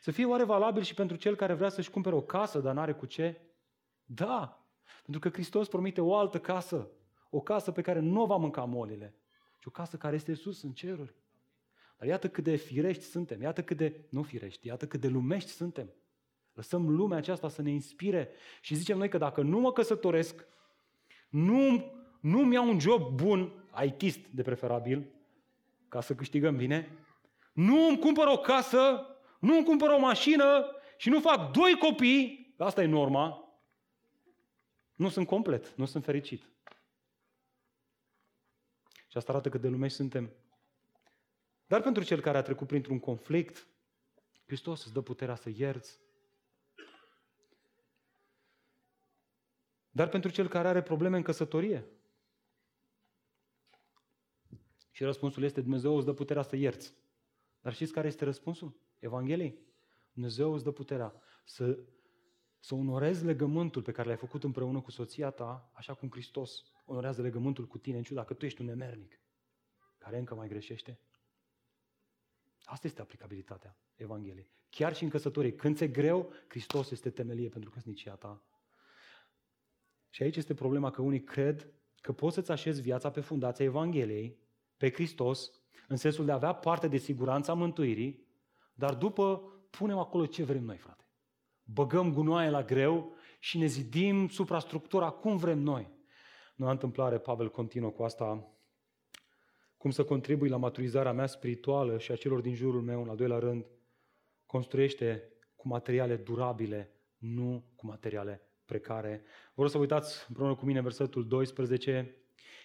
Să 0.00 0.10
fie 0.10 0.24
oare 0.24 0.44
valabil 0.44 0.82
și 0.82 0.94
pentru 0.94 1.16
cel 1.16 1.36
care 1.36 1.54
vrea 1.54 1.68
să-și 1.68 1.90
cumpere 1.90 2.14
o 2.14 2.20
casă, 2.20 2.58
dar 2.58 2.74
n-are 2.74 2.92
cu 2.92 3.06
ce? 3.06 3.40
Da, 4.06 4.66
pentru 5.02 5.20
că 5.20 5.28
Hristos 5.28 5.68
promite 5.68 6.00
o 6.00 6.16
altă 6.16 6.40
casă, 6.40 6.88
o 7.30 7.40
casă 7.40 7.72
pe 7.72 7.82
care 7.82 7.98
nu 7.98 8.22
o 8.22 8.26
va 8.26 8.36
mânca 8.36 8.64
molile, 8.64 9.14
ci 9.58 9.66
o 9.66 9.70
casă 9.70 9.96
care 9.96 10.14
este 10.14 10.34
sus 10.34 10.62
în 10.62 10.72
ceruri. 10.72 11.14
Dar 11.98 12.08
iată 12.08 12.28
cât 12.28 12.44
de 12.44 12.56
firești 12.56 13.02
suntem, 13.02 13.40
iată 13.40 13.62
cât 13.62 13.76
de, 13.76 14.04
nu 14.08 14.22
firești, 14.22 14.66
iată 14.66 14.86
cât 14.86 15.00
de 15.00 15.08
lumești 15.08 15.50
suntem. 15.50 15.90
Lăsăm 16.52 16.90
lumea 16.90 17.18
aceasta 17.18 17.48
să 17.48 17.62
ne 17.62 17.70
inspire 17.70 18.30
și 18.60 18.74
zicem 18.74 18.98
noi 18.98 19.08
că 19.08 19.18
dacă 19.18 19.42
nu 19.42 19.60
mă 19.60 19.72
căsătoresc, 19.72 20.46
nu, 21.28 21.92
nu-mi 22.20 22.54
iau 22.54 22.68
un 22.68 22.78
job 22.78 23.02
bun, 23.02 23.52
ITist 23.84 24.26
de 24.26 24.42
preferabil, 24.42 25.06
ca 25.88 26.00
să 26.00 26.14
câștigăm 26.14 26.56
bine, 26.56 26.98
nu 27.52 27.88
îmi 27.88 27.98
cumpăr 27.98 28.26
o 28.26 28.38
casă, 28.38 29.06
nu 29.38 29.56
îmi 29.56 29.64
cumpăr 29.64 29.88
o 29.88 29.98
mașină 29.98 30.66
și 30.96 31.08
nu 31.08 31.20
fac 31.20 31.52
doi 31.52 31.76
copii, 31.78 32.54
asta 32.58 32.82
e 32.82 32.86
norma, 32.86 33.45
nu 34.96 35.08
sunt 35.08 35.26
complet, 35.26 35.74
nu 35.74 35.84
sunt 35.84 36.04
fericit. 36.04 36.50
Și 39.08 39.16
asta 39.16 39.32
arată 39.32 39.48
cât 39.48 39.60
de 39.60 39.68
lumești 39.68 39.96
suntem. 39.96 40.32
Dar 41.66 41.82
pentru 41.82 42.02
cel 42.02 42.20
care 42.20 42.38
a 42.38 42.42
trecut 42.42 42.66
printr-un 42.66 42.98
conflict, 42.98 43.66
Hristos 44.46 44.84
îți 44.84 44.92
dă 44.92 45.00
puterea 45.00 45.34
să 45.34 45.50
ierți. 45.54 46.00
Dar 49.90 50.08
pentru 50.08 50.30
cel 50.30 50.48
care 50.48 50.68
are 50.68 50.82
probleme 50.82 51.16
în 51.16 51.22
căsătorie, 51.22 51.86
și 54.96 55.04
răspunsul 55.04 55.42
este 55.42 55.60
Dumnezeu 55.60 55.96
îți 55.96 56.06
dă 56.06 56.12
puterea 56.12 56.42
să 56.42 56.56
ierți. 56.56 56.94
Dar 57.60 57.74
știți 57.74 57.92
care 57.92 58.06
este 58.06 58.24
răspunsul? 58.24 58.80
Evangheliei. 58.98 59.58
Dumnezeu 60.12 60.52
îți 60.52 60.64
dă 60.64 60.70
puterea 60.70 61.14
să, 61.44 61.78
să 62.66 62.74
onorezi 62.74 63.24
legământul 63.24 63.82
pe 63.82 63.92
care 63.92 64.08
l-ai 64.08 64.16
făcut 64.16 64.44
împreună 64.44 64.80
cu 64.80 64.90
soția 64.90 65.30
ta, 65.30 65.70
așa 65.72 65.94
cum 65.94 66.10
Hristos 66.10 66.62
onorează 66.84 67.22
legământul 67.22 67.66
cu 67.66 67.78
tine, 67.78 67.96
în 67.96 68.02
ciuda 68.02 68.24
că 68.24 68.34
tu 68.34 68.44
ești 68.44 68.60
un 68.60 68.66
nemernic 68.66 69.20
care 69.98 70.18
încă 70.18 70.34
mai 70.34 70.48
greșește. 70.48 71.00
Asta 72.64 72.86
este 72.86 73.00
aplicabilitatea 73.00 73.76
Evangheliei. 73.94 74.50
Chiar 74.70 74.94
și 74.94 75.02
în 75.02 75.08
căsătorie, 75.08 75.54
când 75.54 75.76
ți 75.76 75.86
greu, 75.86 76.32
Hristos 76.48 76.90
este 76.90 77.10
temelie 77.10 77.48
pentru 77.48 77.70
căsnicia 77.70 78.14
ta. 78.14 78.44
Și 80.10 80.22
aici 80.22 80.36
este 80.36 80.54
problema 80.54 80.90
că 80.90 81.02
unii 81.02 81.24
cred 81.24 81.72
că 82.00 82.12
poți 82.12 82.34
să-ți 82.34 82.50
așezi 82.50 82.80
viața 82.80 83.10
pe 83.10 83.20
fundația 83.20 83.64
Evangheliei 83.64 84.38
pe 84.76 84.90
Hristos, 84.90 85.50
în 85.88 85.96
sensul 85.96 86.24
de 86.24 86.30
a 86.30 86.34
avea 86.34 86.52
parte 86.52 86.88
de 86.88 86.96
siguranța 86.96 87.54
mântuirii, 87.54 88.26
dar 88.74 88.94
după 88.94 89.38
punem 89.70 89.98
acolo 89.98 90.26
ce 90.26 90.44
vrem 90.44 90.64
noi, 90.64 90.76
frate. 90.76 91.05
Băgăm 91.72 92.12
gunoaie 92.12 92.50
la 92.50 92.62
greu 92.62 93.14
și 93.38 93.58
ne 93.58 93.66
zidim 93.66 94.28
suprastructura 94.28 95.10
cum 95.10 95.36
vrem 95.36 95.58
noi. 95.58 95.90
Nu 96.54 96.66
a 96.66 96.70
întâmplare, 96.70 97.18
Pavel 97.18 97.50
continuă 97.50 97.90
cu 97.90 98.02
asta 98.02 98.50
cum 99.76 99.90
să 99.90 100.04
contribui 100.04 100.48
la 100.48 100.56
maturizarea 100.56 101.12
mea 101.12 101.26
spirituală 101.26 101.98
și 101.98 102.12
a 102.12 102.16
celor 102.16 102.40
din 102.40 102.54
jurul 102.54 102.82
meu, 102.82 103.02
în 103.02 103.08
al 103.08 103.16
doilea 103.16 103.38
rând, 103.38 103.66
construiește 104.46 105.32
cu 105.56 105.68
materiale 105.68 106.16
durabile, 106.16 106.92
nu 107.18 107.64
cu 107.76 107.86
materiale 107.86 108.42
precare. 108.64 109.22
Vreau 109.54 109.68
să 109.68 109.76
vă 109.76 109.82
uitați 109.82 110.24
împreună 110.28 110.54
cu 110.54 110.64
mine 110.64 110.80
versetul 110.80 111.28
12. 111.28 112.16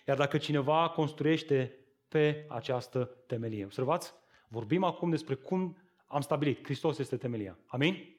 Iar 0.07 0.17
dacă 0.17 0.37
cineva 0.37 0.89
construiește 0.89 1.75
pe 2.07 2.45
această 2.49 3.05
temelie. 3.27 3.65
Observați? 3.65 4.13
Vorbim 4.49 4.83
acum 4.83 5.09
despre 5.09 5.35
cum 5.35 5.77
am 6.07 6.21
stabilit. 6.21 6.63
Hristos 6.63 6.97
este 6.97 7.17
temelia. 7.17 7.59
Amin? 7.65 8.15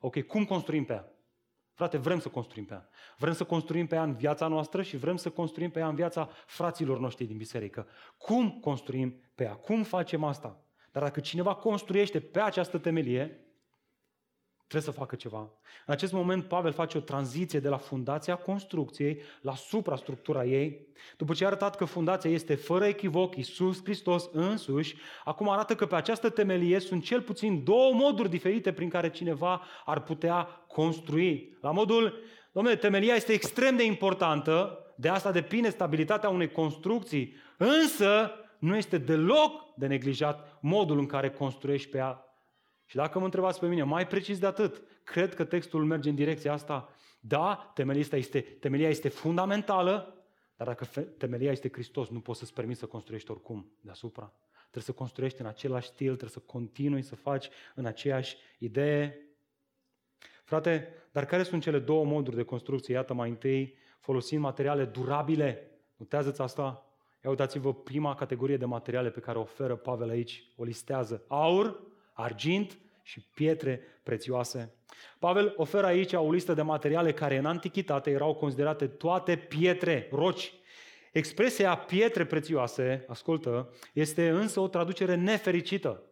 Ok, 0.00 0.20
cum 0.20 0.44
construim 0.44 0.84
pe 0.84 0.92
ea? 0.92 1.12
Frate, 1.72 1.96
vrem 1.96 2.18
să 2.20 2.28
construim 2.28 2.64
pe 2.64 2.72
ea. 2.72 2.88
Vrem 3.18 3.32
să 3.32 3.44
construim 3.44 3.86
pe 3.86 3.94
ea 3.94 4.02
în 4.02 4.14
viața 4.14 4.46
noastră 4.46 4.82
și 4.82 4.96
vrem 4.96 5.16
să 5.16 5.30
construim 5.30 5.70
pe 5.70 5.78
ea 5.78 5.88
în 5.88 5.94
viața 5.94 6.28
fraților 6.46 6.98
noștri 6.98 7.24
din 7.24 7.36
biserică. 7.36 7.86
Cum 8.16 8.50
construim 8.60 9.20
pe 9.34 9.44
ea? 9.44 9.54
Cum 9.54 9.82
facem 9.82 10.24
asta? 10.24 10.64
Dar 10.92 11.02
dacă 11.02 11.20
cineva 11.20 11.54
construiește 11.54 12.20
pe 12.20 12.40
această 12.40 12.78
temelie, 12.78 13.40
Trebuie 14.70 14.92
să 14.92 14.98
facă 14.98 15.16
ceva. 15.16 15.38
În 15.86 15.94
acest 15.94 16.12
moment 16.12 16.44
Pavel 16.44 16.72
face 16.72 16.98
o 16.98 17.00
tranziție 17.00 17.58
de 17.60 17.68
la 17.68 17.76
fundația 17.76 18.34
construcției 18.34 19.20
la 19.40 19.54
suprastructura 19.54 20.44
ei. 20.44 20.86
După 21.16 21.34
ce 21.34 21.44
a 21.44 21.46
arătat 21.46 21.76
că 21.76 21.84
fundația 21.84 22.30
este 22.30 22.54
fără 22.54 22.84
echivoc 22.84 23.36
Iisus 23.36 23.82
Hristos 23.82 24.28
însuși, 24.32 24.96
acum 25.24 25.48
arată 25.48 25.74
că 25.74 25.86
pe 25.86 25.94
această 25.94 26.28
temelie 26.28 26.78
sunt 26.78 27.04
cel 27.04 27.20
puțin 27.20 27.64
două 27.64 27.92
moduri 27.92 28.28
diferite 28.28 28.72
prin 28.72 28.88
care 28.88 29.10
cineva 29.10 29.62
ar 29.84 30.02
putea 30.02 30.42
construi. 30.68 31.56
La 31.60 31.70
modul, 31.70 32.18
domnule, 32.52 32.76
temelia 32.76 33.14
este 33.14 33.32
extrem 33.32 33.76
de 33.76 33.84
importantă, 33.84 34.78
de 34.96 35.08
asta 35.08 35.32
depinde 35.32 35.70
stabilitatea 35.70 36.28
unei 36.28 36.52
construcții, 36.52 37.34
însă 37.56 38.30
nu 38.58 38.76
este 38.76 38.98
deloc 38.98 39.74
de 39.76 39.86
neglijat 39.86 40.58
modul 40.60 40.98
în 40.98 41.06
care 41.06 41.30
construiești 41.30 41.88
pe 41.88 41.96
ea 41.96 42.24
și 42.90 42.96
dacă 42.96 43.18
mă 43.18 43.24
întrebați 43.24 43.60
pe 43.60 43.66
mine, 43.66 43.82
mai 43.82 44.06
precis 44.06 44.38
de 44.38 44.46
atât, 44.46 44.82
cred 45.04 45.34
că 45.34 45.44
textul 45.44 45.84
merge 45.84 46.08
în 46.08 46.14
direcția 46.14 46.52
asta. 46.52 46.88
Da, 47.20 47.70
temelia 47.74 48.04
este, 48.10 48.40
temelia 48.40 48.88
este 48.88 49.08
fundamentală, 49.08 50.24
dar 50.56 50.66
dacă 50.66 50.84
temelia 51.18 51.50
este 51.50 51.68
Hristos, 51.72 52.08
nu 52.08 52.20
poți 52.20 52.38
să-ți 52.38 52.52
permiți 52.52 52.78
să 52.78 52.86
construiești 52.86 53.30
oricum 53.30 53.72
deasupra. 53.80 54.32
Trebuie 54.60 54.82
să 54.82 54.92
construiești 54.92 55.40
în 55.40 55.46
același 55.46 55.88
stil, 55.88 56.06
trebuie 56.06 56.30
să 56.30 56.38
continui 56.38 57.02
să 57.02 57.14
faci 57.14 57.48
în 57.74 57.84
aceeași 57.84 58.36
idee. 58.58 59.26
Frate, 60.44 60.88
dar 61.12 61.24
care 61.26 61.42
sunt 61.42 61.62
cele 61.62 61.78
două 61.78 62.04
moduri 62.04 62.36
de 62.36 62.42
construcție? 62.42 62.94
Iată 62.94 63.14
mai 63.14 63.28
întâi, 63.28 63.76
folosind 64.00 64.40
materiale 64.40 64.84
durabile. 64.84 65.70
Notează-ți 65.96 66.40
asta? 66.40 66.86
Ia 67.24 67.30
uitați-vă 67.30 67.74
prima 67.74 68.14
categorie 68.14 68.56
de 68.56 68.64
materiale 68.64 69.10
pe 69.10 69.20
care 69.20 69.38
o 69.38 69.40
oferă 69.40 69.76
Pavel 69.76 70.08
aici. 70.08 70.52
O 70.56 70.64
listează. 70.64 71.24
Aur, 71.28 71.88
argint 72.22 72.78
și 73.02 73.20
pietre 73.34 73.80
prețioase. 74.02 74.74
Pavel 75.18 75.54
oferă 75.56 75.86
aici 75.86 76.12
o 76.12 76.32
listă 76.32 76.54
de 76.54 76.62
materiale 76.62 77.12
care 77.12 77.36
în 77.36 77.46
antichitate 77.46 78.10
erau 78.10 78.34
considerate 78.34 78.86
toate 78.86 79.36
pietre, 79.36 80.08
roci. 80.12 80.52
Expresia 81.12 81.76
pietre 81.76 82.24
prețioase, 82.24 83.04
ascultă, 83.08 83.74
este 83.92 84.28
însă 84.28 84.60
o 84.60 84.68
traducere 84.68 85.14
nefericită. 85.14 86.02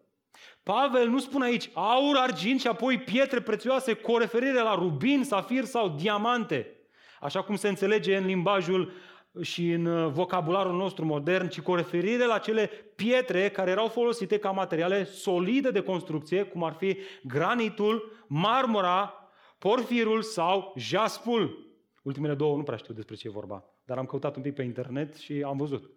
Pavel 0.62 1.08
nu 1.08 1.18
spune 1.18 1.44
aici 1.44 1.70
aur, 1.72 2.16
argint 2.16 2.60
și 2.60 2.66
apoi 2.66 2.98
pietre 2.98 3.40
prețioase 3.40 3.92
cu 3.92 4.12
o 4.12 4.18
referire 4.18 4.60
la 4.60 4.74
rubin, 4.74 5.24
safir 5.24 5.64
sau 5.64 5.88
diamante, 5.88 6.76
așa 7.20 7.42
cum 7.42 7.56
se 7.56 7.68
înțelege 7.68 8.16
în 8.16 8.26
limbajul 8.26 8.92
și 9.40 9.70
în 9.70 9.86
uh, 9.86 10.10
vocabularul 10.10 10.76
nostru 10.76 11.04
modern, 11.04 11.48
ci 11.48 11.60
cu 11.60 11.70
o 11.70 11.74
referire 11.74 12.26
la 12.26 12.38
cele 12.38 12.70
pietre 12.96 13.48
care 13.48 13.70
erau 13.70 13.88
folosite 13.88 14.38
ca 14.38 14.50
materiale 14.50 15.04
solide 15.04 15.70
de 15.70 15.80
construcție, 15.80 16.42
cum 16.42 16.64
ar 16.64 16.72
fi 16.72 16.96
granitul, 17.22 18.24
marmura, 18.26 19.14
porfirul 19.58 20.22
sau 20.22 20.74
jaspul. 20.76 21.66
Ultimele 22.02 22.34
două 22.34 22.56
nu 22.56 22.62
prea 22.62 22.76
știu 22.76 22.94
despre 22.94 23.14
ce 23.14 23.26
e 23.26 23.30
vorba, 23.30 23.64
dar 23.84 23.98
am 23.98 24.06
căutat 24.06 24.36
un 24.36 24.42
pic 24.42 24.54
pe 24.54 24.62
internet 24.62 25.14
și 25.14 25.42
am 25.46 25.56
văzut. 25.56 25.90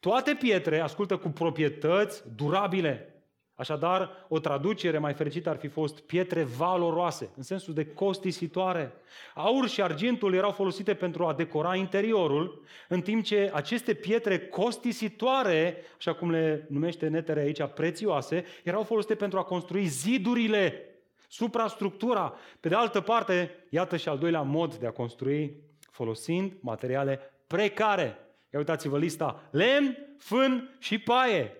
Toate 0.00 0.34
pietre, 0.34 0.80
ascultă, 0.80 1.16
cu 1.16 1.28
proprietăți 1.28 2.22
durabile, 2.34 3.15
Așadar, 3.58 4.10
o 4.28 4.38
traducere 4.38 4.98
mai 4.98 5.14
fericită 5.14 5.48
ar 5.48 5.56
fi 5.56 5.68
fost 5.68 6.00
pietre 6.00 6.42
valoroase, 6.42 7.30
în 7.36 7.42
sensul 7.42 7.74
de 7.74 7.86
costisitoare. 7.86 8.92
Aur 9.34 9.68
și 9.68 9.82
argintul 9.82 10.34
erau 10.34 10.50
folosite 10.50 10.94
pentru 10.94 11.26
a 11.26 11.34
decora 11.34 11.74
interiorul, 11.74 12.62
în 12.88 13.00
timp 13.00 13.24
ce 13.24 13.50
aceste 13.54 13.94
pietre 13.94 14.38
costisitoare, 14.38 15.76
așa 15.96 16.14
cum 16.14 16.30
le 16.30 16.66
numește 16.68 17.08
netere 17.08 17.40
aici, 17.40 17.62
prețioase, 17.74 18.44
erau 18.64 18.82
folosite 18.82 19.14
pentru 19.14 19.38
a 19.38 19.44
construi 19.44 19.86
zidurile, 19.86 20.80
suprastructura. 21.28 22.34
Pe 22.60 22.68
de 22.68 22.74
altă 22.74 23.00
parte, 23.00 23.50
iată 23.68 23.96
și 23.96 24.08
al 24.08 24.18
doilea 24.18 24.42
mod 24.42 24.74
de 24.74 24.86
a 24.86 24.90
construi, 24.90 25.56
folosind 25.90 26.52
materiale 26.60 27.20
precare. 27.46 28.18
Ia 28.52 28.58
uitați-vă 28.58 28.98
lista. 28.98 29.48
Lemn, 29.50 29.96
fân 30.18 30.76
și 30.78 30.98
paie. 30.98 31.56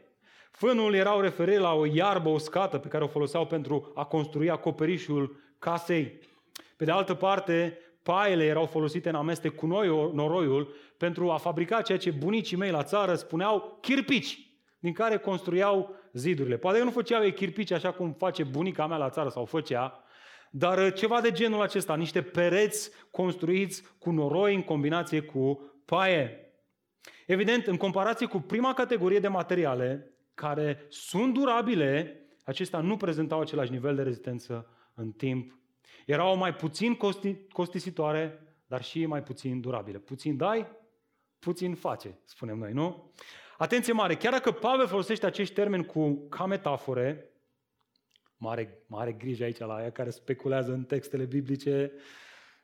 Fânul 0.57 0.94
era 0.94 1.16
o 1.16 1.20
referire 1.20 1.59
la 1.59 1.72
o 1.72 1.86
iarbă 1.86 2.28
uscată 2.28 2.78
pe 2.78 2.88
care 2.88 3.04
o 3.04 3.07
foloseau 3.07 3.46
pentru 3.46 3.92
a 3.94 4.04
construi 4.04 4.50
acoperișul 4.50 5.36
casei. 5.59 6.18
Pe 6.76 6.84
de 6.84 6.90
altă 6.90 7.14
parte, 7.14 7.78
paiele 8.02 8.44
erau 8.44 8.66
folosite 8.66 9.09
în 9.09 9.14
amestec 9.14 9.54
cu 9.54 9.66
noroiul 10.12 10.74
pentru 10.96 11.30
a 11.30 11.36
fabrica 11.36 11.82
ceea 11.82 11.98
ce 11.98 12.11
bunicii 12.11 12.57
mei 12.57 12.70
la 12.70 12.82
țară 12.82 13.14
spuneau 13.14 13.78
chirpici, 13.80 14.50
din 14.78 14.92
care 14.92 15.16
construiau 15.16 15.94
zidurile. 16.12 16.57
Poate 16.57 16.78
că 16.78 16.84
nu 16.84 16.90
făceau 16.90 17.22
ei 17.22 17.32
chirpici 17.32 17.70
așa 17.70 17.92
cum 17.92 18.12
face 18.12 18.42
bunica 18.42 18.86
mea 18.86 18.96
la 18.96 19.11
țară 19.11 19.28
sau 19.28 19.44
făcea, 19.44 20.04
dar 20.50 20.92
ceva 20.92 21.20
de 21.20 21.32
genul 21.32 21.62
acesta, 21.62 21.96
niște 21.96 22.22
pereți 22.22 22.90
construiți 23.11 23.82
cu 23.98 24.11
noroi 24.11 24.54
în 24.54 24.62
combinație 24.62 25.20
cu 25.20 25.72
paie. 25.84 26.40
Evident, 27.26 27.66
în 27.66 27.76
comparație 27.76 28.26
cu 28.26 28.38
prima 28.38 28.74
categorie 28.74 29.18
de 29.18 29.28
materiale, 29.28 30.11
care 30.37 30.87
sunt 30.89 31.34
durabile, 31.34 32.20
acestea 32.45 32.80
nu 32.80 32.97
prezentau 32.97 33.41
același 33.41 33.70
nivel 33.70 33.95
de 33.95 34.03
rezistență 34.03 34.66
în 34.95 35.12
timp. 35.12 35.59
Erau 36.07 36.37
mai 36.37 36.55
puțin 36.55 36.95
costi, 36.95 37.37
costisitoare, 37.49 38.41
dar 38.66 38.82
și 38.82 39.07
mai 39.07 39.22
puțin 39.22 39.61
durabile. 39.61 39.99
Puțin 39.99 40.37
dai, 40.37 40.66
puțin 41.39 41.74
face, 41.74 42.18
spunem 42.24 42.59
noi, 42.59 42.72
nu? 42.72 43.12
Atenție 43.59 43.93
mare, 43.93 44.16
chiar 44.16 44.32
dacă 44.32 44.51
Pavel 44.51 44.87
folosește 44.87 45.26
acești 45.26 45.55
termeni 45.55 45.84
cu, 45.84 46.26
ca 46.28 46.47
metafore, 46.47 47.30
mare, 48.37 48.82
mare 48.87 49.12
grijă 49.12 49.45
aici 49.45 49.59
la 49.59 49.74
aia 49.74 49.91
care 49.93 50.11
speculează 50.11 50.72
în 50.72 50.84
textele 50.84 51.24
biblice, 51.24 51.93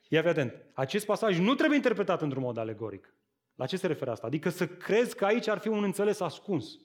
ia 0.08 0.28
atent, 0.28 0.54
acest 0.72 1.06
pasaj 1.06 1.38
nu 1.38 1.54
trebuie 1.54 1.76
interpretat 1.76 2.22
într-un 2.22 2.42
mod 2.42 2.56
alegoric. 2.56 3.14
La 3.54 3.66
ce 3.66 3.76
se 3.76 3.86
referă 3.86 4.10
asta? 4.10 4.26
Adică 4.26 4.48
să 4.48 4.66
crezi 4.66 5.16
că 5.16 5.24
aici 5.24 5.48
ar 5.48 5.58
fi 5.58 5.68
un 5.68 5.82
înțeles 5.82 6.20
ascuns. 6.20 6.78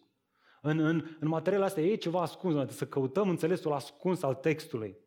În, 0.67 0.79
în, 0.79 1.15
în 1.19 1.27
materialul 1.27 1.67
astea 1.67 1.83
e 1.83 1.95
ceva 1.95 2.21
ascuns, 2.21 2.75
să 2.75 2.85
căutăm 2.85 3.29
înțelesul 3.29 3.73
ascuns 3.73 4.23
al 4.23 4.33
textului. 4.33 4.97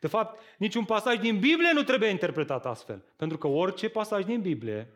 De 0.00 0.06
fapt, 0.06 0.40
niciun 0.58 0.84
pasaj 0.84 1.18
din 1.18 1.38
Biblie 1.38 1.70
nu 1.72 1.82
trebuie 1.82 2.08
interpretat 2.08 2.66
astfel. 2.66 3.04
Pentru 3.16 3.38
că 3.38 3.46
orice 3.46 3.88
pasaj 3.88 4.24
din 4.24 4.40
Biblie 4.40 4.92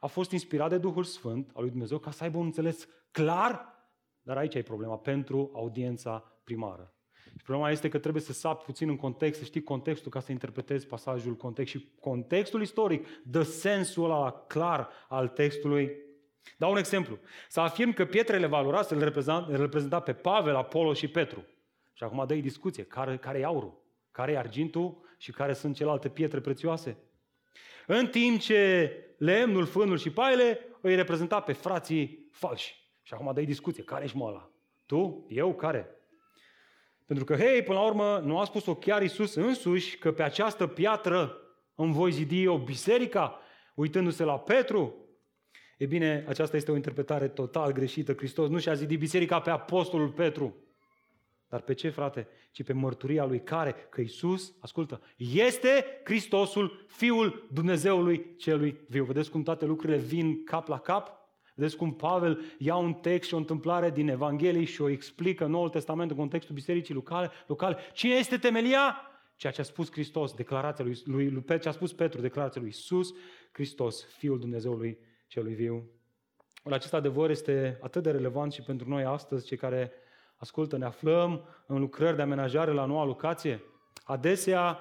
a 0.00 0.06
fost 0.06 0.30
inspirat 0.30 0.68
de 0.68 0.78
Duhul 0.78 1.04
Sfânt 1.04 1.50
al 1.54 1.62
lui 1.62 1.70
Dumnezeu 1.70 1.98
ca 1.98 2.10
să 2.10 2.24
aibă 2.24 2.38
un 2.38 2.44
înțeles 2.44 2.88
clar, 3.10 3.68
dar 4.22 4.36
aici 4.36 4.54
e 4.54 4.62
problema, 4.62 4.96
pentru 4.96 5.50
audiența 5.54 6.38
primară. 6.44 6.94
Și 7.36 7.44
problema 7.44 7.70
este 7.70 7.88
că 7.88 7.98
trebuie 7.98 8.22
să 8.22 8.32
sapi 8.32 8.64
puțin 8.64 8.88
în 8.88 8.96
context, 8.96 9.38
să 9.38 9.44
știi 9.44 9.62
contextul 9.62 10.10
ca 10.10 10.20
să 10.20 10.32
interpretezi 10.32 10.86
pasajul 10.86 11.34
context 11.36 11.72
și 11.72 11.88
contextul 12.00 12.62
istoric 12.62 13.06
dă 13.24 13.42
sensul 13.42 14.04
ăla 14.04 14.44
clar 14.48 14.88
al 15.08 15.28
textului 15.28 15.90
Dau 16.56 16.70
un 16.70 16.76
exemplu. 16.76 17.18
Să 17.48 17.60
afirm 17.60 17.92
că 17.92 18.04
pietrele 18.04 18.46
valoroase 18.46 18.94
îl 18.94 19.02
reprezenta, 19.02 19.46
îl 19.50 19.56
reprezenta 19.60 20.00
pe 20.00 20.12
Pavel, 20.12 20.56
Apollo 20.56 20.92
și 20.92 21.08
Petru. 21.08 21.46
Și 21.92 22.04
acum 22.04 22.24
dă 22.26 22.34
discuție. 22.34 22.84
Care, 22.84 23.16
care 23.16 23.38
e 23.38 23.44
aurul? 23.44 23.82
Care 24.10 24.32
e 24.32 24.38
argintul? 24.38 25.02
Și 25.18 25.32
care 25.32 25.52
sunt 25.52 25.76
celelalte 25.76 26.08
pietre 26.08 26.40
prețioase? 26.40 26.96
În 27.86 28.06
timp 28.06 28.40
ce 28.40 28.90
lemnul, 29.18 29.64
fânul 29.64 29.98
și 29.98 30.10
paile 30.10 30.58
îi 30.80 30.94
reprezenta 30.94 31.40
pe 31.40 31.52
frații 31.52 32.28
falși. 32.30 32.82
Și 33.02 33.14
acum 33.14 33.34
dă 33.34 33.40
discuție. 33.40 33.82
Care 33.82 34.04
ești 34.04 34.16
mă 34.16 34.26
ăla? 34.26 34.50
Tu? 34.86 35.26
Eu? 35.28 35.54
Care? 35.54 35.88
Pentru 37.06 37.24
că, 37.24 37.36
hei, 37.36 37.62
până 37.62 37.78
la 37.78 37.84
urmă, 37.84 38.18
nu 38.24 38.38
a 38.38 38.44
spus-o 38.44 38.74
chiar 38.74 39.02
Iisus 39.02 39.34
însuși 39.34 39.98
că 39.98 40.12
pe 40.12 40.22
această 40.22 40.66
piatră 40.66 41.38
îmi 41.74 41.92
voi 41.92 42.10
zidi 42.10 42.46
o 42.46 42.58
biserica, 42.58 43.40
uitându-se 43.74 44.24
la 44.24 44.38
Petru, 44.38 45.03
E 45.78 45.86
bine, 45.86 46.24
aceasta 46.28 46.56
este 46.56 46.70
o 46.70 46.74
interpretare 46.74 47.28
total 47.28 47.72
greșită. 47.72 48.12
Hristos 48.12 48.48
nu 48.48 48.58
și-a 48.58 48.74
zidit 48.74 48.98
biserica 48.98 49.40
pe 49.40 49.50
apostolul 49.50 50.08
Petru. 50.08 50.56
Dar 51.48 51.60
pe 51.60 51.74
ce, 51.74 51.88
frate? 51.88 52.28
Ci 52.50 52.62
pe 52.62 52.72
mărturia 52.72 53.24
lui 53.24 53.42
care? 53.42 53.74
Că 53.90 54.00
Isus, 54.00 54.54
ascultă, 54.60 55.00
este 55.16 56.00
Hristosul, 56.04 56.84
Fiul 56.86 57.48
Dumnezeului 57.52 58.36
celui 58.36 58.80
viu. 58.88 59.04
Vedeți 59.04 59.30
cum 59.30 59.42
toate 59.42 59.64
lucrurile 59.64 59.98
vin 59.98 60.44
cap 60.44 60.68
la 60.68 60.78
cap? 60.78 61.22
Vedeți 61.54 61.76
cum 61.76 61.94
Pavel 61.94 62.40
ia 62.58 62.76
un 62.76 62.94
text 62.94 63.28
și 63.28 63.34
o 63.34 63.36
întâmplare 63.36 63.90
din 63.90 64.08
Evanghelie 64.08 64.64
și 64.64 64.82
o 64.82 64.88
explică 64.88 65.44
în 65.44 65.50
Noul 65.50 65.68
Testament 65.68 66.10
în 66.10 66.16
contextul 66.16 66.54
bisericii 66.54 66.94
locale. 66.94 67.30
locale. 67.46 67.76
Cine 67.92 68.14
este 68.14 68.36
temelia? 68.36 68.96
Ceea 69.36 69.52
ce 69.52 69.60
a 69.60 69.64
spus 69.64 69.90
Hristos, 69.90 70.32
declarația 70.32 70.84
lui, 70.84 71.00
lui, 71.04 71.30
lui 71.30 71.60
ce 71.60 71.68
a 71.68 71.72
spus 71.72 71.92
Petru, 71.92 72.20
declarația 72.20 72.60
lui 72.60 72.70
Iisus 72.70 73.14
Hristos, 73.52 74.04
Fiul 74.04 74.38
Dumnezeului 74.38 74.98
celui 75.34 75.54
viu. 75.54 75.90
Ori 76.64 76.74
acest 76.74 76.94
adevăr 76.94 77.30
este 77.30 77.78
atât 77.82 78.02
de 78.02 78.10
relevant 78.10 78.52
și 78.52 78.62
pentru 78.62 78.88
noi 78.88 79.04
astăzi, 79.04 79.46
cei 79.46 79.56
care 79.56 79.92
ascultă, 80.36 80.76
ne 80.76 80.84
aflăm 80.84 81.44
în 81.66 81.80
lucrări 81.80 82.16
de 82.16 82.22
amenajare 82.22 82.72
la 82.72 82.84
noua 82.84 83.04
locație. 83.04 83.62
Adesea, 84.04 84.78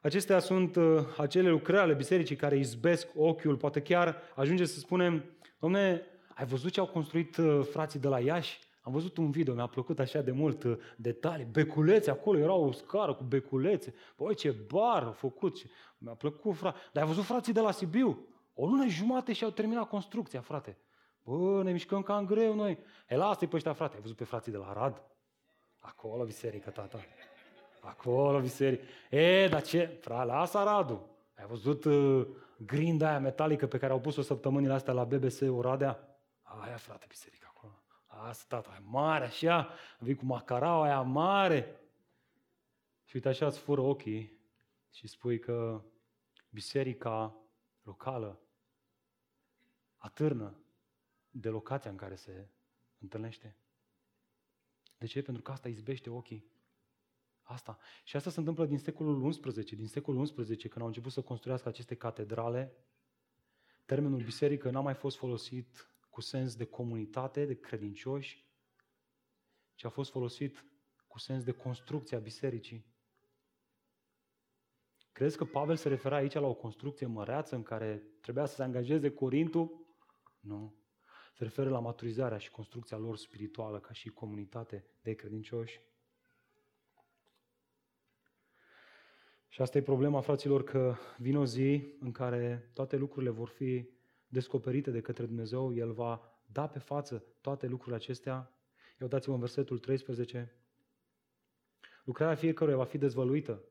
acestea 0.00 0.38
sunt 0.38 0.76
uh, 0.76 1.04
acele 1.16 1.48
lucrări 1.48 1.82
ale 1.82 1.94
bisericii 1.94 2.36
care 2.36 2.56
izbesc 2.56 3.08
ochiul, 3.14 3.56
poate 3.56 3.80
chiar 3.80 4.16
ajunge 4.34 4.64
să 4.64 4.78
spunem, 4.78 5.24
domne, 5.58 6.02
ai 6.34 6.46
văzut 6.46 6.72
ce 6.72 6.80
au 6.80 6.86
construit 6.86 7.36
uh, 7.36 7.60
frații 7.70 8.00
de 8.00 8.08
la 8.08 8.20
Iași? 8.20 8.58
Am 8.82 8.92
văzut 8.92 9.16
un 9.16 9.30
video, 9.30 9.54
mi-a 9.54 9.66
plăcut 9.66 9.98
așa 9.98 10.20
de 10.20 10.30
mult 10.30 10.62
uh, 10.62 10.76
detalii, 10.96 11.48
beculețe, 11.52 12.10
acolo 12.10 12.38
era 12.38 12.52
o 12.52 12.72
scară 12.72 13.14
cu 13.14 13.24
beculețe. 13.24 13.94
Păi 14.16 14.34
ce 14.34 14.50
bar 14.50 15.02
au 15.02 15.12
făcut, 15.12 15.56
mi-a 15.98 16.14
plăcut, 16.14 16.56
frate. 16.56 16.78
Dar 16.92 17.02
ai 17.02 17.08
văzut 17.08 17.24
frații 17.24 17.52
de 17.52 17.60
la 17.60 17.70
Sibiu? 17.70 18.28
O 18.60 18.66
lună 18.66 18.86
jumate 18.86 19.32
și 19.32 19.44
au 19.44 19.50
terminat 19.50 19.88
construcția, 19.88 20.40
frate. 20.40 20.76
Bă, 21.22 21.62
ne 21.62 21.72
mișcăm 21.72 22.02
cam 22.02 22.26
greu 22.26 22.54
noi. 22.54 22.78
E, 23.08 23.16
lasă-i 23.16 23.48
pe 23.48 23.56
ăștia, 23.56 23.72
frate. 23.72 23.94
Ai 23.94 24.00
văzut 24.00 24.16
pe 24.16 24.24
frații 24.24 24.52
de 24.52 24.58
la 24.58 24.68
Arad? 24.68 25.02
Acolo 25.80 26.24
biserică, 26.24 26.70
tata. 26.70 27.00
Acolo 27.80 28.40
biserică. 28.40 28.84
E, 29.10 29.48
dar 29.48 29.62
ce? 29.62 29.98
Fra, 30.00 30.24
lasă 30.24 30.58
Aradul. 30.58 31.08
Ai 31.36 31.46
văzut 31.46 31.84
uh, 31.84 32.26
grinda 32.56 33.08
aia 33.08 33.18
metalică 33.20 33.66
pe 33.66 33.78
care 33.78 33.92
au 33.92 34.00
pus-o 34.00 34.22
săptămânile 34.22 34.72
astea 34.72 34.92
la 34.92 35.04
BBC 35.04 35.40
Oradea? 35.56 36.18
Aia, 36.42 36.76
frate, 36.76 37.04
biserică 37.08 37.52
acolo. 37.54 37.82
Asta, 38.06 38.56
tata, 38.56 38.76
e 38.80 38.82
mare 38.84 39.24
așa. 39.24 39.70
Vii 39.98 40.14
cu 40.14 40.24
macaraua 40.24 40.84
aia 40.84 41.00
mare. 41.00 41.80
Și 43.04 43.16
uite 43.16 43.28
așa 43.28 43.46
îți 43.46 43.58
fură 43.58 43.80
ochii 43.80 44.38
și 44.90 45.06
spui 45.06 45.38
că 45.38 45.82
biserica 46.50 47.36
locală 47.82 48.40
atârnă 49.98 50.58
de 51.30 51.48
locația 51.48 51.90
în 51.90 51.96
care 51.96 52.14
se 52.14 52.48
întâlnește. 52.98 53.56
De 54.98 55.06
ce? 55.06 55.22
Pentru 55.22 55.42
că 55.42 55.50
asta 55.50 55.68
izbește 55.68 56.10
ochii. 56.10 56.50
Asta. 57.42 57.78
Și 58.04 58.16
asta 58.16 58.30
se 58.30 58.38
întâmplă 58.38 58.66
din 58.66 58.78
secolul 58.78 59.30
XI, 59.30 59.76
din 59.76 59.88
secolul 59.88 60.26
XI, 60.26 60.68
când 60.68 60.80
au 60.80 60.86
început 60.86 61.12
să 61.12 61.22
construiască 61.22 61.68
aceste 61.68 61.94
catedrale. 61.94 62.76
Termenul 63.84 64.22
biserică 64.22 64.70
n-a 64.70 64.80
mai 64.80 64.94
fost 64.94 65.16
folosit 65.16 65.90
cu 66.10 66.20
sens 66.20 66.56
de 66.56 66.64
comunitate, 66.64 67.44
de 67.44 67.54
credincioși, 67.54 68.46
ci 69.74 69.84
a 69.84 69.88
fost 69.88 70.10
folosit 70.10 70.64
cu 71.06 71.18
sens 71.18 71.44
de 71.44 71.52
construcție 71.52 72.16
a 72.16 72.20
bisericii. 72.20 72.86
Crezi 75.12 75.36
că 75.36 75.44
Pavel 75.44 75.76
se 75.76 75.88
referea 75.88 76.18
aici 76.18 76.32
la 76.32 76.46
o 76.46 76.54
construcție 76.54 77.06
măreață 77.06 77.54
în 77.54 77.62
care 77.62 78.02
trebuia 78.20 78.46
să 78.46 78.54
se 78.54 78.62
angajeze 78.62 79.10
Corintul? 79.10 79.87
Nu 80.40 80.74
se 81.38 81.44
referă 81.44 81.70
la 81.70 81.78
maturizarea 81.78 82.38
și 82.38 82.50
construcția 82.50 82.96
lor 82.96 83.16
spirituală 83.16 83.80
ca 83.80 83.92
și 83.92 84.08
comunitate 84.08 84.84
de 85.02 85.14
credincioși. 85.14 85.80
Și 89.48 89.62
asta 89.62 89.78
e 89.78 89.82
problema, 89.82 90.20
fraților, 90.20 90.64
că 90.64 90.96
vine 91.18 91.38
o 91.38 91.44
zi 91.44 91.94
în 92.00 92.12
care 92.12 92.70
toate 92.72 92.96
lucrurile 92.96 93.30
vor 93.30 93.48
fi 93.48 93.88
descoperite 94.26 94.90
de 94.90 95.00
către 95.00 95.26
Dumnezeu, 95.26 95.74
El 95.74 95.92
va 95.92 96.40
da 96.52 96.66
pe 96.68 96.78
față 96.78 97.24
toate 97.40 97.66
lucrurile 97.66 97.96
acestea. 97.96 98.52
Eu 99.00 99.08
dați-vă 99.08 99.32
în 99.32 99.40
versetul 99.40 99.78
13. 99.78 100.54
Lucrarea 102.04 102.34
fiecăruia 102.34 102.76
va 102.76 102.84
fi 102.84 102.98
dezvăluită. 102.98 103.64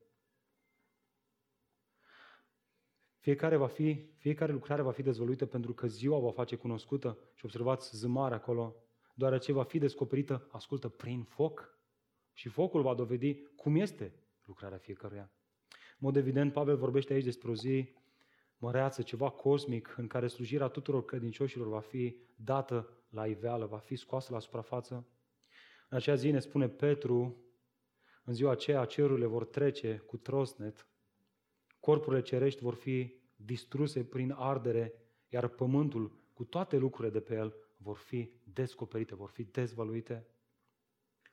Fiecare, 3.27 3.55
va 3.55 3.67
fi, 3.67 4.09
fiecare 4.17 4.51
lucrare 4.51 4.81
va 4.81 4.91
fi 4.91 5.01
dezvăluită 5.01 5.45
pentru 5.45 5.73
că 5.73 5.87
ziua 5.87 6.19
va 6.19 6.31
face 6.31 6.55
cunoscută 6.55 7.17
și 7.33 7.45
observați 7.45 7.97
zămare 7.97 8.35
acolo, 8.35 8.75
deoarece 9.13 9.51
va 9.51 9.63
fi 9.63 9.79
descoperită, 9.79 10.47
ascultă, 10.51 10.89
prin 10.89 11.23
foc 11.23 11.79
și 12.33 12.49
focul 12.49 12.81
va 12.81 12.93
dovedi 12.93 13.41
cum 13.55 13.75
este 13.75 14.13
lucrarea 14.45 14.77
fiecăruia. 14.77 15.31
În 15.71 15.97
mod 15.97 16.15
evident, 16.15 16.53
Pavel 16.53 16.77
vorbește 16.77 17.13
aici 17.13 17.23
despre 17.23 17.49
o 17.49 17.55
zi 17.55 17.93
măreață, 18.57 19.01
ceva 19.01 19.29
cosmic, 19.29 19.95
în 19.97 20.07
care 20.07 20.27
slujirea 20.27 20.67
tuturor 20.67 21.05
credincioșilor 21.05 21.67
va 21.67 21.79
fi 21.79 22.15
dată 22.35 22.89
la 23.09 23.27
iveală, 23.27 23.65
va 23.65 23.77
fi 23.77 23.95
scoasă 23.95 24.33
la 24.33 24.39
suprafață. 24.39 25.07
În 25.89 25.97
acea 25.97 26.15
zi 26.15 26.31
ne 26.31 26.39
spune 26.39 26.69
Petru, 26.69 27.43
în 28.23 28.33
ziua 28.33 28.51
aceea 28.51 28.85
cerurile 28.85 29.25
vor 29.25 29.45
trece 29.45 30.03
cu 30.05 30.17
trosnet, 30.17 30.87
corpurile 31.87 32.21
cerești 32.21 32.61
vor 32.61 32.73
fi 32.73 33.13
distruse 33.35 34.03
prin 34.03 34.31
ardere, 34.31 34.93
iar 35.29 35.47
pământul 35.47 36.19
cu 36.33 36.43
toate 36.43 36.77
lucrurile 36.77 37.13
de 37.13 37.19
pe 37.19 37.35
el 37.35 37.55
vor 37.77 37.97
fi 37.97 38.31
descoperite, 38.43 39.15
vor 39.15 39.29
fi 39.29 39.43
dezvăluite. 39.43 40.27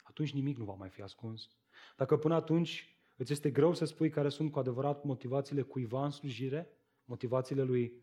Atunci 0.02 0.32
nimic 0.32 0.56
nu 0.56 0.64
va 0.64 0.74
mai 0.74 0.88
fi 0.88 1.02
ascuns. 1.02 1.50
Dacă 1.96 2.16
până 2.16 2.34
atunci 2.34 2.98
îți 3.16 3.32
este 3.32 3.50
greu 3.50 3.74
să 3.74 3.84
spui 3.84 4.10
care 4.10 4.28
sunt 4.28 4.52
cu 4.52 4.58
adevărat 4.58 5.04
motivațiile 5.04 5.62
cuiva 5.62 6.04
în 6.04 6.10
slujire, 6.10 6.68
motivațiile 7.04 7.62
lui 7.62 8.02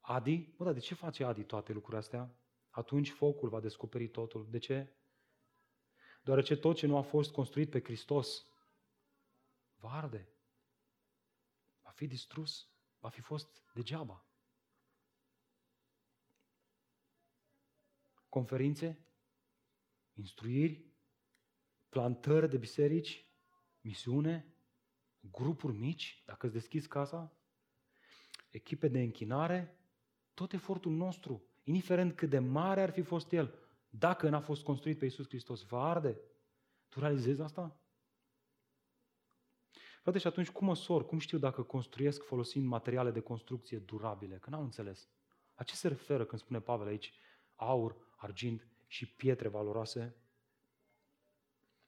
Adi, 0.00 0.54
bă, 0.56 0.64
dar 0.64 0.72
de 0.72 0.80
ce 0.80 0.94
face 0.94 1.24
Adi 1.24 1.42
toate 1.42 1.72
lucrurile 1.72 2.00
astea? 2.00 2.38
Atunci 2.70 3.10
focul 3.10 3.48
va 3.48 3.60
descoperi 3.60 4.08
totul. 4.08 4.46
De 4.50 4.58
ce? 4.58 4.96
Deoarece 6.22 6.56
tot 6.56 6.76
ce 6.76 6.86
nu 6.86 6.96
a 6.96 7.02
fost 7.02 7.32
construit 7.32 7.70
pe 7.70 7.82
Hristos 7.82 8.46
va 9.76 9.88
arde 9.88 10.30
fi 11.96 12.06
distrus, 12.06 12.68
va 12.98 13.08
fi 13.08 13.20
fost 13.20 13.62
degeaba. 13.72 14.26
Conferințe, 18.28 19.06
instruiri, 20.12 20.84
plantări 21.88 22.48
de 22.48 22.56
biserici, 22.56 23.26
misiune, 23.80 24.54
grupuri 25.20 25.76
mici, 25.76 26.22
dacă 26.26 26.46
îți 26.46 26.54
deschizi 26.54 26.88
casa, 26.88 27.36
echipe 28.50 28.88
de 28.88 29.00
închinare, 29.00 29.78
tot 30.34 30.52
efortul 30.52 30.92
nostru, 30.92 31.44
indiferent 31.62 32.16
cât 32.16 32.30
de 32.30 32.38
mare 32.38 32.82
ar 32.82 32.90
fi 32.90 33.02
fost 33.02 33.32
el, 33.32 33.54
dacă 33.88 34.28
n-a 34.28 34.40
fost 34.40 34.62
construit 34.62 34.98
pe 34.98 35.04
Iisus 35.04 35.26
Hristos, 35.28 35.62
va 35.62 35.88
arde. 35.88 36.20
Tu 36.88 37.00
realizezi 37.00 37.40
asta? 37.40 37.80
Frate, 40.06 40.20
și 40.20 40.26
atunci 40.26 40.50
cum 40.50 40.66
măsor, 40.66 41.06
cum 41.06 41.18
știu 41.18 41.38
dacă 41.38 41.62
construiesc 41.62 42.22
folosind 42.22 42.66
materiale 42.66 43.10
de 43.10 43.20
construcție 43.20 43.78
durabile? 43.78 44.38
Că 44.38 44.50
n-am 44.50 44.62
înțeles. 44.62 45.08
La 45.56 45.64
ce 45.64 45.74
se 45.74 45.88
referă 45.88 46.24
când 46.24 46.40
spune 46.40 46.60
Pavel 46.60 46.86
aici 46.86 47.12
aur, 47.54 47.96
argint 48.16 48.68
și 48.86 49.14
pietre 49.14 49.48
valoroase? 49.48 50.16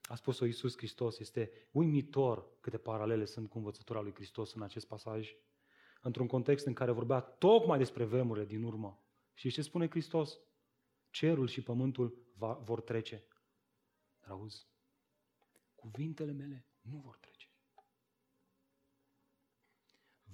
A 0.01 0.15
spus-o 0.15 0.45
Iisus 0.45 0.77
Hristos. 0.77 1.19
Este 1.19 1.51
uimitor 1.71 2.47
câte 2.61 2.77
paralele 2.77 3.25
sunt 3.25 3.49
cu 3.49 3.57
învățătura 3.57 4.01
lui 4.01 4.13
Hristos 4.13 4.53
în 4.53 4.61
acest 4.61 4.87
pasaj. 4.87 5.35
Într-un 6.01 6.27
context 6.27 6.65
în 6.65 6.73
care 6.73 6.91
vorbea 6.91 7.19
tocmai 7.19 7.77
despre 7.77 8.03
vremurile 8.03 8.45
din 8.45 8.63
urmă. 8.63 9.03
Și 9.33 9.49
ce 9.49 9.61
spune 9.61 9.89
Hristos? 9.89 10.39
Cerul 11.09 11.47
și 11.47 11.61
pământul 11.61 12.31
va, 12.37 12.53
vor 12.53 12.81
trece. 12.81 13.23
Dar 14.19 14.29
auzi, 14.29 14.67
cuvintele 15.75 16.31
mele 16.31 16.67
nu 16.81 16.97
vor 16.97 17.17
trece. 17.17 17.28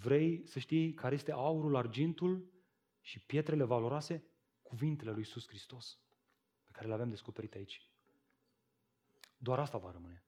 Vrei 0.02 0.48
să 0.48 0.60
știi 0.60 0.94
care 0.94 1.16
este 1.16 1.32
aurul, 1.32 1.76
argintul 1.76 2.52
și 3.02 3.20
pietrele 3.20 3.64
valoroase? 3.64 4.24
Cuvintele 4.62 5.10
lui 5.10 5.20
Iisus 5.20 5.48
Hristos, 5.48 6.00
pe 6.66 6.72
care 6.72 6.88
le 6.88 6.94
avem 6.94 7.10
descoperit 7.10 7.54
aici. 7.54 7.90
Doar 9.38 9.60
asta 9.60 9.78
va 9.78 9.92
rămâne. 9.92 10.24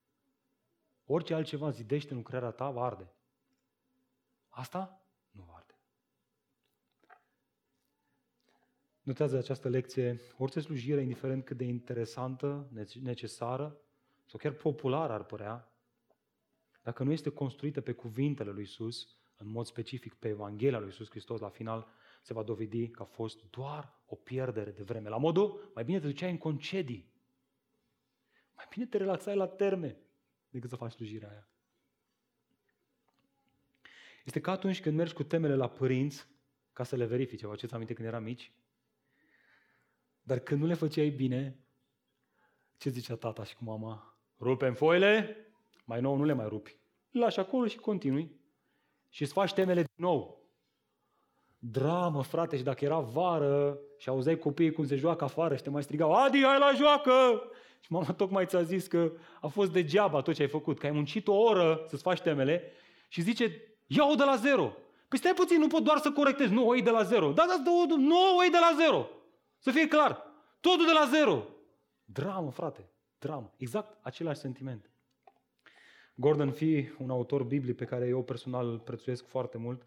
Orice 1.06 1.34
altceva 1.34 1.70
zidește 1.70 2.12
în 2.12 2.18
lucrarea 2.18 2.52
ta, 2.52 2.70
va 2.70 2.84
arde. 2.84 3.12
Asta 4.48 5.02
nu 5.32 5.44
va 5.44 5.54
arde. 5.54 5.80
Notează 9.02 9.38
această 9.38 9.70
lecție, 9.70 10.20
orice 10.38 10.60
slujire, 10.60 11.02
indiferent 11.02 11.46
cât 11.46 11.58
de 11.58 11.64
interesantă, 11.64 12.70
necesară 13.02 13.80
sau 14.26 14.40
chiar 14.40 14.52
populară 14.52 15.14
ar 15.14 15.24
părea, 15.24 15.72
dacă 16.84 17.04
nu 17.04 17.12
este 17.12 17.30
construită 17.30 17.82
pe 17.82 17.94
cuvintele 17.94 18.52
lui 18.52 18.64
Isus, 18.64 19.17
în 19.38 19.48
mod 19.48 19.66
specific 19.66 20.14
pe 20.14 20.28
Evanghelia 20.28 20.78
lui 20.78 20.88
Iisus 20.88 21.10
Hristos, 21.10 21.40
la 21.40 21.50
final 21.50 21.88
se 22.22 22.34
va 22.34 22.44
dovedi 22.44 22.90
că 22.90 23.02
a 23.02 23.06
fost 23.06 23.50
doar 23.50 23.94
o 24.06 24.16
pierdere 24.16 24.72
de 24.72 24.84
vreme. 24.84 25.10
La 25.10 25.18
modul, 25.18 25.72
mai 25.74 25.84
bine 25.84 26.00
te 26.00 26.08
duceai 26.08 26.32
în 26.32 26.38
concedii. 26.38 27.12
Mai 28.56 28.66
bine 28.70 28.86
te 28.86 28.98
relaxai 28.98 29.36
la 29.36 29.48
terme 29.48 29.98
decât 30.50 30.70
să 30.70 30.76
faci 30.76 30.92
slujirea 30.92 31.30
aia. 31.30 31.48
Este 34.24 34.42
ca 34.42 34.52
atunci 34.52 34.82
când 34.82 34.96
mergi 34.98 35.14
cu 35.14 35.24
temele 35.24 35.56
la 35.56 35.70
părinți 35.70 36.28
ca 36.74 36.84
să 36.84 36.96
le 36.96 37.06
verifice. 37.06 37.46
Vă 37.46 37.52
aduceți 37.52 37.74
aminte 37.74 37.94
când 37.94 38.08
eram 38.08 38.24
mici? 38.24 38.52
Dar 40.22 40.40
când 40.40 40.62
nu 40.62 40.68
le 40.68 40.74
făceai 40.74 41.10
bine, 41.10 41.60
ce 42.78 42.90
zicea 42.90 43.16
tata 43.16 43.44
și 43.44 43.56
cu 43.56 43.64
mama? 43.64 44.18
Rupem 44.40 44.74
foile, 44.74 45.36
mai 45.86 46.02
nou 46.02 46.16
nu 46.16 46.24
le 46.24 46.34
mai 46.34 46.48
rupi. 46.48 46.78
Lași 47.12 47.40
acolo 47.40 47.68
și 47.68 47.78
continui. 47.78 48.37
Și 49.10 49.22
îți 49.22 49.34
faci 49.34 49.54
temele 49.54 49.82
din 49.82 50.06
nou. 50.06 50.46
Dramă, 51.58 52.24
frate, 52.24 52.58
și 52.58 52.64
dacă 52.64 52.86
era 52.86 53.00
vară 53.00 53.80
și 53.98 54.10
auzeai 54.10 54.38
copiii 54.38 54.72
cum 54.72 54.86
se 54.86 54.96
joacă 54.96 55.24
afară 55.24 55.56
și 55.56 55.62
te 55.62 55.70
mai 55.70 55.84
strigau, 55.84 56.14
Adi, 56.14 56.44
hai 56.44 56.60
la 56.60 56.72
joacă! 56.76 57.42
Și 57.80 57.92
mama 57.92 58.14
tocmai 58.14 58.46
ți-a 58.46 58.62
zis 58.62 58.88
că 58.88 59.12
a 59.42 59.48
fost 59.48 59.72
degeaba 59.72 60.22
tot 60.22 60.34
ce 60.34 60.42
ai 60.42 60.48
făcut, 60.48 60.80
că 60.80 60.86
ai 60.86 60.92
muncit 60.92 61.28
o 61.28 61.36
oră 61.36 61.84
să-ți 61.88 62.02
faci 62.02 62.22
temele 62.22 62.72
și 63.08 63.22
zice, 63.22 63.62
ia-o 63.88 64.16
de 64.16 64.24
la 64.24 64.36
zero. 64.36 64.76
Păi 65.08 65.18
stai 65.18 65.34
puțin, 65.34 65.60
nu 65.60 65.68
pot 65.68 65.84
doar 65.84 65.98
să 65.98 66.12
corectez, 66.12 66.50
nu 66.50 66.68
o 66.68 66.74
iei 66.74 66.84
de 66.84 66.90
la 66.90 67.04
zero. 67.04 67.32
Da, 67.32 67.46
da, 67.48 67.72
nu 67.98 68.16
o 68.38 68.42
iei 68.42 68.52
de 68.52 68.58
la 68.60 68.78
zero. 68.86 69.10
Să 69.60 69.72
fie 69.72 69.88
clar. 69.88 70.24
Totul 70.60 70.86
de 70.86 70.92
la 70.92 71.06
zero. 71.06 71.46
Dramă, 72.06 72.52
frate, 72.52 72.90
dramă. 73.20 73.54
Exact 73.58 73.98
același 74.02 74.40
sentiment. 74.40 74.92
Gordon 76.20 76.52
Fee, 76.52 76.96
un 77.00 77.10
autor 77.10 77.44
biblic 77.44 77.76
pe 77.76 77.86
care 77.86 78.08
eu 78.08 78.24
personal 78.24 78.68
îl 78.68 78.80
prețuiesc 78.80 79.26
foarte 79.26 79.58
mult, 79.58 79.84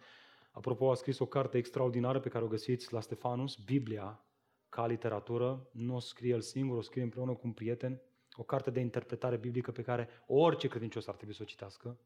apropo, 0.50 0.90
a 0.90 0.94
scris 0.94 1.18
o 1.18 1.26
carte 1.26 1.58
extraordinară 1.58 2.20
pe 2.20 2.28
care 2.28 2.44
o 2.44 2.48
găsiți 2.48 2.92
la 2.92 3.00
Stefanus, 3.00 3.56
Biblia, 3.56 4.24
ca 4.68 4.86
literatură. 4.86 5.68
Nu 5.72 5.94
o 5.94 5.98
scrie 5.98 6.32
el 6.32 6.40
singur, 6.40 6.76
o 6.76 6.80
scrie 6.80 7.02
împreună 7.02 7.32
cu 7.32 7.40
un 7.42 7.52
prieten. 7.52 8.00
O 8.32 8.42
carte 8.42 8.70
de 8.70 8.80
interpretare 8.80 9.36
biblică 9.36 9.70
pe 9.70 9.82
care 9.82 10.08
orice 10.26 10.68
credincios 10.68 11.06
ar 11.06 11.14
trebui 11.14 11.34
să 11.34 11.42
o 11.42 11.46
citească. 11.46 11.98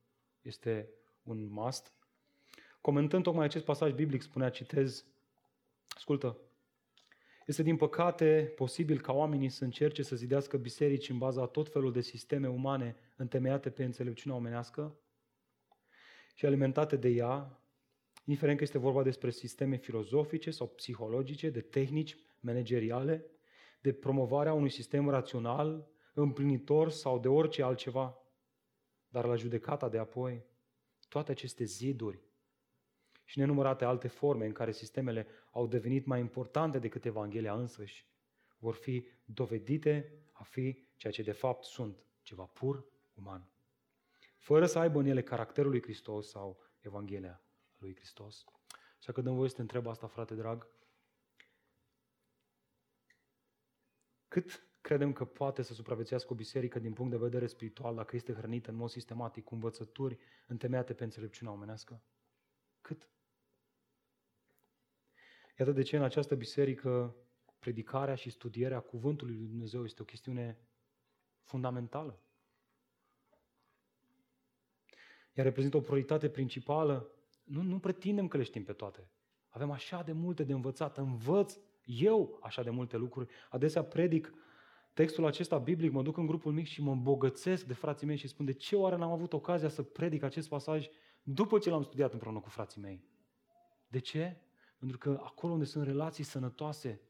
Este 0.42 0.88
un 1.22 1.48
must. 1.50 1.92
Comentând 2.80 3.22
tocmai 3.22 3.44
acest 3.44 3.64
pasaj 3.64 3.92
biblic, 3.92 4.22
spunea, 4.22 4.50
citez, 4.50 5.04
ascultă, 5.88 6.36
este 7.46 7.62
din 7.62 7.76
păcate 7.76 8.52
posibil 8.56 9.00
ca 9.00 9.12
oamenii 9.12 9.48
să 9.48 9.64
încerce 9.64 10.02
să 10.02 10.16
zidească 10.16 10.56
biserici 10.56 11.08
în 11.08 11.18
baza 11.18 11.46
tot 11.46 11.68
felul 11.68 11.92
de 11.92 12.00
sisteme 12.00 12.48
umane 12.48 12.96
întemeiate 13.16 13.70
pe 13.70 13.84
înțelepciunea 13.84 14.36
omenească 14.38 14.98
și 16.34 16.46
alimentate 16.46 16.96
de 16.96 17.08
ea, 17.08 17.60
indiferent 18.24 18.58
că 18.58 18.64
este 18.64 18.78
vorba 18.78 19.02
despre 19.02 19.30
sisteme 19.30 19.76
filozofice 19.76 20.50
sau 20.50 20.66
psihologice, 20.66 21.50
de 21.50 21.60
tehnici 21.60 22.16
manageriale, 22.40 23.26
de 23.80 23.92
promovarea 23.92 24.52
unui 24.52 24.70
sistem 24.70 25.08
rațional, 25.08 25.88
împlinitor 26.14 26.90
sau 26.90 27.18
de 27.18 27.28
orice 27.28 27.62
altceva. 27.62 28.18
Dar 29.08 29.24
la 29.24 29.34
judecata 29.36 29.88
de 29.88 29.98
apoi, 29.98 30.44
toate 31.08 31.30
aceste 31.30 31.64
ziduri 31.64 32.22
și 33.24 33.38
nenumărate 33.38 33.84
alte 33.84 34.08
forme 34.08 34.46
în 34.46 34.52
care 34.52 34.72
sistemele 34.72 35.26
au 35.50 35.66
devenit 35.66 36.06
mai 36.06 36.20
importante 36.20 36.78
decât 36.78 37.04
Evanghelia 37.04 37.54
însăși, 37.54 38.06
vor 38.58 38.74
fi 38.74 39.06
dovedite 39.24 40.12
a 40.32 40.42
fi 40.42 40.86
ceea 40.96 41.12
ce 41.12 41.22
de 41.22 41.32
fapt 41.32 41.64
sunt, 41.64 42.04
ceva 42.22 42.44
pur 42.44 42.86
uman. 43.14 43.48
Fără 44.38 44.66
să 44.66 44.78
aibă 44.78 44.98
în 44.98 45.06
ele 45.06 45.22
caracterul 45.22 45.70
lui 45.70 45.82
Hristos 45.82 46.28
sau 46.28 46.60
Evanghelia 46.80 47.42
lui 47.78 47.94
Hristos. 47.94 48.44
Așa 48.98 49.12
că 49.12 49.20
dăm 49.20 49.34
voie 49.34 49.48
să 49.48 49.54
te 49.54 49.60
întreb 49.60 49.86
asta, 49.86 50.06
frate 50.06 50.34
drag. 50.34 50.68
Cât 54.28 54.66
credem 54.80 55.12
că 55.12 55.24
poate 55.24 55.62
să 55.62 55.74
supraviețuiască 55.74 56.32
o 56.32 56.36
biserică 56.36 56.78
din 56.78 56.92
punct 56.92 57.10
de 57.10 57.16
vedere 57.16 57.46
spiritual 57.46 57.94
dacă 57.94 58.16
este 58.16 58.32
hrănită 58.32 58.70
în 58.70 58.76
mod 58.76 58.90
sistematic 58.90 59.44
cu 59.44 59.54
învățături 59.54 60.18
întemeiate 60.46 60.94
pe 60.94 61.04
înțelepciunea 61.04 61.52
omenească? 61.52 62.02
Cât? 62.84 63.08
Iată 65.58 65.72
de 65.72 65.82
ce 65.82 65.96
în 65.96 66.02
această 66.02 66.34
biserică 66.34 67.16
predicarea 67.58 68.14
și 68.14 68.30
studierea 68.30 68.80
cuvântului 68.80 69.34
lui 69.34 69.46
Dumnezeu 69.46 69.84
este 69.84 70.02
o 70.02 70.04
chestiune 70.04 70.58
fundamentală. 71.42 72.22
Ea 75.32 75.44
reprezintă 75.44 75.76
o 75.76 75.80
prioritate 75.80 76.28
principală. 76.28 77.10
Nu, 77.44 77.62
nu 77.62 77.78
pretindem 77.78 78.28
că 78.28 78.36
le 78.36 78.42
știm 78.42 78.64
pe 78.64 78.72
toate. 78.72 79.10
Avem 79.48 79.70
așa 79.70 80.02
de 80.02 80.12
multe 80.12 80.44
de 80.44 80.52
învățat. 80.52 80.98
Învăț 80.98 81.58
eu 81.84 82.38
așa 82.42 82.62
de 82.62 82.70
multe 82.70 82.96
lucruri. 82.96 83.32
Adesea 83.50 83.84
predic 83.84 84.32
textul 84.92 85.26
acesta 85.26 85.58
biblic, 85.58 85.92
mă 85.92 86.02
duc 86.02 86.16
în 86.16 86.26
grupul 86.26 86.52
mic 86.52 86.66
și 86.66 86.82
mă 86.82 86.92
îmbogățesc 86.92 87.66
de 87.66 87.74
frații 87.74 88.06
mei 88.06 88.16
și 88.16 88.28
spun 88.28 88.44
de 88.44 88.52
ce 88.52 88.76
oare 88.76 88.96
n-am 88.96 89.10
avut 89.10 89.32
ocazia 89.32 89.68
să 89.68 89.82
predic 89.82 90.22
acest 90.22 90.48
pasaj 90.48 90.88
după 91.24 91.58
ce 91.58 91.70
l-am 91.70 91.82
studiat 91.82 92.12
împreună 92.12 92.40
cu 92.40 92.48
frații 92.48 92.80
mei. 92.80 93.04
De 93.88 93.98
ce? 93.98 94.40
Pentru 94.78 94.98
că 94.98 95.20
acolo 95.22 95.52
unde 95.52 95.64
sunt 95.64 95.84
relații 95.84 96.24
sănătoase, 96.24 97.00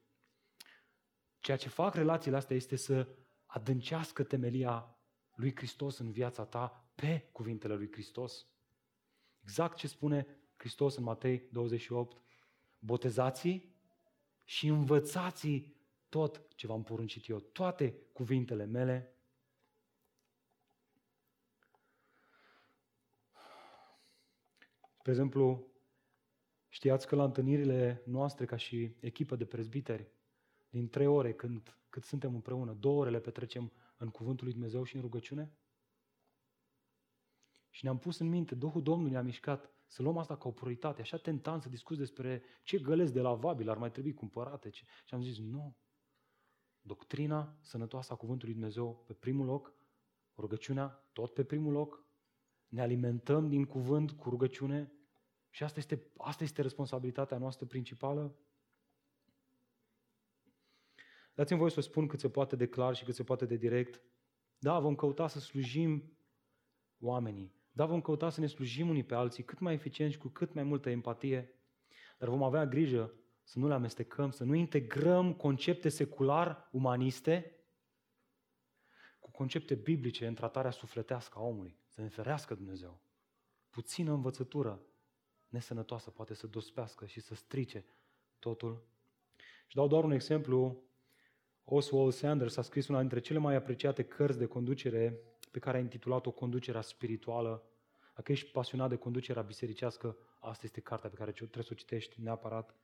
ceea 1.38 1.56
ce 1.56 1.68
fac 1.68 1.94
relațiile 1.94 2.36
astea 2.36 2.56
este 2.56 2.76
să 2.76 3.08
adâncească 3.46 4.22
temelia 4.22 4.96
lui 5.34 5.56
Hristos 5.56 5.98
în 5.98 6.10
viața 6.10 6.44
ta 6.44 6.88
pe 6.94 7.28
cuvintele 7.32 7.74
lui 7.74 7.92
Hristos. 7.92 8.46
Exact 9.42 9.76
ce 9.76 9.86
spune 9.86 10.26
Hristos 10.56 10.96
în 10.96 11.02
Matei 11.02 11.48
28. 11.52 12.20
Botezați 12.78 13.68
și 14.44 14.66
învățați 14.66 15.72
tot 16.08 16.42
ce 16.56 16.66
v-am 16.66 16.82
poruncit 16.82 17.28
eu, 17.28 17.38
toate 17.38 17.94
cuvintele 18.12 18.64
mele. 18.64 19.13
Spre 25.04 25.16
exemplu, 25.16 25.66
Știați 26.68 27.06
că 27.06 27.16
la 27.16 27.24
întâlnirile 27.24 28.02
noastre 28.06 28.44
ca 28.44 28.56
și 28.56 28.96
echipă 29.00 29.36
de 29.36 29.44
prezbiteri, 29.44 30.10
din 30.68 30.88
trei 30.88 31.06
ore 31.06 31.34
când, 31.34 31.78
cât 31.88 32.04
suntem 32.04 32.34
împreună, 32.34 32.72
două 32.72 33.00
ore 33.00 33.10
le 33.10 33.20
petrecem 33.20 33.72
în 33.96 34.08
Cuvântul 34.08 34.44
lui 34.44 34.52
Dumnezeu 34.52 34.84
și 34.84 34.94
în 34.94 35.00
rugăciune? 35.00 35.52
Și 37.70 37.84
ne-am 37.84 37.98
pus 37.98 38.18
în 38.18 38.28
minte, 38.28 38.54
Duhul 38.54 38.82
Domnului 38.82 39.12
ne-a 39.12 39.22
mișcat 39.22 39.70
să 39.86 40.02
luăm 40.02 40.18
asta 40.18 40.36
ca 40.36 40.48
o 40.48 40.52
prioritate. 40.52 41.00
Așa 41.00 41.16
tentant 41.16 41.62
să 41.62 41.68
discuți 41.68 41.98
despre 41.98 42.42
ce 42.62 42.78
gălezi 42.78 43.12
de 43.12 43.20
lavabil 43.20 43.68
ar 43.68 43.76
mai 43.78 43.90
trebui 43.90 44.14
cumpărate. 44.14 44.70
Și 44.70 45.14
am 45.14 45.22
zis, 45.22 45.38
nu. 45.38 45.76
Doctrina 46.80 47.58
sănătoasă 47.60 48.12
a 48.12 48.16
Cuvântului 48.16 48.54
Dumnezeu 48.54 49.04
pe 49.06 49.12
primul 49.12 49.46
loc, 49.46 49.74
rugăciunea 50.36 51.08
tot 51.12 51.34
pe 51.34 51.44
primul 51.44 51.72
loc, 51.72 52.03
ne 52.68 52.80
alimentăm 52.80 53.48
din 53.48 53.64
cuvânt 53.64 54.12
cu 54.12 54.28
rugăciune 54.28 54.92
și 55.50 55.62
asta 55.62 55.78
este, 55.78 56.10
asta 56.16 56.44
este 56.44 56.62
responsabilitatea 56.62 57.38
noastră 57.38 57.66
principală? 57.66 58.36
Dați-mi 61.34 61.58
voi 61.58 61.70
să 61.70 61.80
spun 61.80 62.06
cât 62.06 62.20
se 62.20 62.30
poate 62.30 62.56
de 62.56 62.68
clar 62.68 62.94
și 62.94 63.04
cât 63.04 63.14
se 63.14 63.24
poate 63.24 63.46
de 63.46 63.56
direct. 63.56 64.02
Da, 64.58 64.80
vom 64.80 64.94
căuta 64.94 65.28
să 65.28 65.38
slujim 65.38 66.18
oamenii. 67.00 67.54
Da, 67.72 67.86
vom 67.86 68.00
căuta 68.00 68.30
să 68.30 68.40
ne 68.40 68.46
slujim 68.46 68.88
unii 68.88 69.04
pe 69.04 69.14
alții 69.14 69.44
cât 69.44 69.58
mai 69.58 69.74
eficient 69.74 70.12
și 70.12 70.18
cu 70.18 70.28
cât 70.28 70.54
mai 70.54 70.62
multă 70.62 70.90
empatie. 70.90 71.54
Dar 72.18 72.28
vom 72.28 72.42
avea 72.42 72.66
grijă 72.66 73.14
să 73.42 73.58
nu 73.58 73.68
le 73.68 73.74
amestecăm, 73.74 74.30
să 74.30 74.44
nu 74.44 74.54
integrăm 74.54 75.34
concepte 75.34 75.88
secular-umaniste 75.88 77.58
cu 79.18 79.30
concepte 79.30 79.74
biblice 79.74 80.26
în 80.26 80.34
tratarea 80.34 80.70
sufletească 80.70 81.38
a 81.38 81.42
omului. 81.42 81.78
Să 81.94 82.00
ne 82.00 82.08
ferească 82.08 82.54
Dumnezeu. 82.54 83.00
Puțină 83.70 84.12
învățătură 84.12 84.80
nesănătoasă 85.48 86.10
poate 86.10 86.34
să 86.34 86.46
dospească 86.46 87.06
și 87.06 87.20
să 87.20 87.34
strice 87.34 87.84
totul. 88.38 88.82
Și 89.66 89.76
dau 89.76 89.86
doar 89.86 90.04
un 90.04 90.10
exemplu. 90.10 90.82
Oswald 91.64 92.12
Sanders 92.12 92.56
a 92.56 92.62
scris 92.62 92.88
una 92.88 93.00
dintre 93.00 93.20
cele 93.20 93.38
mai 93.38 93.54
apreciate 93.54 94.02
cărți 94.02 94.38
de 94.38 94.46
conducere 94.46 95.20
pe 95.50 95.58
care 95.58 95.76
a 95.76 95.80
intitulat-o 95.80 96.30
Conducerea 96.30 96.80
spirituală. 96.80 97.62
Dacă 98.14 98.32
ești 98.32 98.50
pasionat 98.50 98.88
de 98.88 98.96
conducerea 98.96 99.42
bisericească, 99.42 100.16
asta 100.38 100.62
este 100.64 100.80
cartea 100.80 101.10
pe 101.10 101.16
care 101.16 101.30
trebuie 101.30 101.64
să 101.64 101.70
o 101.72 101.76
citești 101.76 102.20
neapărat. 102.20 102.74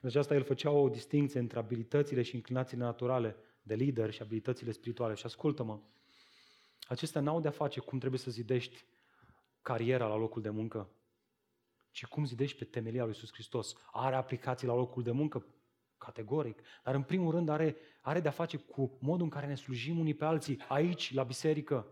Deci 0.00 0.14
asta 0.14 0.34
el 0.34 0.42
făcea 0.42 0.70
o 0.70 0.88
distinție 0.88 1.40
între 1.40 1.58
abilitățile 1.58 2.22
și 2.22 2.34
inclinațiile 2.34 2.84
naturale 2.84 3.36
de 3.62 3.74
lider 3.74 4.10
și 4.10 4.22
abilitățile 4.22 4.70
spirituale. 4.70 5.14
Și 5.14 5.26
ascultă-mă, 5.26 5.80
acestea 6.92 7.20
n-au 7.20 7.40
de-a 7.40 7.50
face 7.50 7.80
cum 7.80 7.98
trebuie 7.98 8.20
să 8.20 8.30
zidești 8.30 8.84
cariera 9.62 10.06
la 10.06 10.16
locul 10.16 10.42
de 10.42 10.50
muncă, 10.50 10.90
ci 11.90 12.06
cum 12.06 12.24
zidești 12.24 12.58
pe 12.58 12.64
temelia 12.64 13.04
lui 13.04 13.12
Iisus 13.12 13.32
Hristos. 13.32 13.74
Are 13.92 14.14
aplicații 14.16 14.66
la 14.66 14.74
locul 14.74 15.02
de 15.02 15.10
muncă? 15.10 15.46
Categoric. 15.98 16.62
Dar 16.84 16.94
în 16.94 17.02
primul 17.02 17.30
rând 17.30 17.48
are, 17.48 17.76
are 18.00 18.20
de-a 18.20 18.30
face 18.30 18.56
cu 18.56 18.98
modul 19.00 19.24
în 19.24 19.30
care 19.30 19.46
ne 19.46 19.54
slujim 19.54 19.98
unii 19.98 20.14
pe 20.14 20.24
alții, 20.24 20.64
aici, 20.68 21.14
la 21.14 21.22
biserică. 21.22 21.86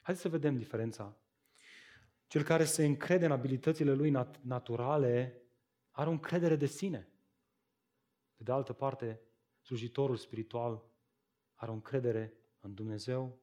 Haideți 0.00 0.20
să 0.20 0.28
vedem 0.28 0.56
diferența. 0.56 1.16
Cel 2.26 2.42
care 2.42 2.64
se 2.64 2.84
încrede 2.84 3.24
în 3.24 3.32
abilitățile 3.32 3.92
lui 3.92 4.10
nat- 4.10 4.40
naturale 4.40 5.42
are 5.90 6.08
o 6.08 6.12
încredere 6.12 6.56
de 6.56 6.66
sine. 6.66 7.08
Pe 8.34 8.42
de 8.42 8.52
altă 8.52 8.72
parte, 8.72 9.20
slujitorul 9.60 10.16
spiritual 10.16 10.84
are 11.54 11.70
o 11.70 11.74
încredere 11.74 12.34
în 12.60 12.74
Dumnezeu. 12.74 13.40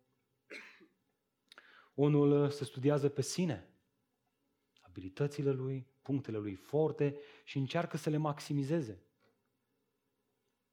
Unul 1.99 2.49
se 2.49 2.63
studiază 2.63 3.09
pe 3.09 3.21
sine, 3.21 3.69
abilitățile 4.81 5.51
lui, 5.51 5.87
punctele 6.01 6.37
lui 6.37 6.55
forte 6.55 7.17
și 7.43 7.57
încearcă 7.57 7.97
să 7.97 8.09
le 8.09 8.17
maximizeze. 8.17 9.03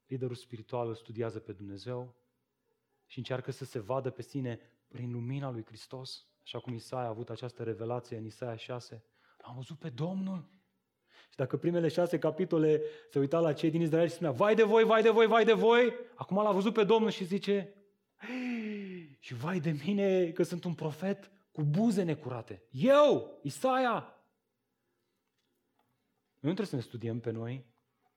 liderul 0.05 0.35
spiritual 0.35 0.87
îl 0.87 0.95
studiază 0.95 1.39
pe 1.39 1.51
Dumnezeu 1.51 2.15
și 3.05 3.17
încearcă 3.17 3.51
să 3.51 3.65
se 3.65 3.79
vadă 3.79 4.09
pe 4.09 4.21
sine 4.21 4.59
prin 4.87 5.11
lumina 5.11 5.51
lui 5.51 5.65
Hristos, 5.65 6.27
așa 6.43 6.59
cum 6.59 6.73
Isaia 6.73 7.05
a 7.05 7.09
avut 7.09 7.29
această 7.29 7.63
revelație 7.63 8.17
în 8.17 8.25
Isaia 8.25 8.55
6. 8.55 9.03
Am 9.41 9.55
văzut 9.55 9.77
pe 9.77 9.89
Domnul. 9.89 10.49
Și 11.29 11.35
dacă 11.35 11.57
primele 11.57 11.87
șase 11.87 12.19
capitole 12.19 12.81
se 13.11 13.19
uita 13.19 13.39
la 13.39 13.53
cei 13.53 13.69
din 13.69 13.81
Israel 13.81 14.07
și 14.07 14.13
spunea, 14.13 14.31
vai 14.31 14.55
de 14.55 14.63
voi, 14.63 14.83
vai 14.83 15.01
de 15.01 15.09
voi, 15.09 15.27
vai 15.27 15.45
de 15.45 15.53
voi, 15.53 15.93
acum 16.15 16.37
l-a 16.37 16.51
văzut 16.51 16.73
pe 16.73 16.83
Domnul 16.83 17.09
și 17.09 17.23
zice, 17.25 17.73
și 19.19 19.33
vai 19.33 19.59
de 19.59 19.71
mine 19.85 20.31
că 20.31 20.43
sunt 20.43 20.63
un 20.63 20.73
profet 20.73 21.31
cu 21.51 21.63
buze 21.63 22.03
necurate. 22.03 22.63
Eu, 22.71 23.39
Isaia! 23.43 24.17
Noi 26.39 26.51
nu 26.51 26.53
trebuie 26.53 26.65
să 26.65 26.75
ne 26.75 26.81
studiem 26.81 27.19
pe 27.19 27.31
noi. 27.31 27.65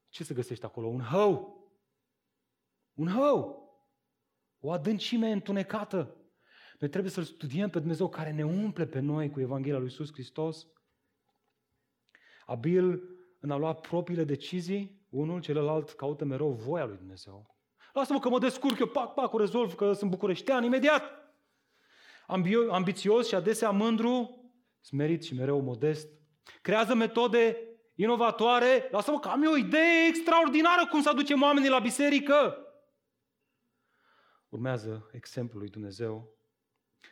Ce 0.09 0.25
se 0.25 0.35
găsește 0.35 0.67
acolo? 0.67 0.87
Un 0.87 1.01
hău. 1.01 1.61
Un 2.95 3.09
hău. 3.09 3.69
O 4.61 4.73
adâncime 4.73 5.31
întunecată. 5.31 6.17
Noi 6.79 6.91
trebuie 6.91 7.13
să-L 7.13 7.25
studiem 7.25 7.71
pe 7.71 7.79
Dumnezeu 7.79 8.09
care 8.09 8.33
ne 8.33 8.45
umple 8.45 8.87
pe 8.87 8.99
noi 8.99 9.31
cu 9.31 9.41
Evanghelia 9.41 9.79
lui 9.79 9.87
Iisus 9.87 10.13
Hristos. 10.13 10.67
Abil 12.47 13.03
în 13.41 13.51
a 13.51 13.57
lua 13.57 13.75
propriile 13.75 14.25
decizii, 14.25 15.07
unul 15.09 15.41
celălalt 15.41 15.91
caută 15.91 16.25
mereu 16.25 16.53
voia 16.53 16.85
lui 16.85 16.97
Dumnezeu. 16.97 17.60
Lasă-mă 17.93 18.19
că 18.19 18.29
mă 18.29 18.39
descurc 18.39 18.79
eu, 18.79 18.87
pac, 18.87 19.15
pac, 19.15 19.39
rezolv, 19.39 19.75
că 19.75 19.93
sunt 19.93 20.11
bucureștean 20.11 20.65
imediat. 20.65 21.03
Ambi- 22.27 22.71
ambițios 22.71 23.29
și 23.29 23.35
adesea 23.35 23.71
mândru, 23.71 24.45
smerit 24.81 25.25
și 25.25 25.35
mereu 25.35 25.61
modest. 25.61 26.09
Creează 26.63 26.95
metode 26.95 27.57
inovatoare. 27.95 28.89
Lasă-mă 28.91 29.19
că 29.19 29.29
am 29.29 29.43
eu 29.43 29.53
o 29.53 29.57
idee 29.57 30.07
extraordinară 30.09 30.87
cum 30.87 31.03
să 31.03 31.09
aducem 31.09 31.43
oamenii 31.43 31.69
la 31.69 31.79
biserică. 31.79 32.65
Urmează 34.49 35.11
exemplul 35.13 35.61
lui 35.61 35.71
Dumnezeu. 35.71 36.35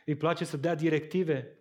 Îi 0.05 0.15
place 0.15 0.45
să 0.45 0.57
dea 0.57 0.75
directive. 0.75 1.57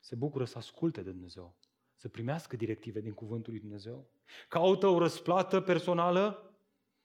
Se 0.00 0.14
bucură 0.14 0.44
să 0.44 0.58
asculte 0.58 1.02
de 1.02 1.10
Dumnezeu. 1.10 1.56
Să 1.96 2.08
primească 2.08 2.56
directive 2.56 3.00
din 3.00 3.12
cuvântul 3.12 3.52
lui 3.52 3.60
Dumnezeu. 3.60 4.10
Caută 4.48 4.86
o 4.86 4.98
răsplată 4.98 5.60
personală. 5.60 6.54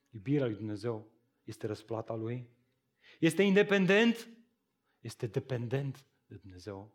Iubirea 0.09 0.45
lui 0.45 0.55
Dumnezeu 0.55 1.11
este 1.49 1.67
răsplata 1.67 2.13
lui. 2.13 2.49
Este 3.19 3.43
independent, 3.43 4.29
este 4.99 5.27
dependent 5.27 6.05
de 6.25 6.35
Dumnezeu. 6.35 6.91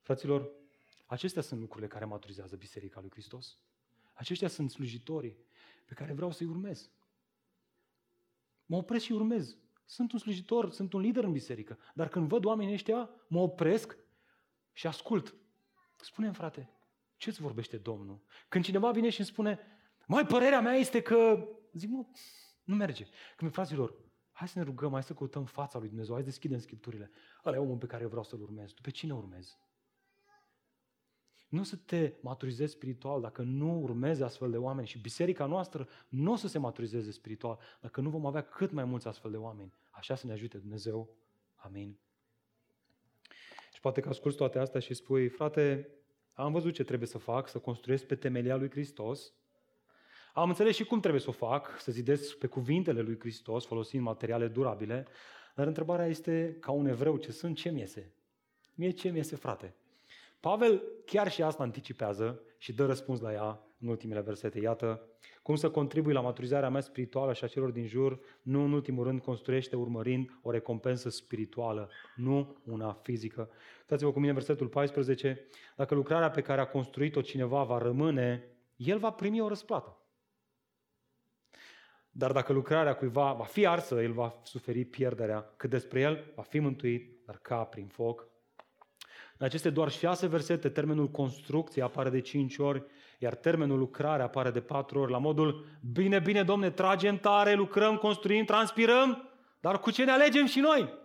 Fraților, 0.00 0.50
acestea 1.06 1.42
sunt 1.42 1.60
lucrurile 1.60 1.88
care 1.88 2.04
maturizează 2.04 2.56
Biserica 2.56 3.00
lui 3.00 3.10
Hristos. 3.10 3.58
Aceștia 4.12 4.48
sunt 4.48 4.70
slujitorii 4.70 5.38
pe 5.84 5.94
care 5.94 6.12
vreau 6.12 6.32
să-i 6.32 6.46
urmez. 6.46 6.90
Mă 8.66 8.76
opresc 8.76 9.04
și 9.04 9.12
urmez. 9.12 9.56
Sunt 9.84 10.12
un 10.12 10.18
slujitor, 10.18 10.70
sunt 10.70 10.92
un 10.92 11.00
lider 11.00 11.24
în 11.24 11.32
biserică, 11.32 11.78
dar 11.94 12.08
când 12.08 12.28
văd 12.28 12.44
oamenii 12.44 12.74
ăștia, 12.74 13.10
mă 13.28 13.40
opresc 13.40 13.98
și 14.72 14.86
ascult. 14.86 15.34
spune 16.00 16.32
frate, 16.32 16.70
ce-ți 17.16 17.40
vorbește 17.40 17.76
Domnul? 17.76 18.22
Când 18.48 18.64
cineva 18.64 18.90
vine 18.90 19.08
și 19.08 19.18
îmi 19.18 19.28
spune, 19.28 19.60
mai 20.06 20.26
părerea 20.26 20.60
mea 20.60 20.74
este 20.74 21.02
că... 21.02 21.48
Zic, 21.72 21.90
mă, 21.90 22.06
nu 22.64 22.74
merge. 22.74 23.06
Când 23.36 23.52
fraților, 23.52 23.94
hai 24.32 24.48
să 24.48 24.58
ne 24.58 24.64
rugăm, 24.64 24.92
hai 24.92 25.02
să 25.02 25.14
căutăm 25.14 25.44
fața 25.44 25.78
lui 25.78 25.88
Dumnezeu, 25.88 26.14
hai 26.14 26.22
să 26.22 26.28
deschidem 26.28 26.58
Scripturile. 26.58 27.10
Ăla 27.44 27.56
e 27.56 27.58
omul 27.58 27.76
pe 27.76 27.86
care 27.86 28.02
eu 28.02 28.08
vreau 28.08 28.24
să-l 28.24 28.42
urmez. 28.42 28.72
Tu 28.72 28.82
pe 28.82 28.90
cine 28.90 29.14
urmezi? 29.14 29.58
Nu 31.48 31.62
să 31.62 31.76
te 31.76 32.12
maturizezi 32.20 32.72
spiritual 32.72 33.20
dacă 33.20 33.42
nu 33.42 33.80
urmezi 33.80 34.22
astfel 34.22 34.50
de 34.50 34.56
oameni 34.56 34.86
și 34.86 34.98
biserica 34.98 35.46
noastră 35.46 35.88
nu 36.08 36.32
o 36.32 36.36
să 36.36 36.48
se 36.48 36.58
maturizeze 36.58 37.10
spiritual 37.10 37.58
dacă 37.80 38.00
nu 38.00 38.10
vom 38.10 38.26
avea 38.26 38.42
cât 38.42 38.70
mai 38.70 38.84
mulți 38.84 39.08
astfel 39.08 39.30
de 39.30 39.36
oameni. 39.36 39.72
Așa 39.90 40.14
să 40.14 40.26
ne 40.26 40.32
ajute 40.32 40.58
Dumnezeu. 40.58 41.16
Amin. 41.54 41.98
Și 43.72 43.80
poate 43.80 44.00
că 44.00 44.08
asculți 44.08 44.36
toate 44.36 44.58
astea 44.58 44.80
și 44.80 44.94
spui, 44.94 45.28
frate, 45.28 45.88
am 46.32 46.52
văzut 46.52 46.74
ce 46.74 46.84
trebuie 46.84 47.08
să 47.08 47.18
fac, 47.18 47.48
să 47.48 47.58
construiesc 47.58 48.04
pe 48.04 48.16
temelia 48.16 48.56
lui 48.56 48.70
Hristos, 48.70 49.32
am 50.36 50.48
înțeles 50.48 50.74
și 50.74 50.84
cum 50.84 51.00
trebuie 51.00 51.20
să 51.20 51.28
o 51.28 51.32
fac, 51.32 51.80
să 51.80 51.92
zidesc 51.92 52.38
pe 52.38 52.46
cuvintele 52.46 53.00
lui 53.00 53.18
Hristos, 53.18 53.66
folosind 53.66 54.02
materiale 54.02 54.46
durabile, 54.46 55.06
dar 55.54 55.66
întrebarea 55.66 56.06
este, 56.06 56.56
ca 56.60 56.70
un 56.70 56.86
evreu 56.86 57.16
ce 57.16 57.32
sunt, 57.32 57.56
ce 57.56 57.70
mi 57.70 57.80
iese? 57.80 58.12
Mie 58.74 58.90
ce 58.90 59.08
mi 59.08 59.16
iese, 59.16 59.36
frate? 59.36 59.74
Pavel 60.40 60.82
chiar 61.04 61.30
și 61.30 61.42
asta 61.42 61.62
anticipează 61.62 62.42
și 62.58 62.72
dă 62.72 62.86
răspuns 62.86 63.20
la 63.20 63.32
ea 63.32 63.60
în 63.80 63.88
ultimele 63.88 64.20
versete. 64.20 64.60
Iată, 64.60 65.08
cum 65.42 65.54
să 65.54 65.70
contribui 65.70 66.12
la 66.12 66.20
maturizarea 66.20 66.68
mea 66.70 66.80
spirituală 66.80 67.32
și 67.32 67.44
a 67.44 67.46
celor 67.46 67.70
din 67.70 67.86
jur, 67.86 68.20
nu 68.42 68.64
în 68.64 68.72
ultimul 68.72 69.04
rând 69.04 69.20
construiește 69.20 69.76
urmărind 69.76 70.38
o 70.42 70.50
recompensă 70.50 71.08
spirituală, 71.08 71.90
nu 72.16 72.56
una 72.64 72.92
fizică. 73.02 73.50
Uitați-vă 73.80 74.12
cu 74.12 74.20
mine 74.20 74.32
versetul 74.32 74.68
14. 74.68 75.46
Dacă 75.76 75.94
lucrarea 75.94 76.30
pe 76.30 76.40
care 76.40 76.60
a 76.60 76.66
construit-o 76.66 77.20
cineva 77.20 77.62
va 77.62 77.78
rămâne, 77.78 78.48
el 78.76 78.98
va 78.98 79.10
primi 79.10 79.40
o 79.40 79.48
răsplată. 79.48 79.98
Dar 82.16 82.32
dacă 82.32 82.52
lucrarea 82.52 82.94
cuiva 82.94 83.32
va 83.32 83.44
fi 83.44 83.66
arsă, 83.66 84.02
el 84.02 84.12
va 84.12 84.40
suferi 84.42 84.84
pierderea. 84.84 85.52
Cât 85.56 85.70
despre 85.70 86.00
el, 86.00 86.32
va 86.34 86.42
fi 86.42 86.58
mântuit, 86.58 87.26
dar 87.26 87.38
ca 87.42 87.56
prin 87.56 87.86
foc. 87.86 88.26
În 89.38 89.46
aceste 89.46 89.70
doar 89.70 89.90
șase 89.90 90.26
versete, 90.26 90.68
termenul 90.68 91.10
construcție 91.10 91.82
apare 91.82 92.10
de 92.10 92.20
cinci 92.20 92.58
ori, 92.58 92.84
iar 93.18 93.34
termenul 93.34 93.78
lucrare 93.78 94.22
apare 94.22 94.50
de 94.50 94.60
patru 94.60 94.98
ori, 94.98 95.10
la 95.10 95.18
modul, 95.18 95.66
bine, 95.92 96.18
bine, 96.18 96.42
domne, 96.42 96.70
tragem 96.70 97.18
tare, 97.18 97.54
lucrăm, 97.54 97.96
construim, 97.96 98.44
transpirăm, 98.44 99.30
dar 99.60 99.80
cu 99.80 99.90
ce 99.90 100.04
ne 100.04 100.10
alegem 100.10 100.46
și 100.46 100.60
noi? 100.60 101.02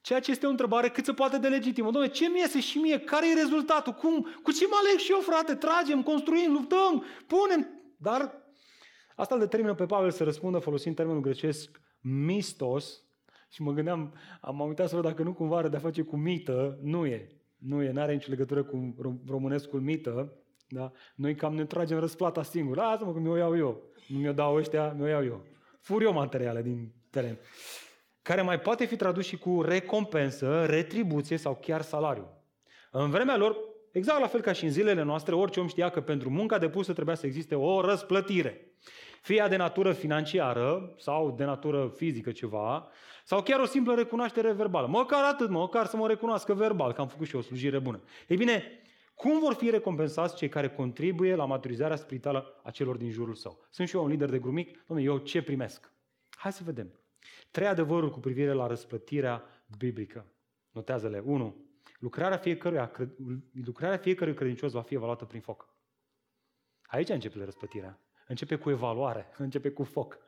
Ceea 0.00 0.20
ce 0.20 0.30
este 0.30 0.46
o 0.46 0.50
întrebare 0.50 0.88
cât 0.88 1.04
se 1.04 1.12
poate 1.12 1.38
de 1.38 1.48
legitimă. 1.48 1.90
Domne, 1.90 2.08
ce 2.08 2.28
mi 2.28 2.38
iese 2.38 2.60
și 2.60 2.78
mie? 2.78 3.00
Care 3.00 3.30
e 3.30 3.34
rezultatul? 3.34 3.92
Cum? 3.92 4.26
Cu 4.42 4.52
ce 4.52 4.66
mă 4.66 4.76
aleg 4.80 4.98
și 4.98 5.10
eu, 5.10 5.20
frate? 5.20 5.54
Tragem, 5.54 6.02
construim, 6.02 6.52
luptăm, 6.52 7.04
punem. 7.26 7.68
Dar 7.96 8.45
Asta 9.16 9.34
îl 9.34 9.40
determină 9.40 9.74
pe 9.74 9.86
Pavel 9.86 10.10
să 10.10 10.24
răspundă 10.24 10.58
folosind 10.58 10.94
termenul 10.94 11.20
grecesc 11.20 11.80
mistos 12.00 13.02
și 13.48 13.62
mă 13.62 13.72
gândeam, 13.72 14.14
am 14.40 14.60
uitat 14.60 14.88
să 14.88 14.94
văd 14.94 15.04
dacă 15.04 15.22
nu 15.22 15.32
cumva 15.32 15.56
are 15.56 15.68
de-a 15.68 15.78
face 15.78 16.02
cu 16.02 16.16
mită, 16.16 16.78
nu 16.82 17.06
e. 17.06 17.28
Nu 17.56 17.82
e, 17.82 17.90
n-are 17.90 18.12
nicio 18.12 18.30
legătură 18.30 18.62
cu 18.62 18.94
românescul 19.28 19.80
mită, 19.80 20.32
da? 20.68 20.92
Noi 21.14 21.34
cam 21.34 21.54
ne 21.54 21.64
tragem 21.64 21.98
răsplata 21.98 22.42
singur. 22.42 22.76
Lasă-mă 22.76 23.12
că 23.12 23.18
mi-o 23.18 23.36
iau 23.36 23.56
eu. 23.56 23.82
Nu 24.08 24.18
mi-o 24.18 24.32
dau 24.32 24.54
ăștia, 24.54 24.92
mi-o 24.92 25.06
iau 25.06 25.24
eu. 25.24 25.44
Fur 25.80 26.02
eu 26.02 26.12
materiale 26.12 26.62
din 26.62 26.92
teren. 27.10 27.38
Care 28.22 28.42
mai 28.42 28.60
poate 28.60 28.84
fi 28.84 28.96
tradus 28.96 29.24
și 29.24 29.36
cu 29.36 29.62
recompensă, 29.62 30.64
retribuție 30.64 31.36
sau 31.36 31.58
chiar 31.60 31.82
salariu. 31.82 32.28
În 32.90 33.10
vremea 33.10 33.36
lor, 33.36 33.56
exact 33.92 34.20
la 34.20 34.26
fel 34.26 34.40
ca 34.40 34.52
și 34.52 34.64
în 34.64 34.70
zilele 34.70 35.02
noastre, 35.02 35.34
orice 35.34 35.60
om 35.60 35.66
știa 35.66 35.88
că 35.88 36.00
pentru 36.00 36.30
munca 36.30 36.58
depusă 36.58 36.92
trebuia 36.92 37.14
să 37.14 37.26
existe 37.26 37.54
o 37.54 37.80
răsplătire 37.80 38.75
fie 39.26 39.46
de 39.48 39.56
natură 39.56 39.92
financiară 39.92 40.94
sau 40.98 41.30
de 41.30 41.44
natură 41.44 41.92
fizică 41.96 42.32
ceva, 42.32 42.88
sau 43.24 43.42
chiar 43.42 43.60
o 43.60 43.64
simplă 43.64 43.94
recunoaștere 43.94 44.52
verbală. 44.52 44.86
Măcar 44.86 45.24
atât, 45.24 45.50
măcar 45.50 45.86
să 45.86 45.96
mă 45.96 46.06
recunoască 46.06 46.54
verbal, 46.54 46.92
că 46.92 47.00
am 47.00 47.08
făcut 47.08 47.26
și 47.26 47.36
o 47.36 47.40
slujire 47.40 47.78
bună. 47.78 48.02
Ei 48.28 48.36
bine, 48.36 48.62
cum 49.14 49.38
vor 49.38 49.54
fi 49.54 49.70
recompensați 49.70 50.36
cei 50.36 50.48
care 50.48 50.68
contribuie 50.68 51.34
la 51.34 51.44
maturizarea 51.44 51.96
spirituală 51.96 52.60
a 52.62 52.70
celor 52.70 52.96
din 52.96 53.10
jurul 53.10 53.34
său? 53.34 53.66
Sunt 53.70 53.88
și 53.88 53.96
eu 53.96 54.02
un 54.02 54.08
lider 54.08 54.30
de 54.30 54.38
grumic, 54.38 54.84
domnule, 54.86 55.10
eu 55.10 55.18
ce 55.18 55.42
primesc? 55.42 55.92
Hai 56.30 56.52
să 56.52 56.62
vedem. 56.64 57.00
Trei 57.50 57.66
adevăruri 57.66 58.12
cu 58.12 58.20
privire 58.20 58.52
la 58.52 58.66
răsplătirea 58.66 59.44
biblică. 59.78 60.26
Notează-le. 60.70 61.18
1. 61.18 61.56
Lucrarea 61.98 62.36
fiecăruia, 62.36 62.92
lucrarea 63.64 63.96
fiecărui 63.96 64.34
credincios 64.34 64.72
va 64.72 64.82
fi 64.82 64.94
evaluată 64.94 65.24
prin 65.24 65.40
foc. 65.40 65.74
Aici 66.86 67.08
începe 67.08 67.44
răsplătirea. 67.44 68.00
Începe 68.26 68.56
cu 68.56 68.70
evaluare, 68.70 69.26
începe 69.38 69.70
cu 69.70 69.84
foc. 69.84 70.18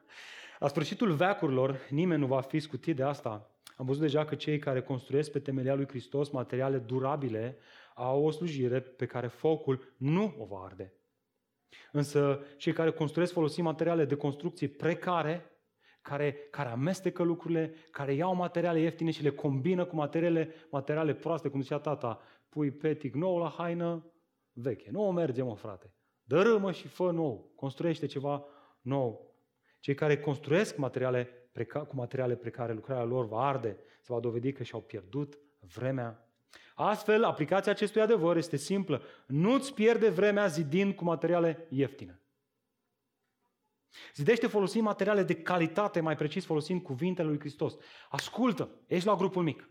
La 0.58 0.68
sfârșitul 0.68 1.12
veacurilor, 1.12 1.86
nimeni 1.90 2.20
nu 2.20 2.26
va 2.26 2.40
fi 2.40 2.58
scutit 2.58 2.96
de 2.96 3.02
asta. 3.02 3.50
Am 3.76 3.86
văzut 3.86 4.00
deja 4.00 4.24
că 4.24 4.34
cei 4.34 4.58
care 4.58 4.82
construiesc 4.82 5.30
pe 5.30 5.38
temelia 5.38 5.74
lui 5.74 5.88
Hristos 5.88 6.30
materiale 6.30 6.78
durabile 6.78 7.58
au 7.94 8.24
o 8.24 8.30
slujire 8.30 8.80
pe 8.80 9.06
care 9.06 9.26
focul 9.26 9.94
nu 9.96 10.34
o 10.38 10.44
va 10.44 10.64
arde. 10.64 10.92
Însă 11.92 12.44
cei 12.56 12.72
care 12.72 12.90
construiesc 12.90 13.32
folosind 13.32 13.66
materiale 13.66 14.04
de 14.04 14.14
construcție 14.14 14.68
precare, 14.68 15.50
care, 16.02 16.32
care 16.50 16.68
amestecă 16.68 17.22
lucrurile, 17.22 17.74
care 17.90 18.14
iau 18.14 18.34
materiale 18.34 18.80
ieftine 18.80 19.10
și 19.10 19.22
le 19.22 19.30
combină 19.30 19.84
cu 19.84 19.94
materiale, 19.94 20.54
materiale 20.70 21.14
proaste, 21.14 21.48
cum 21.48 21.60
zicea 21.60 21.78
tata, 21.78 22.20
pui 22.48 22.70
petic 22.70 23.14
nou 23.14 23.38
la 23.38 23.48
haină 23.48 24.12
veche. 24.52 24.88
Nu 24.90 25.06
o 25.06 25.10
merge, 25.10 25.42
mă, 25.42 25.54
frate. 25.54 25.92
Dărâmă 26.28 26.72
și 26.72 26.88
fă 26.88 27.10
nou. 27.10 27.52
Construiește 27.54 28.06
ceva 28.06 28.44
nou. 28.80 29.36
Cei 29.80 29.94
care 29.94 30.20
construiesc 30.20 30.76
materiale 30.76 31.50
preca- 31.52 31.86
cu 31.86 31.94
materiale 31.94 32.36
precare, 32.36 32.72
lucrarea 32.72 33.04
lor 33.04 33.26
va 33.26 33.46
arde, 33.46 33.78
se 34.00 34.12
va 34.12 34.20
dovedi 34.20 34.52
că 34.52 34.62
și-au 34.62 34.80
pierdut 34.80 35.38
vremea. 35.60 36.32
Astfel, 36.74 37.24
aplicația 37.24 37.72
acestui 37.72 38.00
adevăr 38.00 38.36
este 38.36 38.56
simplă. 38.56 39.02
Nu-ți 39.26 39.74
pierde 39.74 40.08
vremea 40.08 40.46
zidind 40.46 40.94
cu 40.94 41.04
materiale 41.04 41.66
ieftine. 41.68 42.22
Zidește 44.14 44.46
folosind 44.46 44.84
materiale 44.84 45.22
de 45.22 45.42
calitate, 45.42 46.00
mai 46.00 46.16
precis 46.16 46.44
folosind 46.44 46.82
cuvintele 46.82 47.28
lui 47.28 47.38
Hristos. 47.38 47.76
Ascultă, 48.08 48.70
ești 48.86 49.06
la 49.06 49.14
grupul 49.14 49.42
mic. 49.42 49.70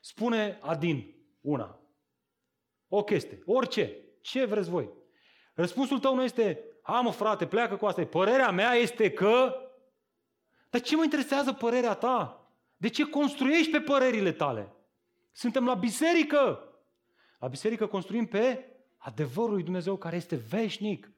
Spune 0.00 0.58
Adin 0.60 1.14
una. 1.40 1.80
O 2.88 3.04
chestie, 3.04 3.42
orice, 3.44 3.96
ce 4.20 4.44
vreți 4.44 4.70
voi. 4.70 4.96
Răspunsul 5.58 5.98
tău 5.98 6.14
nu 6.14 6.22
este, 6.22 6.64
am 6.82 7.12
frate, 7.12 7.46
pleacă 7.46 7.76
cu 7.76 7.86
asta. 7.86 8.04
Părerea 8.04 8.50
mea 8.50 8.72
este 8.72 9.10
că... 9.10 9.54
Dar 10.70 10.80
ce 10.80 10.96
mă 10.96 11.02
interesează 11.04 11.52
părerea 11.52 11.94
ta? 11.94 12.46
De 12.76 12.88
ce 12.88 13.04
construiești 13.04 13.70
pe 13.70 13.80
părerile 13.80 14.32
tale? 14.32 14.72
Suntem 15.32 15.64
la 15.64 15.74
biserică. 15.74 16.68
La 17.38 17.48
biserică 17.48 17.86
construim 17.86 18.26
pe 18.26 18.64
adevărul 18.96 19.52
lui 19.52 19.62
Dumnezeu 19.62 19.96
care 19.96 20.16
este 20.16 20.36
veșnic. 20.48 21.10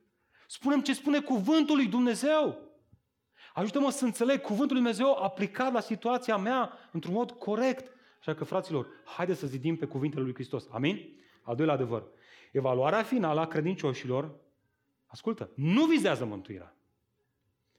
Spunem 0.46 0.80
ce 0.80 0.94
spune 0.94 1.20
cuvântul 1.20 1.76
lui 1.76 1.86
Dumnezeu. 1.86 2.58
Ajută-mă 3.54 3.90
să 3.90 4.04
înțeleg 4.04 4.40
cuvântul 4.40 4.76
lui 4.76 4.84
Dumnezeu 4.84 5.22
aplicat 5.22 5.72
la 5.72 5.80
situația 5.80 6.36
mea 6.36 6.72
într-un 6.92 7.14
mod 7.14 7.30
corect. 7.30 7.92
Așa 8.20 8.34
că, 8.34 8.44
fraților, 8.44 8.86
haideți 9.04 9.38
să 9.38 9.46
zidim 9.46 9.76
pe 9.76 9.86
cuvintele 9.86 10.22
lui 10.22 10.34
Hristos. 10.34 10.66
Amin? 10.70 11.18
Al 11.42 11.56
doilea 11.56 11.74
adevăr. 11.74 12.04
Evaluarea 12.50 13.02
finală 13.02 13.40
a 13.40 13.46
credincioșilor, 13.46 14.34
ascultă, 15.06 15.50
nu 15.54 15.84
vizează 15.84 16.24
mântuirea. 16.24 16.74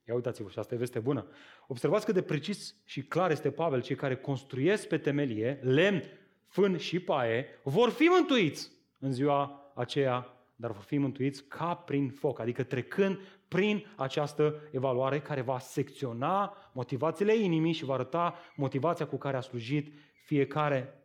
Ia 0.07 0.13
uitați-vă, 0.13 0.49
și 0.49 0.59
asta 0.59 0.75
e 0.75 0.77
veste 0.77 0.99
bună. 0.99 1.27
Observați 1.67 2.05
cât 2.05 2.13
de 2.13 2.21
precis 2.21 2.75
și 2.85 3.01
clar 3.01 3.31
este 3.31 3.51
Pavel, 3.51 3.81
cei 3.81 3.95
care 3.95 4.15
construiesc 4.15 4.87
pe 4.87 4.97
temelie, 4.97 5.59
lemn, 5.61 6.03
fân 6.47 6.77
și 6.77 6.99
paie, 6.99 7.45
vor 7.63 7.89
fi 7.89 8.03
mântuiți 8.03 8.71
în 8.99 9.11
ziua 9.11 9.71
aceea, 9.75 10.35
dar 10.55 10.71
vor 10.71 10.83
fi 10.83 10.97
mântuiți 10.97 11.43
ca 11.43 11.75
prin 11.75 12.09
foc, 12.09 12.39
adică 12.39 12.63
trecând 12.63 13.19
prin 13.47 13.85
această 13.95 14.61
evaluare 14.71 15.21
care 15.21 15.41
va 15.41 15.59
secționa 15.59 16.57
motivațiile 16.73 17.35
inimii 17.35 17.73
și 17.73 17.85
va 17.85 17.93
arăta 17.93 18.35
motivația 18.55 19.07
cu 19.07 19.17
care 19.17 19.37
a 19.37 19.41
slujit 19.41 19.93
fiecare. 20.25 21.01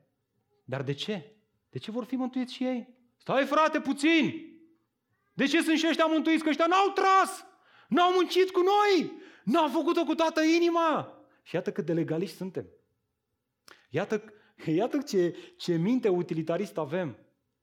Dar 0.65 0.83
de 0.83 0.93
ce? 0.93 1.33
De 1.71 1.79
ce 1.79 1.91
vor 1.91 2.05
fi 2.05 2.15
mântuiți 2.15 2.55
și 2.55 2.65
ei? 2.65 2.96
Stai 3.27 3.45
frate 3.45 3.81
puțin! 3.81 4.55
De 5.33 5.47
ce 5.47 5.63
sunt 5.63 5.79
și 5.79 5.87
ăștia 5.89 6.07
mântuiți? 6.07 6.43
Că 6.43 6.49
ăștia 6.49 6.67
n-au 6.67 6.89
tras! 6.89 7.45
N-au 7.89 8.13
muncit 8.13 8.51
cu 8.51 8.61
noi! 8.61 9.13
N-au 9.45 9.69
făcut-o 9.69 10.05
cu 10.05 10.15
toată 10.15 10.43
inima! 10.43 11.19
Și 11.43 11.55
iată 11.55 11.73
cât 11.73 11.85
de 11.85 11.93
legaliști 11.93 12.37
suntem. 12.37 12.67
Iată, 13.91 14.33
iată 14.67 15.03
ce, 15.03 15.37
ce 15.57 15.77
minte 15.77 16.09
utilitarist 16.09 16.77
avem. 16.77 17.19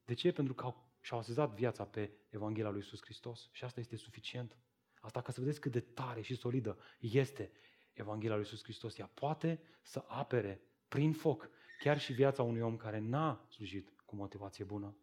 De 0.05 0.13
ce? 0.13 0.31
Pentru 0.31 0.53
că 0.53 0.63
au, 0.63 0.93
și-au 1.01 1.19
asezat 1.19 1.53
viața 1.53 1.83
pe 1.85 2.11
Evanghelia 2.29 2.69
lui 2.69 2.79
Iisus 2.79 3.01
Hristos. 3.01 3.49
Și 3.51 3.63
asta 3.63 3.79
este 3.79 3.95
suficient. 3.95 4.57
Asta 4.99 5.21
ca 5.21 5.31
să 5.31 5.39
vedeți 5.39 5.59
cât 5.59 5.71
de 5.71 5.79
tare 5.79 6.21
și 6.21 6.35
solidă 6.35 6.77
este 6.99 7.51
Evanghelia 7.93 8.35
lui 8.35 8.43
Iisus 8.43 8.63
Hristos. 8.63 8.97
Ea 8.97 9.11
poate 9.13 9.61
să 9.81 10.03
apere 10.07 10.61
prin 10.87 11.13
foc 11.13 11.49
chiar 11.79 11.99
și 11.99 12.13
viața 12.13 12.43
unui 12.43 12.61
om 12.61 12.77
care 12.77 12.99
n-a 12.99 13.45
slujit 13.49 13.93
cu 14.05 14.15
motivație 14.15 14.63
bună. 14.63 14.97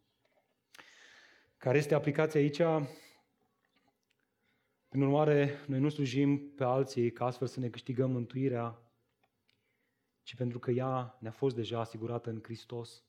Care 1.61 1.79
este 1.79 1.95
aplicația 1.95 2.41
aici? 2.41 2.61
Prin 4.89 5.03
urmare, 5.03 5.65
noi 5.67 5.79
nu 5.79 5.89
slujim 5.89 6.53
pe 6.55 6.65
alții 6.65 7.13
ca 7.13 7.25
astfel 7.25 7.47
să 7.47 7.61
ne 7.61 7.69
câștigăm 7.69 8.11
mântuirea, 8.11 8.83
ci 10.23 10.35
pentru 10.35 10.59
că 10.59 10.71
ea 10.71 11.17
ne-a 11.19 11.31
fost 11.31 11.57
deja 11.57 11.81
asigurată 11.81 12.31
în 12.31 12.41
Hristos. 12.43 13.05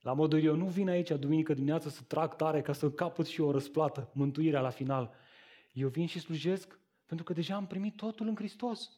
La 0.00 0.12
modul 0.12 0.42
eu 0.42 0.54
nu 0.54 0.66
vin 0.66 0.88
aici 0.88 1.10
duminică 1.10 1.54
dimineață 1.54 1.88
să 1.88 2.02
trag 2.02 2.36
tare 2.36 2.62
ca 2.62 2.72
să 2.72 2.90
capăt 2.90 3.26
și 3.26 3.40
o 3.40 3.50
răsplată, 3.50 4.10
mântuirea 4.14 4.60
la 4.60 4.70
final. 4.70 5.14
Eu 5.72 5.88
vin 5.88 6.06
și 6.06 6.20
slujesc 6.20 6.78
pentru 7.06 7.24
că 7.24 7.32
deja 7.32 7.54
am 7.54 7.66
primit 7.66 7.96
totul 7.96 8.26
în 8.26 8.36
Hristos. 8.36 8.90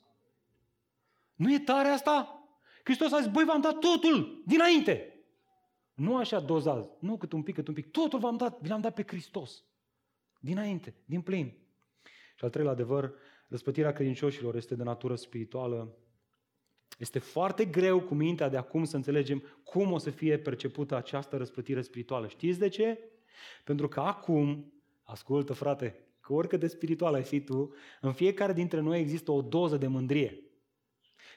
Nu 1.35 1.53
e 1.53 1.59
tare 1.59 1.89
asta? 1.89 2.45
Hristos 2.85 3.13
a 3.13 3.21
zis, 3.21 3.31
băi, 3.31 3.45
v-am 3.45 3.61
dat 3.61 3.79
totul 3.79 4.43
dinainte. 4.47 5.15
Nu 6.01 6.17
așa 6.17 6.41
dozaz, 6.41 6.85
nu 6.99 7.17
cât 7.17 7.33
un 7.33 7.43
pic, 7.43 7.55
cât 7.55 7.69
un 7.69 7.75
pic. 7.75 7.91
Totul 7.91 8.19
v-am 8.19 8.37
dat, 8.37 8.61
vi 8.61 8.69
l-am 8.69 8.81
dat 8.81 8.95
pe 8.95 9.05
Hristos. 9.07 9.65
Dinainte, 10.39 10.95
din 11.05 11.21
plin. 11.21 11.53
Și 12.37 12.45
al 12.45 12.51
treilea 12.51 12.73
adevăr, 12.73 13.13
răspătirea 13.49 13.93
credincioșilor 13.93 14.57
este 14.57 14.75
de 14.75 14.83
natură 14.83 15.15
spirituală. 15.15 15.97
Este 16.99 17.19
foarte 17.19 17.65
greu 17.65 18.01
cu 18.01 18.15
mintea 18.15 18.49
de 18.49 18.57
acum 18.57 18.85
să 18.85 18.97
înțelegem 18.97 19.43
cum 19.65 19.93
o 19.93 19.99
să 19.99 20.11
fie 20.11 20.39
percepută 20.39 20.97
această 20.97 21.37
răsplătire 21.37 21.83
spirituală. 21.83 22.29
Știți 22.29 22.59
de 22.59 22.69
ce? 22.69 22.99
Pentru 23.65 23.89
că 23.89 24.01
acum, 24.01 24.73
ascultă 25.03 25.53
frate, 25.53 26.07
că 26.21 26.33
oricât 26.33 26.61
de 26.61 26.67
spiritual 26.67 27.15
ai 27.15 27.25
fi 27.25 27.41
tu, 27.41 27.75
în 28.01 28.13
fiecare 28.13 28.53
dintre 28.53 28.81
noi 28.81 29.01
există 29.01 29.31
o 29.31 29.43
doză 29.43 29.77
de 29.77 29.87
mândrie. 29.87 30.43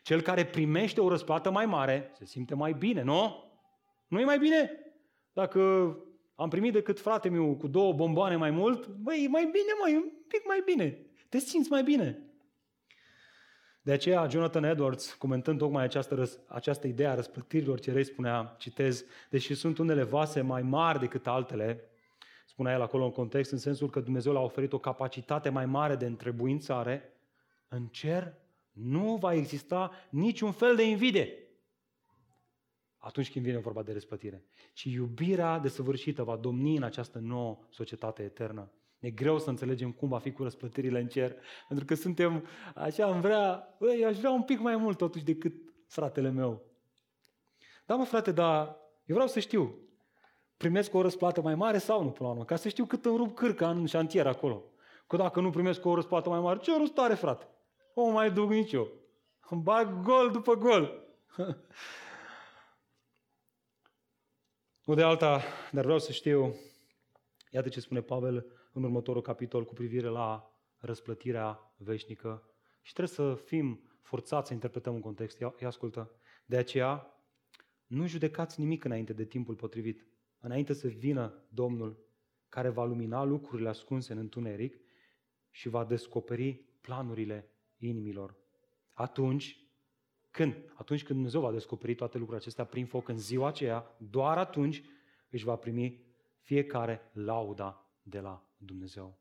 Cel 0.04 0.22
care 0.22 0.46
primește 0.46 1.02
o 1.02 1.10
răsplată 1.10 1.52
mai 1.52 1.66
mare 1.66 2.12
se 2.14 2.26
simte 2.26 2.56
mai 2.56 2.74
bine, 2.74 3.02
nu? 3.02 3.52
Nu 4.14 4.20
e 4.20 4.26
mai 4.26 4.38
bine? 4.38 4.72
Dacă 5.34 5.60
am 6.36 6.50
primit 6.50 6.74
decât 6.74 7.00
frate 7.00 7.30
meu 7.30 7.56
cu 7.56 7.68
două 7.68 7.94
bomboane 7.94 8.36
mai 8.36 8.52
mult, 8.52 8.88
băi, 8.88 9.24
e 9.24 9.28
mai 9.28 9.44
bine, 9.44 9.74
mai, 9.82 9.96
un 9.96 10.10
pic 10.28 10.42
mai 10.48 10.62
bine. 10.66 11.06
Te 11.30 11.38
simți 11.38 11.70
mai 11.70 11.84
bine. 11.84 12.28
De 13.82 13.92
aceea, 13.92 14.28
Jonathan 14.28 14.64
Edwards, 14.64 15.14
comentând 15.14 15.58
tocmai 15.58 15.84
această, 15.84 16.16
răs, 16.16 16.40
această 16.48 16.88
idee 16.88 17.08
a 17.08 17.16
răsplătirilor 17.16 17.80
cerei, 17.80 18.04
spunea, 18.04 18.56
citez, 18.60 19.06
deși 19.30 19.54
sunt 19.54 19.78
unele 19.78 20.04
vase 20.04 20.42
mai 20.42 20.62
mari 20.62 21.00
decât 21.00 21.28
altele, 21.28 21.90
spunea 22.46 22.74
el 22.74 22.82
acolo 22.82 23.04
în 23.04 23.12
context, 23.12 23.52
în 23.52 23.58
sensul 23.58 23.90
că 23.90 24.00
Dumnezeu 24.00 24.32
le-a 24.32 24.42
oferit 24.42 24.74
o 24.74 24.80
capacitate 24.80 25.50
mai 25.50 25.66
mare 25.66 25.96
de 25.96 26.06
întrebuințare, 26.06 27.14
în 27.68 27.86
cer 27.86 28.34
nu 28.72 29.16
va 29.16 29.34
exista 29.34 29.92
niciun 30.10 30.52
fel 30.52 30.76
de 30.76 30.90
invidie 30.90 31.43
atunci 33.06 33.32
când 33.32 33.46
vine 33.46 33.58
vorba 33.58 33.84
de 33.84 33.94
răsplătire, 33.94 34.44
ci 34.74 34.84
iubirea 34.84 35.60
desăvârșită 35.60 36.24
va 36.24 36.36
domni 36.36 36.76
în 36.76 36.84
această 36.84 37.20
nouă 37.20 37.60
societate 37.70 38.24
eternă. 38.24 38.72
E 39.00 39.10
greu 39.10 39.40
să 39.40 39.50
înțelegem 39.50 39.92
cum 39.92 40.10
va 40.10 40.20
fi 40.20 40.32
cu 40.32 40.44
răsplătirile 40.44 41.00
în 41.00 41.08
cer, 41.08 41.36
pentru 41.68 41.86
că 41.86 41.96
suntem 41.96 42.46
așa, 42.76 43.06
am 43.06 43.22
vrea, 43.22 43.76
băi, 43.80 44.06
aș 44.06 44.18
vrea 44.18 44.32
un 44.32 44.44
pic 44.44 44.60
mai 44.60 44.76
mult 44.76 44.98
totuși 44.98 45.24
decât 45.24 45.54
fratele 45.88 46.30
meu. 46.30 46.66
Da, 47.86 47.96
mă, 47.96 48.04
frate, 48.04 48.32
dar 48.32 48.66
eu 49.06 49.16
vreau 49.16 49.28
să 49.28 49.40
știu, 49.40 49.76
primesc 50.58 50.94
o 50.94 51.02
răsplată 51.02 51.42
mai 51.42 51.56
mare 51.56 51.78
sau 51.78 52.04
nu, 52.04 52.10
până 52.10 52.28
la 52.28 52.34
urmă, 52.34 52.46
ca 52.46 52.56
să 52.56 52.70
știu 52.70 52.86
cât 52.86 53.06
îmi 53.06 53.18
rup 53.18 53.36
cârca 53.36 53.70
în 53.70 53.86
șantier 53.86 54.28
acolo. 54.28 54.64
Că 55.08 55.18
dacă 55.18 55.42
nu 55.42 55.50
primesc 55.50 55.86
o 55.86 55.96
răsplată 55.96 56.30
mai 56.30 56.40
mare, 56.40 56.60
ce 56.60 56.78
rost 56.78 56.98
are, 56.98 57.14
frate? 57.14 57.48
O 57.94 58.10
mai 58.10 58.32
duc 58.32 58.50
nici 58.50 58.72
eu. 58.72 58.88
Îmi 59.50 59.62
bag 59.62 60.02
gol 60.02 60.32
după 60.32 60.56
gol. 60.56 61.08
nu 64.86 64.94
de 64.94 65.04
alta, 65.04 65.42
dar 65.72 65.84
vreau 65.84 66.00
să 66.00 66.12
știu, 66.12 66.56
iată 67.52 67.70
ce 67.70 67.80
spune 67.80 68.02
Pavel 68.02 68.46
în 68.74 68.84
următorul 68.84 69.22
capitol 69.22 69.66
cu 69.66 69.74
privire 69.74 70.08
la 70.08 70.52
răsplătirea 70.78 71.74
veșnică. 71.78 72.54
Și 72.82 72.94
trebuie 72.94 73.16
să 73.16 73.44
fim 73.46 73.92
forțați 74.02 74.48
să 74.48 74.54
interpretăm 74.54 74.94
un 74.94 75.02
context. 75.02 75.40
Ia, 75.40 75.56
ia 75.62 75.68
ascultă. 75.68 76.12
De 76.46 76.58
aceea, 76.58 77.18
nu 77.88 78.08
judecați 78.08 78.60
nimic 78.60 78.84
înainte 78.84 79.14
de 79.14 79.26
timpul 79.26 79.56
potrivit. 79.56 80.08
Înainte 80.40 80.74
să 80.74 80.88
vină 80.88 81.46
Domnul 81.50 82.06
care 82.50 82.70
va 82.70 82.86
lumina 82.86 83.24
lucrurile 83.24 83.70
ascunse 83.70 84.12
în 84.12 84.18
întuneric 84.18 84.80
și 85.50 85.70
va 85.70 85.86
descoperi 85.86 86.66
planurile 86.82 87.52
inimilor. 87.78 88.36
Atunci, 88.94 89.63
când? 90.34 90.56
Atunci 90.76 91.04
când 91.04 91.14
Dumnezeu 91.14 91.42
va 91.42 91.52
descoperi 91.52 91.96
toate 91.96 92.18
lucrurile 92.18 92.44
acestea 92.44 92.66
prin 92.66 92.86
foc 92.86 93.08
în 93.08 93.18
ziua 93.18 93.48
aceea, 93.48 93.96
doar 93.98 94.38
atunci 94.38 94.84
își 95.30 95.44
va 95.44 95.56
primi 95.56 96.06
fiecare 96.40 97.12
lauda 97.14 97.90
de 98.02 98.20
la 98.20 98.50
Dumnezeu. 98.58 99.20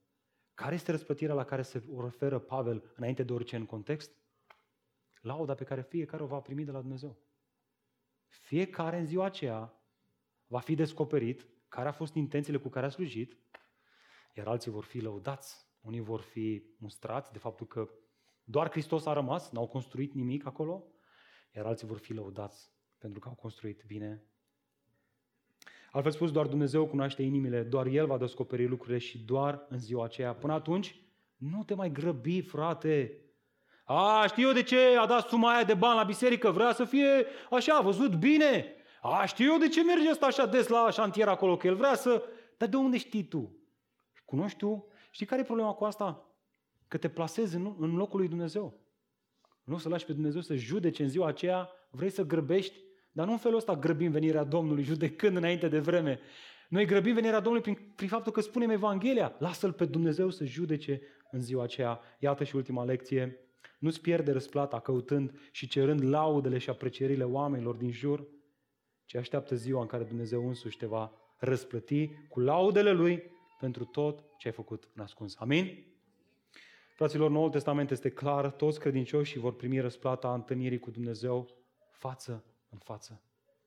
Care 0.55 0.75
este 0.75 0.91
răspătirea 0.91 1.35
la 1.35 1.45
care 1.45 1.63
se 1.63 1.83
referă 2.03 2.39
Pavel 2.39 2.93
înainte 2.97 3.23
de 3.23 3.33
orice 3.33 3.57
în 3.57 3.67
context? 3.67 4.17
Lauda 5.21 5.55
pe 5.55 5.65
care 5.65 5.83
fiecare 5.83 6.23
o 6.23 6.27
va 6.27 6.41
primi 6.41 6.65
de 6.65 6.71
la 6.71 6.81
Dumnezeu. 6.81 7.19
Fiecare 8.27 8.99
în 8.99 9.07
ziua 9.07 9.25
aceea 9.25 9.75
va 10.47 10.59
fi 10.59 10.75
descoperit 10.75 11.47
care 11.69 11.89
a 11.89 11.93
fost 11.93 12.15
intențiile 12.15 12.59
cu 12.59 12.69
care 12.69 12.87
a 12.87 12.89
slujit, 12.89 13.37
iar 14.35 14.47
alții 14.47 14.71
vor 14.71 14.85
fi 14.85 15.01
lăudați. 15.01 15.67
Unii 15.81 16.01
vor 16.01 16.21
fi 16.21 16.63
mustrați 16.79 17.33
de 17.33 17.39
faptul 17.39 17.67
că 17.67 17.91
doar 18.45 18.71
Hristos 18.71 19.07
a 19.07 19.13
rămas, 19.13 19.51
n-au 19.51 19.67
construit 19.67 20.13
nimic 20.13 20.47
acolo, 20.47 20.87
iar 21.57 21.67
alții 21.67 21.87
vor 21.87 21.99
fi 21.99 22.13
lăudați 22.13 22.71
pentru 22.99 23.21
că 23.21 23.29
au 23.29 23.35
construit 23.35 23.83
bine. 23.87 24.23
Altfel 25.91 26.13
spus, 26.13 26.31
doar 26.31 26.47
Dumnezeu 26.47 26.87
cunoaște 26.87 27.23
inimile, 27.23 27.63
doar 27.63 27.87
El 27.87 28.07
va 28.07 28.19
descoperi 28.19 28.67
lucrurile 28.67 28.99
și 28.99 29.19
doar 29.19 29.67
în 29.69 29.79
ziua 29.79 30.05
aceea. 30.05 30.35
Până 30.35 30.53
atunci, 30.53 30.97
nu 31.37 31.65
te 31.65 31.75
mai 31.75 31.93
grăbi, 31.93 32.41
frate. 32.41 33.21
A, 33.85 34.27
știu 34.27 34.47
eu 34.47 34.53
de 34.53 34.63
ce 34.63 34.97
a 34.99 35.07
dat 35.07 35.29
suma 35.29 35.55
aia 35.55 35.65
de 35.65 35.75
bani 35.75 35.97
la 35.97 36.05
biserică, 36.05 36.51
vrea 36.51 36.73
să 36.73 36.85
fie 36.85 37.27
așa, 37.51 37.77
a 37.77 37.83
văzut 37.83 38.15
bine. 38.15 38.67
A, 39.03 39.25
știu 39.25 39.53
eu 39.53 39.59
de 39.59 39.69
ce 39.69 39.85
merge 39.85 40.11
ăsta 40.11 40.27
așa 40.27 40.47
des 40.47 40.67
la 40.67 40.91
șantier 40.91 41.29
acolo, 41.29 41.57
că 41.57 41.67
el 41.67 41.75
vrea 41.75 41.95
să... 41.95 42.23
Dar 42.57 42.69
de 42.69 42.77
unde 42.77 42.99
știi 42.99 43.25
tu? 43.25 43.57
Cunoști 44.25 44.59
tu? 44.59 44.87
știi 45.11 45.27
care 45.27 45.41
e 45.41 45.45
problema 45.45 45.73
cu 45.73 45.85
asta? 45.85 46.27
Că 46.89 46.97
te 46.97 47.09
plasezi 47.09 47.57
în, 47.57 47.75
în 47.79 47.97
locul 47.97 48.19
lui 48.19 48.29
Dumnezeu. 48.29 48.81
Nu 49.65 49.79
să 49.79 49.89
lași 49.89 50.05
pe 50.05 50.13
Dumnezeu 50.13 50.41
să 50.41 50.55
judece 50.55 51.03
în 51.03 51.09
ziua 51.09 51.27
aceea, 51.27 51.71
vrei 51.91 52.11
să 52.11 52.27
grăbești, 52.27 52.77
dar 53.13 53.27
nu 53.27 53.33
în 53.33 53.39
felul 53.39 53.57
ăsta 53.57 53.77
grăbim 53.77 54.11
venirea 54.11 54.45
Domnului, 54.45 54.83
judecând 54.83 55.37
înainte 55.37 55.69
de 55.69 55.79
vreme. 55.79 56.21
Noi 56.69 56.87
grăbim 56.87 57.15
venirea 57.15 57.41
Domnului 57.41 57.73
prin, 57.73 57.93
prin 57.97 58.09
faptul 58.09 58.33
că 58.33 58.41
spunem 58.41 58.71
Evanghelia. 58.71 59.37
Lasă-L 59.39 59.73
pe 59.73 59.85
Dumnezeu 59.85 60.31
să 60.31 60.45
judece 60.45 61.01
în 61.31 61.41
ziua 61.41 61.63
aceea. 61.63 62.01
Iată 62.19 62.45
și 62.45 62.57
ultima 62.57 62.85
lecție. 62.85 63.37
Nu-ți 63.79 64.01
pierde 64.01 64.33
răsplata 64.33 64.81
căutând 64.81 65.39
și 65.51 65.69
cerând 65.69 66.03
laudele 66.03 66.59
și 66.59 66.71
aprecierile 66.71 67.25
oamenilor 67.25 67.75
din 67.75 67.91
jur, 67.91 68.27
ci 69.05 69.15
așteaptă 69.15 69.55
ziua 69.55 69.81
în 69.81 69.87
care 69.87 70.05
Dumnezeu 70.05 70.49
însuși 70.49 70.77
te 70.77 70.87
va 70.87 71.13
răsplăti 71.39 72.11
cu 72.29 72.41
laudele 72.41 72.93
Lui 72.93 73.23
pentru 73.59 73.85
tot 73.85 74.25
ce 74.39 74.49
ai 74.49 74.55
făcut 74.55 74.91
în 74.95 75.03
ascuns. 75.03 75.37
Amin? 75.39 75.92
Fraților, 77.03 77.31
Noul 77.31 77.51
Testament 77.51 77.91
este 77.91 78.11
clar, 78.11 78.51
toți 78.51 78.81
credincioșii 78.81 79.41
vor 79.41 79.57
primi 79.57 79.81
răsplata 79.81 80.35
întâlnirii 80.35 80.79
cu 80.79 80.91
Dumnezeu 80.91 81.49
față 81.91 82.45
în 82.69 82.79
față. 82.79 83.23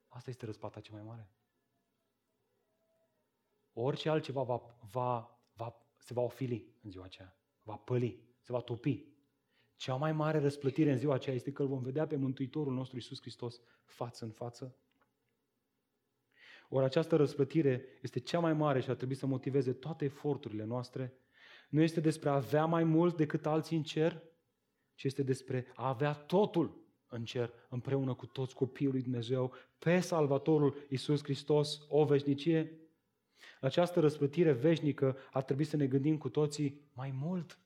Asta 0.07 0.29
este 0.29 0.45
răsplata 0.45 0.79
cea 0.79 0.93
mai 0.93 1.01
mare. 1.01 1.29
Orice 3.73 4.09
altceva 4.09 4.43
va, 4.43 4.61
va, 4.91 5.39
va, 5.53 5.75
se 5.97 6.13
va 6.13 6.21
ofili 6.21 6.75
în 6.83 6.89
ziua 6.89 7.03
aceea, 7.03 7.37
va 7.63 7.75
păli, 7.75 8.19
se 8.41 8.51
va 8.51 8.59
topi. 8.59 9.05
Cea 9.75 9.95
mai 9.95 10.11
mare 10.11 10.39
răsplătire 10.39 10.91
în 10.91 10.97
ziua 10.97 11.13
aceea 11.13 11.35
este 11.35 11.51
că 11.51 11.61
îl 11.61 11.67
vom 11.67 11.81
vedea 11.81 12.07
pe 12.07 12.15
Mântuitorul 12.15 12.73
nostru 12.73 12.97
Isus 12.97 13.21
Hristos 13.21 13.61
față 13.83 14.25
în 14.25 14.31
față. 14.31 14.75
Ori 16.69 16.85
această 16.85 17.15
răsplătire 17.15 17.85
este 18.01 18.19
cea 18.19 18.39
mai 18.39 18.53
mare 18.53 18.81
și 18.81 18.89
ar 18.89 18.95
trebui 18.95 19.15
să 19.15 19.25
motiveze 19.25 19.73
toate 19.73 20.05
eforturile 20.05 20.63
noastre. 20.63 21.13
Nu 21.69 21.81
este 21.81 21.99
despre 21.99 22.29
a 22.29 22.33
avea 22.33 22.65
mai 22.65 22.83
mult 22.83 23.17
decât 23.17 23.45
alții 23.45 23.77
în 23.77 23.83
cer, 23.83 24.23
ci 24.95 25.03
este 25.03 25.23
despre 25.23 25.71
a 25.75 25.87
avea 25.87 26.13
totul 26.13 26.83
în 27.07 27.23
cer 27.23 27.53
împreună 27.69 28.13
cu 28.13 28.25
toți 28.25 28.55
copiii 28.55 28.89
lui 28.89 29.01
Dumnezeu, 29.01 29.53
pe 29.79 29.99
Salvatorul 29.99 30.85
Isus 30.89 31.23
Hristos, 31.23 31.85
o 31.87 32.05
veșnicie. 32.05 32.79
La 33.59 33.67
această 33.67 33.99
răsplătire 33.99 34.51
veșnică 34.51 35.17
ar 35.31 35.43
trebui 35.43 35.63
să 35.63 35.77
ne 35.77 35.87
gândim 35.87 36.17
cu 36.17 36.29
toții 36.29 36.81
mai 36.93 37.11
mult. 37.11 37.59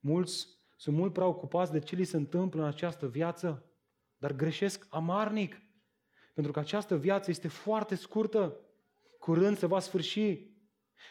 Mulți 0.00 0.46
sunt 0.76 0.96
mult 0.96 1.12
prea 1.12 1.26
ocupați 1.26 1.72
de 1.72 1.78
ce 1.78 1.96
li 1.96 2.04
se 2.04 2.16
întâmplă 2.16 2.60
în 2.60 2.66
această 2.66 3.08
viață, 3.08 3.70
dar 4.16 4.32
greșesc 4.32 4.86
amarnic. 4.88 5.62
Pentru 6.34 6.52
că 6.52 6.58
această 6.58 6.96
viață 6.96 7.30
este 7.30 7.48
foarte 7.48 7.94
scurtă, 7.94 8.60
curând 9.18 9.56
se 9.56 9.66
va 9.66 9.78
sfârși. 9.78 10.49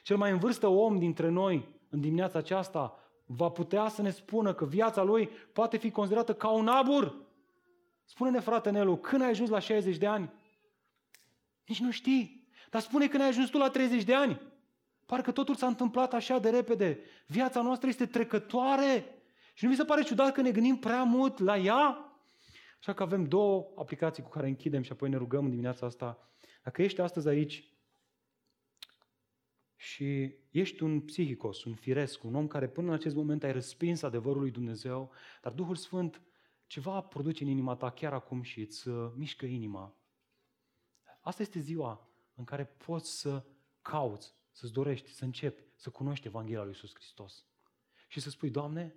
Cel 0.04 0.18
mai 0.18 0.32
în 0.32 0.38
vârstă 0.38 0.68
om 0.68 0.98
dintre 0.98 1.30
noi, 1.30 1.68
în 1.90 2.02
dimineața 2.02 2.40
aceasta, 2.40 3.00
va 3.26 3.50
putea 3.50 3.88
să 3.88 4.02
ne 4.02 4.10
spună 4.10 4.54
că 4.54 4.66
viața 4.66 5.04
lui 5.04 5.30
poate 5.54 5.78
fi 5.78 5.92
considerată 5.92 6.34
ca 6.34 6.50
un 6.50 6.68
abur. 6.68 7.16
Spune-ne, 8.06 8.40
frate 8.40 8.70
Nelu, 8.70 8.98
când 8.98 9.22
ai 9.22 9.30
ajuns 9.30 9.50
la 9.50 9.60
60 9.60 9.98
de 9.98 10.08
ani? 10.08 10.34
Nici 11.66 11.80
nu 11.80 11.92
știi. 11.92 12.48
Dar 12.70 12.82
spune 12.82 13.08
când 13.08 13.22
ai 13.24 13.30
ajuns 13.30 13.50
tu 13.50 13.58
la 13.58 13.70
30 13.70 14.04
de 14.04 14.16
ani. 14.16 14.42
Parcă 15.06 15.32
totul 15.32 15.56
s-a 15.56 15.68
întâmplat 15.68 16.14
așa 16.14 16.40
de 16.40 16.50
repede. 16.50 17.00
Viața 17.28 17.62
noastră 17.62 17.90
este 17.90 18.06
trecătoare. 18.06 19.06
Și 19.54 19.64
nu 19.64 19.70
vi 19.70 19.76
se 19.78 19.84
pare 19.84 20.04
ciudat 20.04 20.34
că 20.34 20.42
ne 20.42 20.52
gândim 20.52 20.78
prea 20.78 21.04
mult 21.04 21.40
la 21.40 21.58
ea? 21.58 22.14
Așa 22.80 22.94
că 22.94 23.04
avem 23.04 23.24
două 23.24 23.68
aplicații 23.76 24.24
cu 24.24 24.30
care 24.30 24.48
închidem 24.48 24.82
și 24.82 24.92
apoi 24.92 25.10
ne 25.10 25.18
rugăm 25.18 25.44
în 25.44 25.50
dimineața 25.50 25.86
asta. 25.86 26.30
Dacă 26.64 26.82
ești 26.82 27.02
astăzi 27.02 27.28
aici 27.28 27.74
și 29.82 30.36
ești 30.50 30.84
un 30.84 31.02
psihicos, 31.02 31.64
un 31.64 31.76
firesc, 31.76 32.24
un 32.24 32.36
om 32.36 32.48
care 32.48 32.70
până 32.70 32.88
în 32.88 32.94
acest 32.94 33.16
moment 33.16 33.44
ai 33.44 33.52
răspins 33.52 34.02
adevărul 34.02 34.42
lui 34.42 34.52
Dumnezeu, 34.52 35.12
dar 35.42 35.52
Duhul 35.52 35.76
Sfânt 35.76 36.22
ceva 36.68 37.02
produce 37.02 37.44
în 37.44 37.50
inima 37.50 37.76
ta 37.76 37.90
chiar 37.90 38.14
acum 38.14 38.42
și 38.42 38.60
îți 38.62 38.88
uh, 38.88 39.12
mișcă 39.16 39.46
inima. 39.46 39.96
Asta 41.22 41.42
este 41.42 41.60
ziua 41.60 42.10
în 42.36 42.44
care 42.44 42.66
poți 42.66 43.20
să 43.20 43.46
cauți, 43.82 44.36
să-ți 44.52 44.74
dorești, 44.74 45.12
să 45.12 45.24
începi 45.24 45.64
să 45.76 45.90
cunoști 45.90 46.28
Evanghelia 46.28 46.62
lui 46.64 46.72
Iisus 46.72 46.94
Hristos. 46.94 47.46
Și 48.08 48.20
să 48.20 48.30
spui, 48.30 48.50
Doamne, 48.50 48.96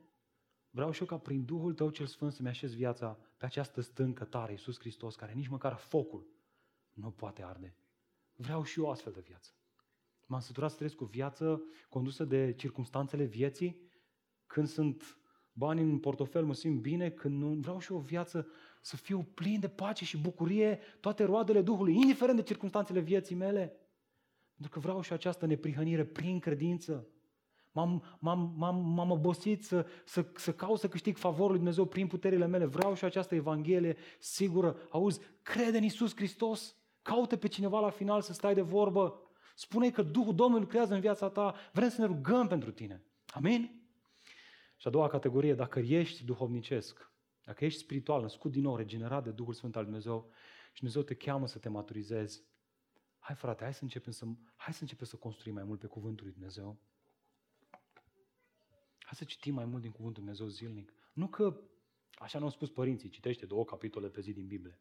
vreau 0.70 0.90
și 0.90 1.00
eu 1.00 1.06
ca 1.06 1.18
prin 1.18 1.44
Duhul 1.44 1.74
Tău 1.74 1.90
cel 1.90 2.06
Sfânt 2.06 2.32
să-mi 2.32 2.48
așez 2.48 2.74
viața 2.74 3.18
pe 3.36 3.44
această 3.44 3.80
stâncă 3.80 4.24
tare, 4.24 4.52
Iisus 4.52 4.78
Hristos, 4.78 5.14
care 5.14 5.32
nici 5.32 5.48
măcar 5.48 5.76
focul 5.76 6.26
nu 6.92 7.10
poate 7.10 7.42
arde. 7.42 7.76
Vreau 8.36 8.62
și 8.62 8.80
eu 8.80 8.90
astfel 8.90 9.12
de 9.12 9.20
viață. 9.20 9.52
M-am 10.32 10.40
săturat 10.40 10.70
să 10.70 10.76
trăiesc 10.76 10.96
cu 10.96 11.04
viață 11.04 11.62
condusă 11.88 12.24
de 12.24 12.52
circumstanțele 12.56 13.24
vieții, 13.24 13.80
când 14.46 14.68
sunt 14.68 15.18
bani 15.52 15.80
în 15.80 15.98
portofel, 15.98 16.44
mă 16.44 16.54
simt 16.54 16.80
bine, 16.80 17.10
când 17.10 17.42
nu 17.42 17.48
vreau 17.48 17.78
și 17.78 17.92
eu 17.92 17.98
o 17.98 18.00
viață 18.00 18.46
să 18.80 18.96
fiu 18.96 19.22
plin 19.34 19.60
de 19.60 19.68
pace 19.68 20.04
și 20.04 20.18
bucurie, 20.18 20.78
toate 21.00 21.24
roadele 21.24 21.62
Duhului, 21.62 21.94
indiferent 21.94 22.36
de 22.36 22.42
circunstanțele 22.42 23.00
vieții 23.00 23.34
mele. 23.34 23.76
Pentru 24.52 24.72
că 24.72 24.78
vreau 24.78 25.00
și 25.00 25.12
această 25.12 25.46
neprihănire 25.46 26.04
prin 26.04 26.38
credință. 26.38 27.06
M-am, 27.72 28.02
m-am, 28.18 28.54
m-am, 28.56 28.76
m-am 28.76 29.10
obosit 29.10 29.64
să, 29.64 29.86
să, 30.04 30.26
să 30.36 30.52
caut 30.52 30.78
să 30.78 30.88
câștig 30.88 31.16
favorul 31.16 31.48
lui 31.48 31.56
Dumnezeu 31.56 31.84
prin 31.84 32.06
puterile 32.06 32.46
mele. 32.46 32.64
Vreau 32.64 32.94
și 32.94 33.04
această 33.04 33.34
Evanghelie 33.34 33.96
sigură. 34.18 34.76
Auzi, 34.90 35.20
crede 35.42 35.76
în 35.76 35.84
Isus 35.84 36.16
Hristos. 36.16 36.76
Caută 37.02 37.36
pe 37.36 37.48
cineva 37.48 37.80
la 37.80 37.90
final 37.90 38.20
să 38.20 38.32
stai 38.32 38.54
de 38.54 38.62
vorbă. 38.62 39.26
Spune 39.54 39.90
că 39.90 40.02
Duhul 40.02 40.34
Domnului 40.34 40.64
lucrează 40.64 40.94
în 40.94 41.00
viața 41.00 41.28
ta. 41.28 41.54
Vrem 41.72 41.88
să 41.88 42.00
ne 42.00 42.06
rugăm 42.06 42.46
pentru 42.46 42.70
tine. 42.70 43.04
Amin? 43.26 43.82
Și 44.76 44.86
a 44.86 44.90
doua 44.90 45.08
categorie, 45.08 45.54
dacă 45.54 45.78
ești 45.78 46.24
duhovnicesc, 46.24 47.12
dacă 47.44 47.64
ești 47.64 47.80
spiritual, 47.80 48.20
născut 48.20 48.50
din 48.50 48.62
nou, 48.62 48.76
regenerat 48.76 49.24
de 49.24 49.30
Duhul 49.30 49.52
Sfânt 49.52 49.76
al 49.76 49.84
Dumnezeu 49.84 50.30
și 50.72 50.78
Dumnezeu 50.78 51.02
te 51.02 51.14
cheamă 51.14 51.46
să 51.46 51.58
te 51.58 51.68
maturizezi, 51.68 52.42
hai 53.18 53.36
frate, 53.36 53.62
hai 53.62 53.74
să 53.74 53.82
începem 53.82 54.12
să, 54.12 54.26
hai 54.56 54.74
să, 54.74 54.82
începem 54.82 55.06
să 55.06 55.16
construim 55.16 55.54
mai 55.54 55.64
mult 55.64 55.80
pe 55.80 55.86
Cuvântul 55.86 56.24
lui 56.24 56.34
Dumnezeu. 56.34 56.80
Hai 58.98 59.14
să 59.14 59.24
citim 59.24 59.54
mai 59.54 59.64
mult 59.64 59.82
din 59.82 59.90
Cuvântul 59.90 60.22
Dumnezeu 60.22 60.46
zilnic. 60.46 60.92
Nu 61.12 61.28
că, 61.28 61.60
așa 62.14 62.38
ne-au 62.38 62.50
spus 62.50 62.70
părinții, 62.70 63.08
citește 63.08 63.46
două 63.46 63.64
capitole 63.64 64.08
pe 64.08 64.20
zi 64.20 64.32
din 64.32 64.46
Biblie, 64.46 64.80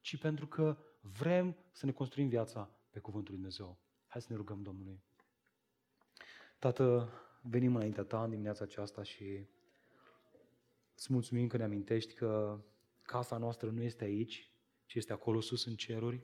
ci 0.00 0.18
pentru 0.18 0.46
că 0.46 0.78
vrem 1.00 1.56
să 1.72 1.86
ne 1.86 1.92
construim 1.92 2.28
viața 2.28 2.70
pe 2.90 2.98
Cuvântul 2.98 3.34
lui 3.34 3.42
Dumnezeu. 3.42 3.78
Hai 4.10 4.20
să 4.20 4.26
ne 4.30 4.36
rugăm 4.36 4.62
Domnului. 4.62 5.00
Tată, 6.58 7.12
venim 7.42 7.76
înaintea 7.76 8.02
Ta 8.02 8.22
în 8.22 8.30
dimineața 8.30 8.64
aceasta 8.64 9.02
și 9.02 9.46
îți 10.94 11.12
mulțumim 11.12 11.46
că 11.46 11.56
ne 11.56 11.64
amintești 11.64 12.14
că 12.14 12.60
casa 13.02 13.36
noastră 13.36 13.70
nu 13.70 13.82
este 13.82 14.04
aici, 14.04 14.50
ci 14.86 14.94
este 14.94 15.12
acolo 15.12 15.40
sus 15.40 15.64
în 15.64 15.76
ceruri. 15.76 16.22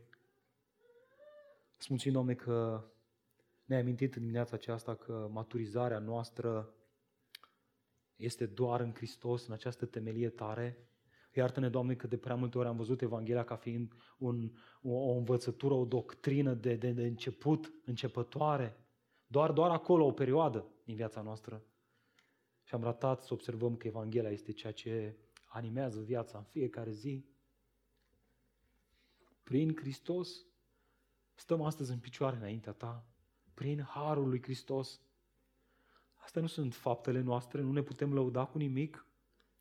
Îți 1.78 1.87
mulțumim, 1.89 2.14
Doamne, 2.14 2.34
că 2.34 2.84
ne-ai 3.64 3.80
amintit 3.80 4.14
în 4.14 4.20
dimineața 4.20 4.57
aceasta 4.57 4.95
că 4.95 5.28
maturizarea 5.32 5.99
noastră 5.99 6.74
este 8.16 8.47
doar 8.47 8.80
în 8.80 8.95
Hristos, 8.95 9.47
în 9.47 9.53
această 9.53 9.87
temelie 9.87 10.28
tare. 10.28 10.89
Iartă-ne, 11.39 11.68
Doamne, 11.68 11.95
că 11.95 12.07
de 12.07 12.16
prea 12.16 12.34
multe 12.34 12.59
ori 12.59 12.68
am 12.68 12.76
văzut 12.76 13.03
Evanghelia 13.03 13.45
ca 13.45 13.57
fiind 13.57 13.93
un, 14.18 14.51
o, 14.82 14.93
o 14.93 15.16
învățătură, 15.16 15.74
o 15.74 15.84
doctrină 15.84 16.55
de, 16.55 16.74
de, 16.74 16.91
de 16.91 17.07
început, 17.07 17.72
începătoare. 17.84 18.76
Doar, 19.26 19.53
doar 19.53 19.70
acolo, 19.70 20.05
o 20.05 20.12
perioadă 20.12 20.66
din 20.84 20.95
viața 20.95 21.20
noastră. 21.20 21.62
Și 22.62 22.74
am 22.74 22.82
ratat 22.82 23.22
să 23.22 23.32
observăm 23.32 23.76
că 23.76 23.87
Evanghelia 23.87 24.30
este 24.30 24.53
ceea 24.53 24.72
ce 24.72 25.16
animează 25.45 26.01
viața 26.01 26.39
în 26.39 26.45
fiecare 26.45 26.91
zi. 26.91 27.24
Prin 29.43 29.76
Hristos 29.76 30.47
stăm 31.34 31.62
astăzi 31.62 31.93
în 31.93 31.99
picioare 31.99 32.37
înaintea 32.37 32.72
ta. 32.72 33.07
Prin 33.55 33.80
Harul 33.80 34.28
lui 34.28 34.43
Hristos 34.43 35.01
Astea 36.26 36.41
nu 36.41 36.47
sunt 36.47 36.74
faptele 36.74 37.20
noastre, 37.20 37.61
nu 37.61 37.72
ne 37.72 37.82
putem 37.82 38.14
lăuda 38.14 38.45
cu 38.45 38.59
nimic. 38.59 39.07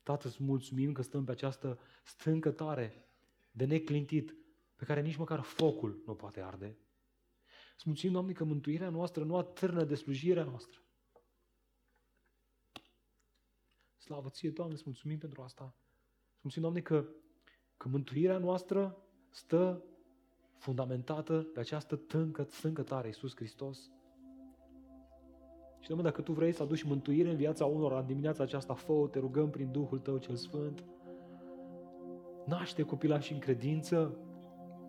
Tată, 0.06 0.26
îți 0.26 0.42
mulțumim 0.42 0.92
că 0.92 1.02
stăm 1.02 1.24
pe 1.24 1.30
această 1.30 1.78
stâncă 2.04 2.50
tare 2.50 3.08
de 3.50 3.64
neclintit, 3.64 4.36
pe 4.76 4.84
care 4.84 5.00
nici 5.00 5.16
măcar 5.16 5.40
focul 5.40 6.02
nu 6.06 6.14
poate 6.14 6.40
arde. 6.40 6.78
Îți 7.76 7.84
mulțumim, 7.84 8.12
Doamne, 8.12 8.32
că 8.32 8.44
mântuirea 8.44 8.88
noastră 8.88 9.24
nu 9.24 9.36
atârnă 9.36 9.84
de 9.84 9.94
slujirea 9.94 10.44
noastră. 10.44 10.80
Slavă 13.96 14.28
ție, 14.28 14.50
Doamne, 14.50 14.74
îți 14.74 14.82
mulțumim 14.86 15.18
pentru 15.18 15.42
asta. 15.42 15.74
Îți 16.32 16.40
mulțumim, 16.40 16.70
Doamne, 16.70 16.80
că, 16.80 17.08
că 17.76 17.88
mântuirea 17.88 18.38
noastră 18.38 18.96
stă 19.30 19.84
fundamentată 20.56 21.42
pe 21.42 21.60
această 21.60 21.96
tâncă, 21.96 22.42
stâncă 22.42 22.82
tare, 22.82 23.06
Iisus 23.06 23.34
Hristos. 23.34 23.90
Și, 25.86 25.92
Domnule, 25.92 26.10
dacă 26.10 26.22
Tu 26.22 26.32
vrei 26.32 26.52
să 26.52 26.62
aduci 26.62 26.82
mântuire 26.82 27.30
în 27.30 27.36
viața 27.36 27.64
unora 27.64 27.98
în 27.98 28.06
dimineața 28.06 28.42
aceasta, 28.42 28.74
fă 28.74 29.08
te 29.10 29.18
rugăm 29.18 29.50
prin 29.50 29.68
Duhul 29.72 29.98
Tău 29.98 30.16
cel 30.16 30.34
Sfânt. 30.34 30.84
Naște 32.44 32.82
copilași 32.82 33.32
în 33.32 33.38
credință, 33.38 34.16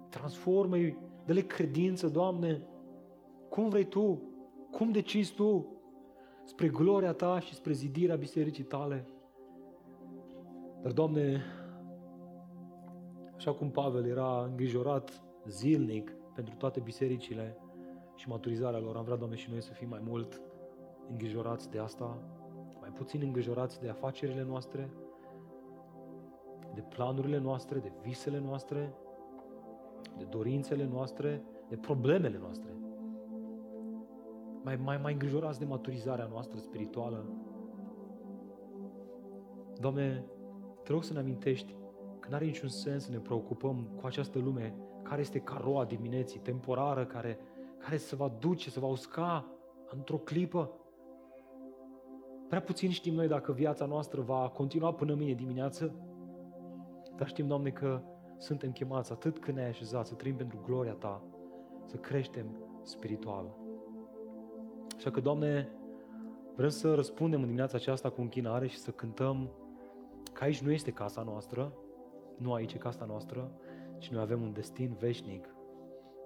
transformă-i, 0.10 0.98
dă-le 1.26 1.42
credință, 1.42 2.08
Doamne, 2.08 2.62
cum 3.50 3.70
vrei 3.70 3.86
Tu, 3.86 4.22
cum 4.72 4.92
decizi 4.92 5.34
Tu, 5.34 5.66
spre 6.44 6.68
gloria 6.68 7.14
Ta 7.14 7.40
și 7.40 7.54
spre 7.54 7.74
zidirea 7.74 8.16
bisericii 8.16 8.64
Tale. 8.64 9.08
Dar, 10.82 10.92
Doamne, 10.92 11.42
așa 13.36 13.54
cum 13.54 13.72
Pavel 13.72 14.06
era 14.06 14.44
îngrijorat 14.44 15.24
zilnic 15.48 16.12
pentru 16.36 16.56
toate 16.56 16.80
bisericile 16.80 17.58
și 18.16 18.30
maturizarea 18.30 18.80
lor, 18.80 18.96
am 18.96 19.04
vrea, 19.04 19.18
Doamne, 19.18 19.36
și 19.36 19.50
noi 19.50 19.62
să 19.62 19.74
fim 19.74 19.90
mai 19.90 20.02
mult 20.04 20.42
îngrijorați 21.10 21.70
de 21.70 21.80
asta, 21.80 22.18
mai 22.80 22.90
puțin 22.90 23.22
îngrijorați 23.24 23.82
de 23.82 23.90
afacerile 23.90 24.44
noastre, 24.44 24.90
de 26.74 26.82
planurile 26.82 27.38
noastre, 27.38 27.80
de 27.80 27.92
visele 28.02 28.40
noastre, 28.40 28.94
de 30.18 30.24
dorințele 30.24 30.86
noastre, 30.86 31.44
de 31.70 31.76
problemele 31.76 32.38
noastre. 32.38 32.72
Mai, 34.64 34.76
mai, 34.76 34.98
mai 34.98 35.14
îngrijorați 35.14 35.60
de 35.60 35.66
maturizarea 35.66 36.28
noastră 36.32 36.60
spirituală. 36.60 37.26
Doamne, 39.80 40.26
te 40.84 40.92
rog 40.92 41.04
să 41.04 41.14
ne 41.14 41.20
amintești 41.20 41.76
că 42.20 42.30
nu 42.30 42.36
are 42.36 42.46
niciun 42.46 42.70
sens 42.70 43.04
să 43.04 43.12
ne 43.12 43.20
preocupăm 43.20 43.88
cu 43.96 44.06
această 44.06 44.40
lume 44.40 44.76
care 45.04 45.22
este 45.22 45.40
ca 45.40 45.60
roa 45.64 45.86
dimineții, 45.86 46.40
temporară, 46.40 47.06
care, 47.06 47.40
care 47.78 47.98
se 47.98 48.16
va 48.16 48.32
duce, 48.40 48.70
se 48.70 48.80
va 48.80 48.88
usca 48.88 49.46
într-o 49.90 50.18
clipă. 50.18 50.72
Prea 52.48 52.62
puțin 52.62 52.90
știm 52.90 53.14
noi 53.14 53.28
dacă 53.28 53.52
viața 53.52 53.86
noastră 53.86 54.22
va 54.22 54.52
continua 54.54 54.94
până 54.94 55.14
mâine 55.14 55.34
dimineață, 55.34 55.96
dar 57.16 57.28
știm, 57.28 57.48
Doamne, 57.48 57.70
că 57.70 58.02
suntem 58.38 58.72
chemați 58.72 59.12
atât 59.12 59.40
când 59.40 59.58
ne-ai 59.58 59.70
așezat 59.70 60.08
să 60.08 60.14
trăim 60.14 60.36
pentru 60.36 60.62
gloria 60.66 60.94
Ta, 60.94 61.24
să 61.86 61.96
creștem 61.96 62.46
spiritual. 62.84 63.58
Așa 64.96 65.12
că, 65.12 65.20
Doamne, 65.20 65.70
vrem 66.56 66.70
să 66.70 66.94
răspundem 66.94 67.40
în 67.40 67.46
dimineața 67.46 67.78
aceasta 67.78 68.10
cu 68.10 68.22
închinare 68.22 68.68
și 68.68 68.78
să 68.78 68.92
cântăm 68.92 69.50
că 70.34 70.44
aici 70.44 70.62
nu 70.62 70.72
este 70.72 70.92
casa 70.92 71.22
noastră, 71.22 71.74
nu 72.38 72.54
aici 72.54 72.74
e 72.74 72.78
casa 72.78 73.06
noastră, 73.06 73.52
ci 73.98 74.08
noi 74.08 74.22
avem 74.22 74.42
un 74.42 74.54
destin 74.54 74.96
veșnic. 75.00 75.56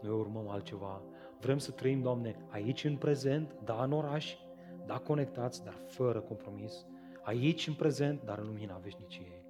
Noi 0.01 0.13
urmăm 0.13 0.49
altceva. 0.49 1.01
Vrem 1.39 1.57
să 1.57 1.71
trăim, 1.71 2.01
Doamne, 2.01 2.35
aici 2.49 2.83
în 2.83 2.97
prezent, 2.97 3.55
da 3.63 3.83
în 3.83 3.91
oraș, 3.91 4.35
da 4.85 4.97
conectați, 4.97 5.63
dar 5.63 5.77
fără 5.87 6.19
compromis. 6.19 6.85
Aici 7.23 7.67
în 7.67 7.73
prezent, 7.73 8.21
dar 8.23 8.37
în 8.37 8.45
lumina 8.45 8.79
veșniciei. 8.83 9.40